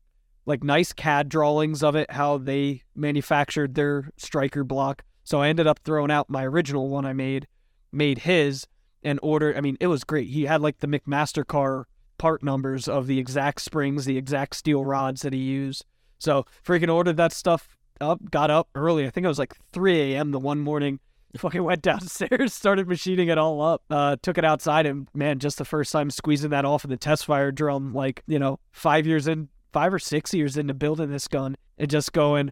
like 0.46 0.64
nice 0.64 0.92
CAD 0.92 1.30
drawings 1.30 1.84
of 1.84 1.96
it, 1.96 2.12
how 2.12 2.38
they 2.38 2.82
manufactured 2.96 3.76
their 3.76 4.10
striker 4.18 4.64
block. 4.64 5.04
So 5.24 5.42
I 5.42 5.48
ended 5.48 5.68
up 5.68 5.80
throwing 5.80 6.12
out 6.12 6.30
my 6.30 6.46
original 6.46 6.90
one 6.90 7.06
I 7.06 7.14
made, 7.14 7.48
made 7.92 8.20
his, 8.20 8.68
and 9.04 9.20
ordered. 9.22 9.58
I 9.58 9.62
mean, 9.62 9.78
it 9.80 9.88
was 9.88 10.04
great. 10.04 10.30
He 10.30 10.44
had 10.44 10.62
like 10.62 10.80
the 10.80 10.88
McMaster-Carr 10.88 11.88
part 12.18 12.44
numbers 12.44 12.88
of 12.88 13.08
the 13.08 13.20
exact 13.20 13.62
springs, 13.62 14.06
the 14.06 14.18
exact 14.18 14.56
steel 14.56 14.86
rods 14.86 15.22
that 15.22 15.34
he 15.34 15.40
used. 15.40 15.86
So 16.20 16.46
freaking 16.66 16.94
ordered 16.94 17.18
that 17.18 17.34
stuff 17.34 17.78
up, 18.00 18.32
got 18.32 18.50
up 18.50 18.70
early. 18.76 19.06
I 19.06 19.10
think 19.10 19.26
it 19.26 19.30
was 19.30 19.40
like 19.40 19.56
3 19.72 20.14
a.m. 20.14 20.32
the 20.32 20.40
one 20.40 20.60
morning. 20.60 21.00
Fucking 21.38 21.64
went 21.64 21.82
downstairs, 21.82 22.54
started 22.54 22.88
machining 22.88 23.30
it 23.30 23.40
all 23.40 23.60
up, 23.60 23.84
uh, 23.90 24.18
took 24.22 24.38
it 24.38 24.46
outside, 24.46 24.86
and 24.86 25.08
man, 25.16 25.40
just 25.40 25.58
the 25.58 25.66
first 25.66 25.92
time 25.92 26.12
squeezing 26.12 26.52
that 26.52 26.64
off 26.64 26.84
of 26.84 26.92
the 26.92 26.98
test 26.98 27.26
fire 27.26 27.52
drum, 27.52 27.92
like, 27.92 28.22
you 28.28 28.38
know, 28.38 28.60
five 28.72 29.08
years 29.08 29.28
in, 29.28 29.50
five 29.72 29.92
or 29.92 29.98
six 29.98 30.32
years 30.34 30.58
into 30.58 30.76
building 30.76 31.10
this 31.10 31.28
gun, 31.28 31.58
and 31.80 31.90
just 31.90 32.14
going, 32.14 32.52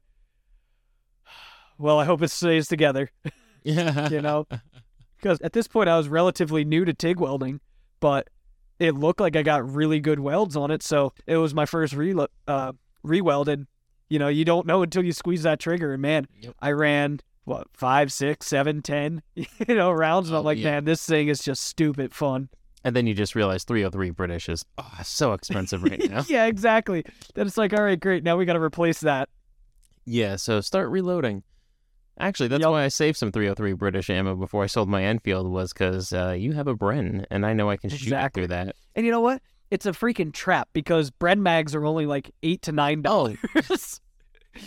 well, 1.82 2.00
I 2.00 2.06
hope 2.06 2.22
it 2.22 2.32
stays 2.32 2.68
together, 2.68 3.10
Yeah. 3.64 4.10
you 4.10 4.22
know? 4.22 4.48
Because 5.18 5.40
at 5.42 5.54
this 5.54 5.68
point, 5.68 5.90
I 5.90 5.98
was 5.98 6.08
relatively 6.08 6.64
new 6.66 6.86
to 6.86 6.94
TIG 6.94 7.20
welding, 7.20 7.60
but 8.00 8.30
it 8.80 8.96
looked 8.96 9.20
like 9.20 9.36
I 9.36 9.44
got 9.44 9.70
really 9.72 10.00
good 10.00 10.20
welds 10.20 10.56
on 10.56 10.72
it. 10.72 10.82
So 10.82 11.14
it 11.28 11.38
was 11.38 11.54
my 11.54 11.66
first 11.66 11.94
re 11.94 12.16
uh, 12.48 12.72
re-welded. 13.04 13.68
You 14.10 14.20
know, 14.20 14.28
you 14.28 14.44
don't 14.46 14.66
know 14.66 14.82
until 14.84 15.06
you 15.06 15.12
squeeze 15.14 15.44
that 15.44 15.60
trigger. 15.60 15.94
And 15.94 16.02
man, 16.02 16.28
Yep. 16.42 16.56
I 16.60 16.72
ran 16.72 17.20
what 17.44 17.68
five, 17.74 18.12
six, 18.12 18.48
seven, 18.48 18.82
ten, 18.82 19.22
you 19.36 19.46
know, 19.76 19.92
rounds, 19.92 20.30
and 20.30 20.36
Oh, 20.36 20.40
I'm 20.40 20.46
like, 20.46 20.58
yeah. 20.58 20.72
man, 20.72 20.86
this 20.86 21.06
thing 21.06 21.28
is 21.28 21.44
just 21.44 21.64
stupid 21.64 22.14
fun. 22.14 22.50
And 22.84 22.96
then 22.96 23.06
you 23.06 23.14
just 23.14 23.36
realize 23.36 23.64
303 23.64 24.10
British 24.10 24.50
is 24.50 24.66
oh, 24.80 24.92
so 25.04 25.34
expensive 25.34 25.84
right 25.84 26.10
now. 26.10 26.24
yeah, 26.28 26.48
exactly. 26.48 27.06
Then 27.36 27.46
it's 27.46 27.58
like, 27.58 27.74
all 27.74 27.84
right, 27.84 28.00
great. 28.00 28.24
Now 28.24 28.38
we 28.38 28.46
got 28.46 28.54
to 28.54 28.62
replace 28.62 29.02
that. 29.02 29.30
yeah, 30.06 30.36
so 30.36 30.62
start 30.62 30.90
reloading. 30.90 31.44
Actually, 32.20 32.50
that's 32.50 32.62
Yep. 32.62 32.70
why 32.70 32.84
I 32.84 32.88
saved 32.90 33.18
some 33.18 33.32
303 33.32 33.74
British 33.74 34.10
ammo 34.10 34.36
before 34.36 34.64
I 34.64 34.68
sold 34.68 34.90
my 34.90 35.04
Enfield 35.04 35.48
was 35.50 35.74
because 35.74 36.14
uh, 36.14 36.36
you 36.38 36.52
have 36.54 36.68
a 36.68 36.76
Bren, 36.76 37.26
and 37.32 37.46
I 37.46 37.54
know 37.54 37.70
I 37.70 37.78
can 37.78 37.90
shoot 37.90 38.04
Exactly. 38.04 38.42
through 38.44 38.48
that. 38.50 38.76
And 38.96 39.06
you 39.06 39.12
know 39.12 39.22
what? 39.22 39.42
It's 39.72 39.86
a 39.86 39.92
freaking 39.92 40.34
trap 40.34 40.68
because 40.74 41.10
Bren 41.12 41.40
mags 41.40 41.74
are 41.74 41.86
only 41.86 42.06
like 42.06 42.32
eight 42.44 42.62
to 42.64 42.72
nine 42.72 43.02
dollars. 43.02 43.38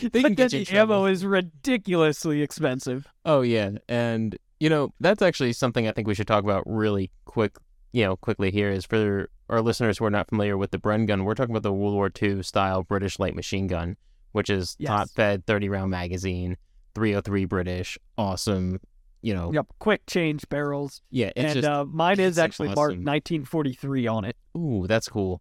They 0.01 0.23
can 0.23 0.35
but 0.35 0.37
then 0.39 0.49
the 0.65 0.67
ammo 0.79 1.05
is 1.05 1.27
ridiculously 1.27 2.41
expensive. 2.41 3.07
Oh 3.27 3.43
yeah, 3.43 3.73
and 3.87 4.35
you 4.59 4.71
know 4.71 4.95
that's 4.99 5.21
actually 5.21 5.53
something 5.53 5.87
I 5.87 5.93
think 5.93 6.09
we 6.09 6.15
should 6.15 6.27
talk 6.27 6.43
about 6.43 6.63
really 6.67 7.11
quick. 7.27 7.57
You 7.93 8.05
know, 8.07 8.17
quickly 8.17 8.51
here 8.51 8.71
is 8.71 8.87
for 8.87 9.29
our 9.51 9.61
listeners 9.61 9.99
who 9.99 10.07
are 10.07 10.11
not 10.11 10.31
familiar 10.31 10.57
with 10.57 10.71
the 10.71 10.79
Bren 10.79 11.07
gun. 11.07 11.25
We're 11.25 11.35
talking 11.35 11.53
about 11.55 11.65
the 11.65 11.73
World 11.73 11.93
War 11.93 12.11
II 12.21 12.43
style 12.43 12.83
British 12.83 13.19
light 13.19 13.37
machine 13.37 13.67
gun, 13.67 13.99
which 14.33 14.49
is 14.49 14.75
Yes. 14.79 14.89
top 14.89 15.11
fed, 15.11 15.45
thirty 15.45 15.69
round 15.69 15.91
magazine, 15.91 16.57
three 16.95 17.13
hundred 17.13 17.25
three 17.25 17.45
British, 17.45 17.99
awesome. 18.19 18.81
You 19.23 19.33
know, 19.35 19.53
Yep, 19.55 19.67
quick 19.79 20.03
change 20.07 20.47
barrels. 20.51 21.01
yeah, 21.11 21.29
it's 21.35 21.39
and 21.39 21.55
just 21.55 21.67
uh, 21.69 21.85
mine 21.87 22.21
is 22.21 22.39
actually 22.39 22.69
marked 22.69 22.99
1943 22.99 24.07
on 24.07 24.25
it. 24.27 24.37
ooh, 24.57 24.87
that's 24.87 25.09
cool. 25.09 25.41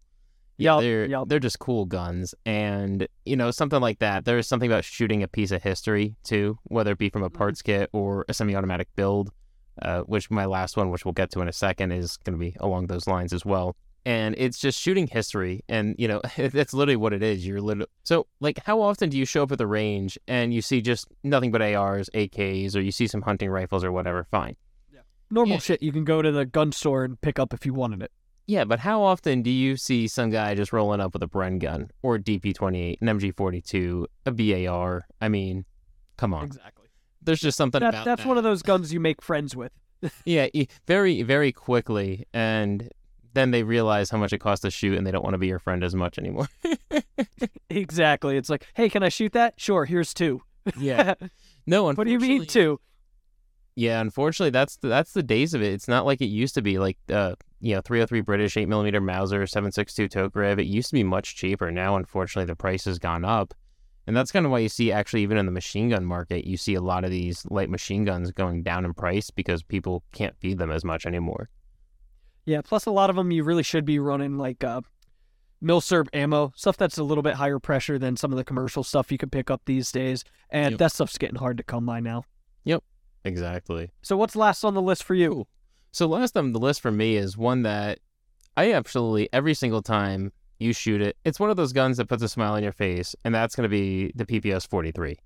Yeah, 0.58 0.76
Yup, 0.76 0.82
they're 0.82 1.06
yup. 1.06 1.30
they're 1.30 1.40
just 1.40 1.60
cool 1.60 1.86
guns, 1.86 2.34
and 2.46 3.08
you 3.26 3.36
know 3.36 3.52
something 3.52 3.82
like 3.82 4.00
that. 4.00 4.24
There's 4.24 4.48
something 4.48 4.72
about 4.72 4.86
shooting 4.86 5.22
a 5.24 5.28
piece 5.28 5.52
of 5.52 5.64
history 5.64 6.16
too, 6.24 6.60
whether 6.66 6.92
it 6.92 6.98
be 6.98 7.10
from 7.10 7.24
a 7.24 7.30
Mm-hmm. 7.30 7.38
parts 7.38 7.62
kit 7.62 7.90
or 7.92 8.24
a 8.30 8.34
semi-automatic 8.34 8.88
build. 8.96 9.32
Uh, 9.82 10.02
which 10.02 10.30
my 10.30 10.46
last 10.46 10.78
one, 10.78 10.92
which 10.92 11.04
we'll 11.04 11.14
get 11.14 11.32
to 11.32 11.42
in 11.42 11.48
a 11.48 11.52
second, 11.52 11.92
is 11.92 12.18
going 12.18 12.34
to 12.34 12.40
be 12.40 12.56
along 12.60 12.86
those 12.86 13.08
lines 13.08 13.34
as 13.34 13.44
well. 13.44 13.76
And 14.06 14.36
it's 14.38 14.60
just 14.60 14.80
shooting 14.80 15.08
history, 15.08 15.62
and 15.70 15.96
you 15.98 16.08
know 16.10 16.22
that's 16.38 16.74
literally 16.74 16.98
what 16.98 17.14
it 17.14 17.24
is. 17.24 17.46
You're 17.48 17.62
literally 17.62 17.88
so 18.04 18.28
like, 18.42 18.60
how 18.66 18.82
often 18.82 19.10
do 19.10 19.18
you 19.18 19.26
show 19.26 19.44
up 19.44 19.52
at 19.54 19.58
the 19.58 19.68
range 19.68 20.18
and 20.28 20.54
you 20.54 20.62
see 20.62 20.82
just 20.82 21.08
nothing 21.24 21.52
but 21.52 21.62
ARs, 21.62 22.10
AKs, 22.14 22.76
or 22.76 22.82
you 22.82 22.92
see 22.92 23.08
some 23.08 23.22
hunting 23.22 23.50
rifles 23.50 23.84
or 23.84 23.92
whatever? 23.94 24.26
Fine. 24.30 24.56
yeah. 24.94 25.00
Normal 25.32 25.56
Yeah. 25.56 25.60
shit 25.62 25.82
you 25.84 25.92
can 25.94 26.04
go 26.04 26.22
to 26.22 26.32
the 26.34 26.46
gun 26.46 26.72
store 26.74 27.06
and 27.06 27.20
pick 27.22 27.40
up 27.40 27.54
if 27.54 27.66
you 27.66 27.74
wanted 27.74 28.02
it. 28.02 28.12
Yeah, 28.46 28.66
but 28.66 28.80
how 28.80 29.02
often 29.02 29.42
do 29.42 29.50
you 29.50 29.78
see 29.78 30.06
some 30.10 30.30
guy 30.32 30.54
just 30.54 30.74
rolling 30.74 31.00
up 31.00 31.14
with 31.14 31.24
a 31.24 31.28
Bren 31.30 31.60
gun 31.60 31.90
or 32.02 32.16
a 32.16 32.20
DP28, 32.20 32.98
an 33.00 33.08
MG42, 33.08 34.06
a 34.26 34.32
BAR? 34.32 35.06
I 35.22 35.30
mean, 35.30 35.64
come 36.18 36.34
on. 36.34 36.44
Exactly. 36.44 36.88
There's 37.22 37.40
just 37.40 37.56
something 37.58 37.80
That, 37.80 37.90
about 37.94 38.04
that's 38.04 38.24
that. 38.24 38.28
one 38.28 38.38
of 38.38 38.44
those 38.44 38.62
guns 38.62 38.92
you 38.92 39.00
make 39.00 39.22
friends 39.22 39.56
with. 39.56 39.72
Yeah, 40.26 40.48
very, 40.86 41.22
very 41.22 41.54
quickly, 41.54 42.28
and 42.34 42.90
then 43.34 43.52
they 43.52 43.64
realize 43.64 44.10
how 44.10 44.18
much 44.18 44.34
it 44.34 44.40
costs 44.40 44.62
to 44.64 44.72
shoot, 44.72 44.98
and 44.98 45.06
they 45.06 45.12
don't 45.12 45.24
want 45.24 45.34
to 45.34 45.40
be 45.40 45.48
your 45.48 45.60
friend 45.60 45.84
as 45.84 45.96
much 45.96 46.18
anymore. 46.18 46.48
exactly. 47.70 48.38
It's 48.38 48.50
like, 48.50 48.66
hey, 48.74 48.90
can 48.90 49.04
I 49.04 49.10
shoot 49.10 49.34
that? 49.34 49.56
Sure, 49.58 49.86
here's 49.86 50.14
two. 50.14 50.42
yeah. 50.78 51.16
No, 51.66 51.86
what 51.86 52.04
do 52.04 52.12
you 52.12 52.20
mean 52.20 52.46
two? 52.46 52.82
Yeah, 53.76 54.02
unfortunately, 54.02 54.50
that's 54.50 54.76
the, 54.76 54.90
that's 54.90 55.14
the 55.14 55.24
days 55.24 55.54
of 55.54 55.62
it. 55.62 55.72
It's 55.72 55.88
not 55.88 56.06
like 56.06 56.20
it 56.22 56.26
used 56.26 56.56
to 56.56 56.62
be. 56.62 56.78
Like, 56.78 56.98
uh, 57.10 57.36
you 57.62 57.74
know, 57.74 57.80
303 57.80 58.20
British, 58.20 58.58
8 58.58 58.68
millimeter 58.68 59.00
Mauser, 59.00 59.48
762 59.48 60.10
Tokarev. 60.10 60.60
It 60.60 60.66
used 60.66 60.90
to 60.90 60.94
be 60.94 61.04
much 61.04 61.38
cheaper. 61.38 61.72
Now, 61.72 61.96
unfortunately, 61.96 62.48
the 62.48 62.58
price 62.58 62.84
has 62.84 63.00
gone 63.00 63.24
up, 63.24 63.54
and 64.06 64.16
that's 64.16 64.32
kind 64.32 64.46
of 64.46 64.52
why 64.52 64.60
you 64.60 64.68
see 64.68 64.92
actually 64.92 65.22
even 65.22 65.38
in 65.38 65.46
the 65.46 65.52
machine 65.54 65.90
gun 65.90 66.04
market, 66.04 66.46
you 66.46 66.58
see 66.58 66.74
a 66.74 66.82
lot 66.82 67.06
of 67.06 67.12
these 67.12 67.46
light 67.50 67.70
machine 67.70 68.04
guns 68.04 68.32
going 68.32 68.62
down 68.62 68.84
in 68.84 68.94
price 68.94 69.32
because 69.32 69.64
people 69.64 70.04
can't 70.12 70.36
feed 70.38 70.58
them 70.58 70.72
as 70.72 70.84
much 70.84 71.06
anymore. 71.06 71.50
Yeah, 72.46 72.62
plus 72.62 72.86
a 72.86 72.92
lot 72.92 73.10
of 73.10 73.16
them 73.16 73.32
you 73.32 73.44
really 73.44 73.64
should 73.64 73.86
be 73.86 74.00
running 74.00 74.38
like 74.38 74.64
uh, 74.64 74.82
Milsurp 75.64 76.08
ammo, 76.14 76.52
stuff 76.56 76.76
that's 76.78 76.98
a 76.98 77.04
little 77.04 77.22
bit 77.22 77.36
higher 77.36 77.60
pressure 77.60 77.98
than 77.98 78.18
some 78.18 78.32
of 78.32 78.38
the 78.38 78.44
commercial 78.44 78.84
stuff 78.84 79.12
you 79.12 79.18
can 79.18 79.30
pick 79.30 79.50
up 79.50 79.62
these 79.66 79.92
days. 79.92 80.24
And 80.50 80.74
Yep. 80.74 80.80
that 80.80 80.92
stuff's 80.92 81.18
getting 81.18 81.38
hard 81.38 81.58
to 81.58 81.64
come 81.64 81.86
by 81.86 82.00
now. 82.02 82.24
Yep, 82.66 82.84
exactly. 83.24 83.92
So 84.02 84.18
what's 84.18 84.36
last 84.36 84.64
on 84.66 84.74
the 84.74 84.82
list 84.82 85.04
for 85.04 85.16
you? 85.16 85.30
Cool. 85.30 85.48
So 85.92 86.08
last 86.08 86.36
on 86.36 86.52
the 86.54 86.60
list 86.60 86.82
for 86.82 86.92
me 86.92 87.16
is 87.16 87.38
one 87.38 87.62
that 87.64 88.00
I 88.58 88.74
absolutely 88.74 89.30
every 89.32 89.54
single 89.54 89.82
time 89.82 90.32
you 90.60 90.74
shoot 90.74 91.02
it, 91.02 91.18
it's 91.24 91.40
one 91.40 91.50
of 91.50 91.56
those 91.58 91.72
guns 91.74 91.98
that 91.98 92.08
puts 92.08 92.24
a 92.24 92.30
smile 92.30 92.54
on 92.54 92.64
your 92.64 92.72
face, 92.72 93.16
and 93.24 93.34
that's 93.34 93.56
going 93.56 93.64
to 93.64 93.70
be 93.70 94.12
the 94.16 94.26
PPS 94.26 94.68
43. 94.68 95.18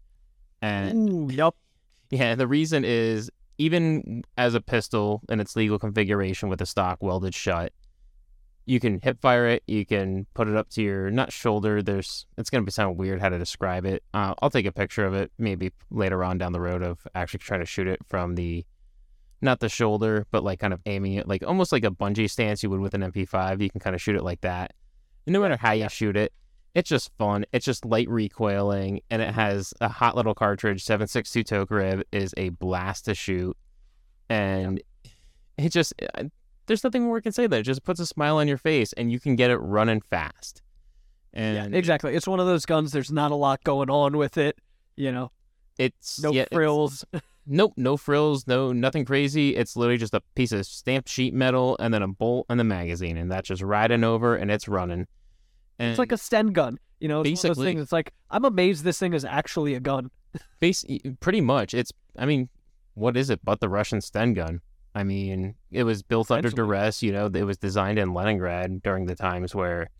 And 0.62 1.10
Ooh, 1.10 1.34
yep. 1.34 1.54
yeah, 2.10 2.36
the 2.36 2.48
reason 2.48 2.84
is 2.86 3.30
even 3.58 4.24
as 4.38 4.54
a 4.54 4.62
pistol 4.62 5.22
in 5.30 5.40
its 5.40 5.56
legal 5.56 5.80
configuration 5.80 6.50
with 6.50 6.60
the 6.60 6.66
stock 6.66 7.02
welded 7.02 7.34
shut, 7.34 7.74
you 8.66 8.80
can 8.80 9.00
hip 9.00 9.20
fire 9.22 9.48
it. 9.48 9.64
You 9.66 9.86
can 9.86 10.28
put 10.34 10.48
it 10.48 10.56
up 10.56 10.70
to 10.72 10.84
your 10.84 11.10
not 11.10 11.32
shoulder. 11.32 11.82
There's 11.82 12.26
it's 12.38 12.50
gonna 12.50 12.66
be 12.66 12.72
sound 12.72 12.98
weird 12.98 13.22
how 13.22 13.30
to 13.30 13.40
describe 13.40 13.86
it. 13.86 14.04
Uh, 14.14 14.36
I'll 14.42 14.50
take 14.50 14.66
a 14.66 14.72
picture 14.72 15.06
of 15.06 15.14
it 15.14 15.32
maybe 15.38 15.72
later 15.90 16.24
on 16.24 16.38
down 16.38 16.52
the 16.52 16.60
road 16.60 16.84
of 16.84 17.08
actually 17.16 17.40
trying 17.40 17.62
to 17.62 17.66
shoot 17.66 17.88
it 17.88 18.00
from 18.08 18.36
the 18.36 18.66
not 19.42 19.62
the 19.62 19.70
shoulder, 19.70 20.26
but 20.32 20.44
like 20.44 20.60
kind 20.60 20.74
of 20.74 20.82
aiming 20.86 21.14
it 21.14 21.28
like 21.28 21.44
almost 21.48 21.72
like 21.72 21.86
a 21.86 21.92
bungee 21.92 22.30
stance 22.30 22.62
you 22.62 22.70
would 22.70 22.82
with 22.82 22.94
an 22.94 23.02
MP5. 23.02 23.62
You 23.62 23.70
can 23.70 23.80
kind 23.80 23.96
of 23.96 24.02
shoot 24.02 24.18
it 24.18 24.24
like 24.24 24.42
that. 24.42 24.74
And 25.26 25.34
no 25.34 25.42
matter 25.42 25.58
how 25.58 25.72
you 25.72 25.88
shoot 25.88 26.18
it, 26.18 26.34
it's 26.76 26.90
just 26.90 27.12
fun. 27.18 27.46
It's 27.52 27.66
just 27.66 27.86
light 27.86 28.10
recoiling, 28.10 29.02
and 29.10 29.22
it 29.22 29.34
has 29.34 29.74
a 29.82 29.88
hot 29.88 30.16
little 30.16 30.36
cartridge. 30.36 30.84
7.62 30.86 31.44
Tokarev 31.44 32.04
is 32.12 32.34
a 32.38 32.50
blast 32.50 33.06
to 33.06 33.16
shoot, 33.16 33.58
and 34.30 34.82
it 35.58 35.70
just 35.70 35.94
uh, 36.16 36.24
there's 36.68 36.84
nothing 36.84 37.04
more 37.04 37.18
I 37.18 37.22
can 37.22 37.32
say. 37.32 37.48
That 37.48 37.60
it 37.62 37.64
just 37.64 37.84
puts 37.84 38.00
a 38.00 38.06
smile 38.06 38.38
on 38.38 38.48
your 38.48 38.58
face, 38.58 38.94
and 38.94 39.12
you 39.12 39.20
can 39.20 39.36
get 39.36 39.50
it 39.52 39.58
running 39.58 40.02
fast. 40.02 40.62
And 41.34 41.72
yeah, 41.72 41.78
exactly. 41.78 42.16
It's 42.16 42.28
one 42.28 42.40
of 42.40 42.46
those 42.48 42.66
guns. 42.66 42.92
There's 42.92 43.12
not 43.12 43.32
a 43.32 43.36
lot 43.36 43.64
going 43.64 43.90
on 43.90 44.18
with 44.18 44.38
it. 44.38 44.58
You 44.96 45.12
know, 45.12 45.32
it's 45.78 46.22
no 46.22 46.32
yeah, 46.32 46.44
it's- 46.44 46.56
frills. 46.56 47.06
Nope, 47.50 47.76
no 47.78 47.96
frills, 47.96 48.46
no 48.46 48.74
nothing 48.74 49.06
crazy. 49.06 49.56
It's 49.56 49.78
literally 49.78 49.98
just 49.98 50.14
a 50.14 50.22
piece 50.36 50.52
of 50.52 50.66
stamped 50.66 51.08
sheet 51.08 51.34
metal 51.34 51.78
and 51.80 51.94
then 51.94 52.02
a 52.02 52.08
bolt 52.10 52.46
and 52.50 52.60
the 52.60 52.66
magazine, 52.66 53.16
and 53.16 53.32
that's 53.32 53.48
just 53.48 53.62
riding 53.62 54.04
over 54.04 54.36
and 54.36 54.52
it's 54.52 54.68
running. 54.68 55.08
And 55.80 55.90
It's 55.90 56.00
like 56.00 56.12
a 56.12 56.18
Sten 56.18 56.48
gun. 56.48 56.80
You 57.00 57.08
know, 57.08 57.22
it's 57.22 57.30
one 57.30 57.34
of 57.34 57.42
those 57.42 57.42
Basically. 57.42 57.66
things. 57.68 57.82
It's 57.84 57.92
like 57.92 58.14
I'm 58.32 58.46
amazed 58.46 58.84
this 58.84 59.00
thing 59.00 59.14
is 59.14 59.24
actually 59.24 59.76
a 59.76 59.80
gun. 59.80 60.10
base, 60.60 60.84
pretty 61.20 61.42
much. 61.42 61.74
It's 61.74 61.92
I 62.18 62.26
mean, 62.26 62.50
what 62.96 63.16
is 63.16 63.30
it 63.30 63.40
but 63.44 63.60
the 63.60 63.70
Russian 63.70 64.02
Sten 64.02 64.34
gun? 64.34 64.62
I 64.96 65.04
mean, 65.04 65.54
it 65.72 65.84
was 65.84 66.02
built 66.02 66.32
under 66.32 66.50
duress. 66.50 67.04
You 67.04 67.12
know, 67.12 67.28
it 67.28 67.44
was 67.44 67.58
designed 67.58 68.00
in 68.00 68.16
Leningrad 68.16 68.82
during 68.82 69.06
the 69.06 69.14
times 69.14 69.54
where, 69.54 69.92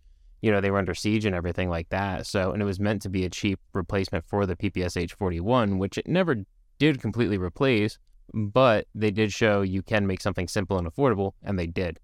you 0.42 0.50
know, 0.50 0.60
they 0.60 0.72
were 0.72 0.78
under 0.78 0.94
siege 0.94 1.24
and 1.24 1.36
everything 1.36 1.70
like 1.70 1.88
that. 1.90 2.26
So, 2.26 2.50
and 2.50 2.60
it 2.60 2.64
was 2.64 2.80
meant 2.80 3.02
to 3.02 3.08
be 3.08 3.24
a 3.24 3.30
cheap 3.30 3.60
replacement 3.74 4.24
for 4.24 4.44
the 4.44 4.56
PPSh-41, 4.56 5.78
which 5.78 5.98
it 5.98 6.08
never 6.08 6.38
did 6.80 7.00
completely 7.00 7.38
replace, 7.38 7.96
but 8.34 8.88
they 8.92 9.12
did 9.12 9.32
show 9.32 9.62
you 9.62 9.82
can 9.82 10.04
make 10.04 10.20
something 10.20 10.48
simple 10.48 10.78
and 10.78 10.92
affordable, 10.92 11.34
and 11.44 11.56
they 11.56 11.68
did. 11.68 12.00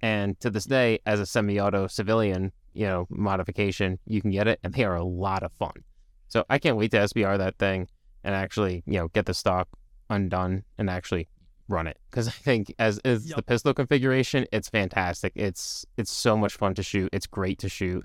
And 0.00 0.40
to 0.40 0.48
this 0.48 0.64
day, 0.64 1.00
as 1.04 1.20
a 1.20 1.26
semi-auto 1.26 1.86
civilian, 1.88 2.52
you 2.74 2.86
know, 2.86 3.06
modification, 3.10 3.98
you 4.06 4.20
can 4.20 4.30
get 4.30 4.48
it, 4.48 4.60
and 4.62 4.74
they 4.74 4.84
are 4.84 4.96
a 4.96 5.04
lot 5.04 5.42
of 5.42 5.52
fun. 5.52 5.72
So 6.28 6.44
I 6.50 6.58
can't 6.58 6.76
wait 6.76 6.90
to 6.92 6.98
SBR 6.98 7.38
that 7.38 7.56
thing 7.58 7.88
and 8.24 8.34
actually, 8.34 8.82
you 8.86 8.98
know, 8.98 9.08
get 9.08 9.26
the 9.26 9.34
stock 9.34 9.68
undone 10.10 10.62
and 10.76 10.90
actually 10.90 11.28
run 11.68 11.86
it 11.86 11.98
because 12.10 12.26
I 12.28 12.30
think 12.30 12.74
as 12.78 12.98
is 13.04 13.28
Yep. 13.28 13.36
the 13.36 13.42
pistol 13.42 13.74
configuration, 13.74 14.46
it's 14.52 14.68
fantastic. 14.68 15.32
It's 15.34 15.86
it's 15.96 16.12
so 16.12 16.36
much 16.36 16.54
fun 16.56 16.74
to 16.74 16.82
shoot. 16.82 17.10
It's 17.12 17.26
great 17.26 17.58
to 17.60 17.68
shoot. 17.68 18.04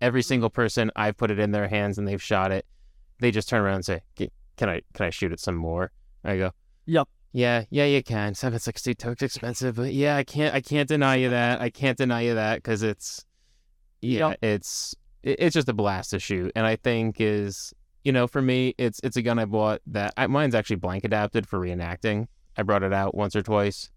Every 0.00 0.20
mm-hmm. 0.20 0.28
single 0.28 0.50
person 0.50 0.90
I've 0.96 1.16
put 1.16 1.30
it 1.30 1.38
in 1.38 1.52
their 1.52 1.68
hands 1.68 1.98
and 1.98 2.06
they've 2.06 2.22
shot 2.22 2.52
it, 2.52 2.66
they 3.20 3.30
just 3.30 3.48
turn 3.48 3.62
around 3.62 3.76
and 3.76 3.84
say, 3.84 4.00
"Can 4.16 4.68
I 4.68 4.80
can 4.94 5.06
I 5.06 5.10
shoot 5.10 5.32
it 5.32 5.40
some 5.40 5.56
more?" 5.56 5.92
I 6.24 6.36
go, 6.36 6.52
Yep. 6.86 7.08
"Yeah, 7.32 7.64
yeah, 7.70 7.84
you 7.84 8.02
can. 8.02 8.34
Seven 8.34 8.58
sixty 8.58 8.94
toke's 8.94 9.22
expensive, 9.22 9.76
but 9.76 9.92
yeah, 9.92 10.16
I 10.16 10.24
can't 10.24 10.54
I 10.54 10.60
can't 10.60 10.88
deny 10.88 11.16
you 11.16 11.30
that. 11.30 11.60
I 11.60 11.70
can't 11.70 11.98
deny 11.98 12.22
you 12.22 12.34
that 12.34 12.56
because 12.56 12.82
it's 12.82 13.24
yeah, 14.02 14.34
it's 14.42 14.94
it- 15.22 15.36
it's 15.40 15.54
just 15.54 15.68
a 15.68 15.72
blast 15.72 16.10
to 16.10 16.18
shoot, 16.18 16.52
and 16.54 16.66
I 16.66 16.76
think 16.76 17.20
is 17.20 17.72
you 18.04 18.12
know 18.12 18.26
for 18.26 18.40
me 18.42 18.74
it's 18.78 19.00
it's 19.04 19.16
a 19.16 19.22
gun 19.22 19.38
I 19.38 19.44
bought 19.44 19.80
that 19.86 20.14
I, 20.16 20.26
mine's 20.26 20.54
actually 20.54 20.76
blank 20.76 21.04
adapted 21.04 21.46
for 21.46 21.58
reenacting. 21.60 22.26
I 22.56 22.62
brought 22.62 22.82
it 22.82 22.92
out 22.92 23.14
once 23.14 23.36
or 23.36 23.42
twice, 23.42 23.90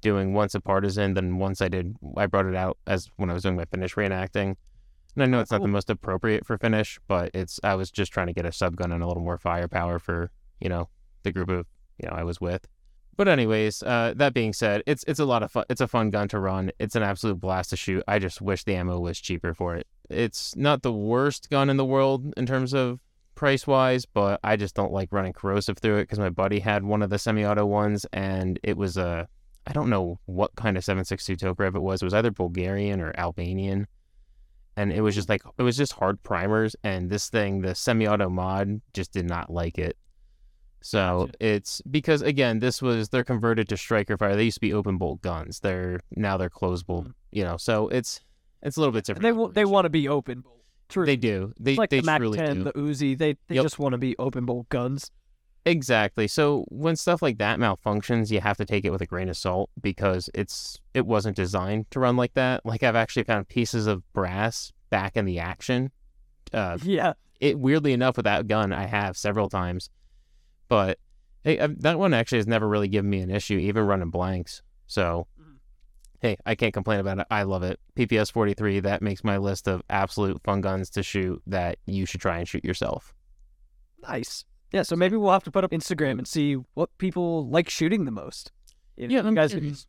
doing 0.00 0.34
once 0.34 0.54
a 0.54 0.60
partisan, 0.60 1.14
then 1.14 1.38
once 1.38 1.60
I 1.60 1.68
did 1.68 1.96
I 2.16 2.26
brought 2.26 2.46
it 2.46 2.54
out 2.56 2.78
as 2.86 3.08
when 3.16 3.30
I 3.30 3.32
was 3.34 3.42
doing 3.42 3.56
my 3.56 3.64
Finnish 3.64 3.94
reenacting. 3.94 4.56
And 5.16 5.22
I 5.22 5.26
know 5.26 5.38
Oh, 5.38 5.40
it's 5.42 5.50
not 5.52 5.62
the 5.62 5.68
most 5.68 5.90
appropriate 5.90 6.44
for 6.44 6.58
Finnish, 6.58 6.98
but 7.06 7.30
it's 7.34 7.60
I 7.62 7.74
was 7.76 7.90
just 7.90 8.12
trying 8.12 8.26
to 8.26 8.32
get 8.32 8.46
a 8.46 8.52
sub 8.52 8.76
gun 8.76 8.92
and 8.92 9.02
a 9.02 9.06
little 9.06 9.22
more 9.22 9.38
firepower 9.38 9.98
for 9.98 10.30
you 10.60 10.68
know 10.68 10.88
the 11.22 11.32
group 11.32 11.48
of 11.50 11.66
you 12.02 12.08
know 12.08 12.14
I 12.14 12.24
was 12.24 12.40
with. 12.40 12.66
But 13.16 13.28
anyways, 13.28 13.82
uh, 13.82 14.14
that 14.16 14.34
being 14.34 14.52
said, 14.52 14.82
it's 14.86 15.04
it's 15.06 15.20
a 15.20 15.24
lot 15.24 15.42
of 15.42 15.52
fun. 15.52 15.64
It's 15.68 15.80
a 15.80 15.86
fun 15.86 16.10
gun 16.10 16.28
to 16.28 16.40
run. 16.40 16.72
It's 16.78 16.96
an 16.96 17.02
absolute 17.02 17.40
blast 17.40 17.70
to 17.70 17.76
shoot. 17.76 18.02
I 18.08 18.18
just 18.18 18.40
wish 18.40 18.64
the 18.64 18.74
ammo 18.74 18.98
was 18.98 19.20
cheaper 19.20 19.54
for 19.54 19.76
it. 19.76 19.86
It's 20.10 20.56
not 20.56 20.82
the 20.82 20.92
worst 20.92 21.48
gun 21.50 21.70
in 21.70 21.76
the 21.76 21.84
world 21.84 22.34
in 22.36 22.46
terms 22.46 22.74
of 22.74 23.00
price 23.34 23.66
wise, 23.66 24.04
but 24.06 24.40
I 24.42 24.56
just 24.56 24.74
don't 24.74 24.92
like 24.92 25.12
running 25.12 25.32
corrosive 25.32 25.78
through 25.78 25.98
it 25.98 26.02
because 26.04 26.18
my 26.18 26.30
buddy 26.30 26.60
had 26.60 26.84
one 26.84 27.02
of 27.02 27.10
the 27.10 27.18
semi-auto 27.18 27.66
ones, 27.66 28.06
and 28.12 28.58
it 28.62 28.76
was 28.76 28.96
a 28.96 29.28
I 29.66 29.72
don't 29.72 29.90
know 29.90 30.18
what 30.26 30.54
kind 30.56 30.76
of 30.76 30.84
7.62 30.84 31.38
Tokarev 31.38 31.74
it 31.74 31.82
was. 31.82 32.02
It 32.02 32.04
was 32.04 32.14
either 32.14 32.30
Bulgarian 32.30 33.00
or 33.00 33.18
Albanian, 33.18 33.86
and 34.76 34.92
it 34.92 35.00
was 35.00 35.14
just 35.14 35.28
like 35.28 35.42
it 35.58 35.62
was 35.62 35.76
just 35.76 35.94
hard 35.94 36.22
primers. 36.22 36.74
And 36.82 37.10
this 37.10 37.28
thing, 37.28 37.60
the 37.60 37.74
semi-auto 37.74 38.28
mod, 38.28 38.80
just 38.92 39.12
did 39.12 39.26
not 39.26 39.50
like 39.50 39.78
it. 39.78 39.96
So 40.86 41.28
Gotcha. 41.32 41.32
it's 41.54 41.80
because 41.90 42.20
again, 42.20 42.58
this 42.58 42.82
was 42.82 43.08
they're 43.08 43.24
converted 43.24 43.70
to 43.70 43.76
striker 43.78 44.18
fire. 44.18 44.36
They 44.36 44.44
used 44.44 44.56
to 44.56 44.60
be 44.60 44.74
open 44.74 44.98
bolt 44.98 45.22
guns. 45.22 45.60
They're 45.60 46.00
now 46.14 46.36
they're 46.36 46.50
closed 46.50 46.86
bolt. 46.86 47.06
You 47.32 47.42
know, 47.44 47.56
so 47.56 47.88
it's 47.88 48.20
it's 48.62 48.76
a 48.76 48.80
little 48.80 48.92
bit 48.92 49.04
different. 49.06 49.22
They 49.22 49.30
w- 49.30 49.50
they 49.50 49.64
want 49.64 49.86
to 49.86 49.88
be 49.90 50.08
open. 50.08 50.44
True. 50.90 51.06
They 51.06 51.16
do. 51.16 51.54
They 51.58 51.70
It's 51.72 51.78
like 51.78 51.88
they 51.88 52.00
the 52.00 52.06
Mac 52.06 52.18
truly 52.20 52.36
10, 52.36 52.56
do. 52.58 52.64
the 52.64 52.72
Uzi. 52.74 53.16
They 53.16 53.32
they 53.48 53.54
Yep. 53.54 53.62
just 53.64 53.78
want 53.78 53.92
to 53.92 53.98
be 53.98 54.14
open 54.18 54.44
bolt 54.44 54.68
guns. 54.68 55.10
Exactly. 55.64 56.28
So 56.28 56.66
when 56.68 56.96
stuff 56.96 57.22
like 57.22 57.38
that 57.38 57.58
malfunctions, 57.58 58.30
you 58.30 58.42
have 58.42 58.58
to 58.58 58.66
take 58.66 58.84
it 58.84 58.90
with 58.90 59.00
a 59.00 59.06
grain 59.06 59.30
of 59.30 59.36
salt 59.38 59.70
because 59.80 60.28
it's 60.34 60.78
it 60.92 61.06
wasn't 61.06 61.36
designed 61.36 61.90
to 61.92 62.00
run 62.00 62.18
like 62.18 62.34
that. 62.34 62.60
Like 62.66 62.82
I've 62.82 62.96
actually 62.96 63.24
found 63.24 63.48
pieces 63.48 63.86
of 63.86 64.02
brass 64.12 64.72
back 64.90 65.16
in 65.16 65.24
the 65.24 65.38
action. 65.38 65.90
Uh, 66.52 66.76
Yeah. 66.84 67.14
it 67.40 67.58
weirdly 67.58 67.94
enough 67.94 68.18
with 68.18 68.24
that 68.24 68.46
gun 68.46 68.70
I 68.74 68.84
have 68.84 69.16
several 69.16 69.48
times, 69.48 69.88
but 70.68 70.98
hey, 71.42 71.58
uh, 71.58 71.68
that 71.78 71.98
one 71.98 72.14
actually 72.14 72.38
has 72.38 72.46
never 72.46 72.68
really 72.68 72.88
given 72.88 73.10
me 73.10 73.20
an 73.20 73.30
issue, 73.30 73.58
even 73.58 73.84
running 73.86 74.10
blanks. 74.10 74.62
So 74.86 75.26
Mhm. 75.40 75.56
hey, 76.20 76.36
I 76.46 76.54
can't 76.54 76.72
complain 76.74 77.00
about 77.00 77.18
it. 77.18 77.26
I 77.30 77.42
love 77.42 77.62
it. 77.62 77.78
PPS 77.96 78.30
forty 78.30 78.54
three 78.54 78.80
that 78.80 79.02
makes 79.02 79.22
my 79.24 79.36
list 79.38 79.68
of 79.68 79.82
absolute 79.90 80.40
fun 80.42 80.60
guns 80.60 80.90
to 80.90 81.02
shoot 81.02 81.42
that 81.46 81.78
you 81.86 82.06
should 82.06 82.20
try 82.20 82.38
and 82.38 82.48
shoot 82.48 82.64
yourself. 82.64 83.14
Nice. 84.02 84.44
Yeah. 84.72 84.82
So 84.82 84.96
maybe 84.96 85.16
we'll 85.16 85.32
have 85.32 85.44
to 85.44 85.50
put 85.50 85.64
up 85.64 85.70
Instagram 85.70 86.18
and 86.18 86.26
see 86.26 86.54
what 86.74 86.90
people 86.98 87.48
like 87.48 87.68
shooting 87.70 88.04
the 88.04 88.10
most. 88.10 88.52
You 88.96 89.08
know, 89.08 89.14
Yeah, 89.14 89.28
you 89.28 89.34
guys 89.34 89.50
can 89.52 89.60
curious. 89.60 89.86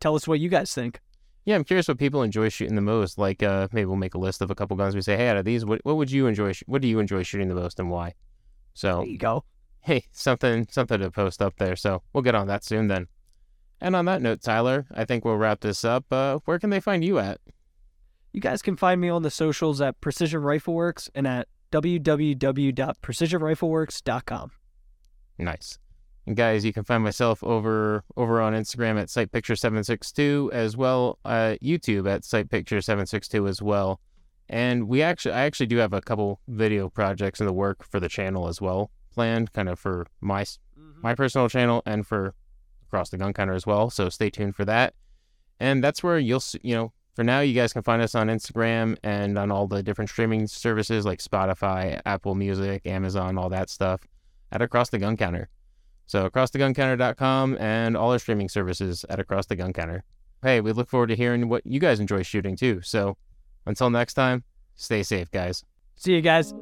tell 0.00 0.14
us 0.14 0.26
what 0.26 0.40
you 0.40 0.48
guys 0.48 0.72
think. 0.72 1.00
Yeah, 1.44 1.54
I'm 1.56 1.64
curious 1.64 1.88
what 1.88 1.98
people 1.98 2.22
enjoy 2.22 2.50
shooting 2.50 2.74
the 2.74 2.80
most. 2.82 3.16
Like, 3.18 3.42
uh, 3.42 3.68
maybe 3.72 3.86
we'll 3.86 3.96
make 3.96 4.14
a 4.14 4.18
list 4.18 4.42
of 4.42 4.50
a 4.50 4.54
couple 4.54 4.76
guns. 4.76 4.94
We 4.94 5.00
say, 5.00 5.16
hey, 5.16 5.28
out 5.28 5.38
of 5.38 5.44
these, 5.46 5.64
what, 5.64 5.80
what 5.84 5.96
would 5.96 6.10
you 6.10 6.26
enjoy? 6.26 6.52
sh- 6.52 6.62
What 6.66 6.82
do 6.82 6.88
you 6.88 6.98
enjoy 6.98 7.22
shooting 7.22 7.48
the 7.48 7.54
most, 7.54 7.78
and 7.80 7.88
why? 7.90 8.14
So, 8.74 8.98
There 8.98 9.06
you 9.06 9.16
go. 9.18 9.44
Hey, 9.82 10.04
something, 10.12 10.66
something 10.70 11.00
to 11.00 11.10
post 11.10 11.40
up 11.40 11.54
there. 11.58 11.76
So 11.76 12.02
we'll 12.12 12.22
get 12.22 12.34
on 12.34 12.48
that 12.48 12.64
soon 12.64 12.88
then. 12.88 13.06
And 13.80 13.94
on 13.94 14.06
that 14.06 14.20
note, 14.20 14.42
Tyler, 14.42 14.88
I 14.92 15.04
think 15.04 15.24
we'll 15.24 15.36
wrap 15.36 15.60
this 15.60 15.84
up. 15.84 16.06
Uh, 16.10 16.40
where 16.44 16.58
can 16.58 16.70
they 16.70 16.80
find 16.80 17.04
you 17.04 17.20
at? 17.20 17.38
You 18.32 18.40
guys 18.40 18.60
can 18.60 18.74
find 18.76 19.00
me 19.00 19.08
on 19.08 19.22
the 19.22 19.30
socials 19.30 19.80
at 19.80 20.00
Precision 20.00 20.42
Rifle 20.42 20.74
Works 20.74 21.08
and 21.14 21.24
at 21.26 21.48
www.precisionrifleworks.com. 21.70 24.50
Nice. 25.38 25.78
And 26.26 26.36
guys, 26.36 26.64
you 26.64 26.72
can 26.72 26.82
find 26.84 27.02
myself 27.02 27.42
over 27.42 28.04
over 28.16 28.40
on 28.42 28.52
Instagram 28.52 29.00
at 29.00 29.08
sightpicture762 29.08 30.52
as 30.52 30.76
well, 30.76 31.18
uh, 31.24 31.56
YouTube 31.62 32.06
at 32.10 32.22
sightpicture762 32.22 33.48
as 33.48 33.62
well. 33.62 34.00
And 34.50 34.88
we 34.88 35.02
actually, 35.02 35.34
I 35.34 35.44
actually 35.44 35.66
do 35.66 35.76
have 35.78 35.92
a 35.92 36.00
couple 36.00 36.40
video 36.48 36.88
projects 36.90 37.40
in 37.40 37.46
the 37.46 37.52
work 37.52 37.84
for 37.84 38.00
the 38.00 38.08
channel 38.08 38.48
as 38.48 38.60
well 38.60 38.90
planned, 39.18 39.52
kind 39.52 39.68
of 39.68 39.80
for 39.80 40.06
my 40.20 40.44
mm-hmm. 40.44 41.00
my 41.02 41.12
personal 41.16 41.48
channel 41.48 41.82
and 41.84 42.06
for 42.06 42.34
across 42.86 43.10
the 43.10 43.18
gun 43.18 43.32
counter 43.32 43.54
as 43.54 43.66
well. 43.66 43.90
So 43.90 44.08
stay 44.08 44.30
tuned 44.30 44.54
for 44.54 44.64
that. 44.64 44.94
And 45.58 45.82
that's 45.82 46.04
where 46.04 46.20
you'll 46.20 46.38
see, 46.38 46.60
you 46.62 46.76
know, 46.76 46.92
for 47.16 47.24
now, 47.24 47.40
you 47.40 47.52
guys 47.52 47.72
can 47.72 47.82
find 47.82 48.00
us 48.00 48.14
on 48.14 48.28
Instagram 48.28 48.96
and 49.02 49.36
on 49.36 49.50
all 49.50 49.66
the 49.66 49.82
different 49.82 50.08
streaming 50.08 50.46
services 50.46 51.04
like 51.04 51.18
Spotify, 51.18 52.00
Apple 52.06 52.36
Music, 52.36 52.86
Amazon, 52.86 53.36
all 53.36 53.48
that 53.48 53.70
stuff 53.70 54.02
at 54.52 54.62
Across 54.62 54.90
the 54.90 54.98
Gun 54.98 55.16
Counter. 55.16 55.48
So 56.06 56.30
acrosstheguncounter.com 56.30 57.58
and 57.58 57.96
all 57.96 58.12
our 58.12 58.20
streaming 58.20 58.48
services 58.48 59.04
at 59.10 59.18
Across 59.18 59.46
the 59.46 59.56
Gun 59.56 59.72
Counter. 59.72 60.04
Hey, 60.42 60.60
we 60.60 60.70
look 60.70 60.88
forward 60.88 61.08
to 61.08 61.16
hearing 61.16 61.48
what 61.48 61.66
you 61.66 61.80
guys 61.80 61.98
enjoy 61.98 62.22
shooting 62.22 62.54
too. 62.54 62.82
So 62.82 63.16
until 63.66 63.90
next 63.90 64.14
time, 64.14 64.44
stay 64.76 65.02
safe, 65.02 65.28
guys. 65.32 65.64
See 65.96 66.14
you 66.14 66.20
guys. 66.20 66.54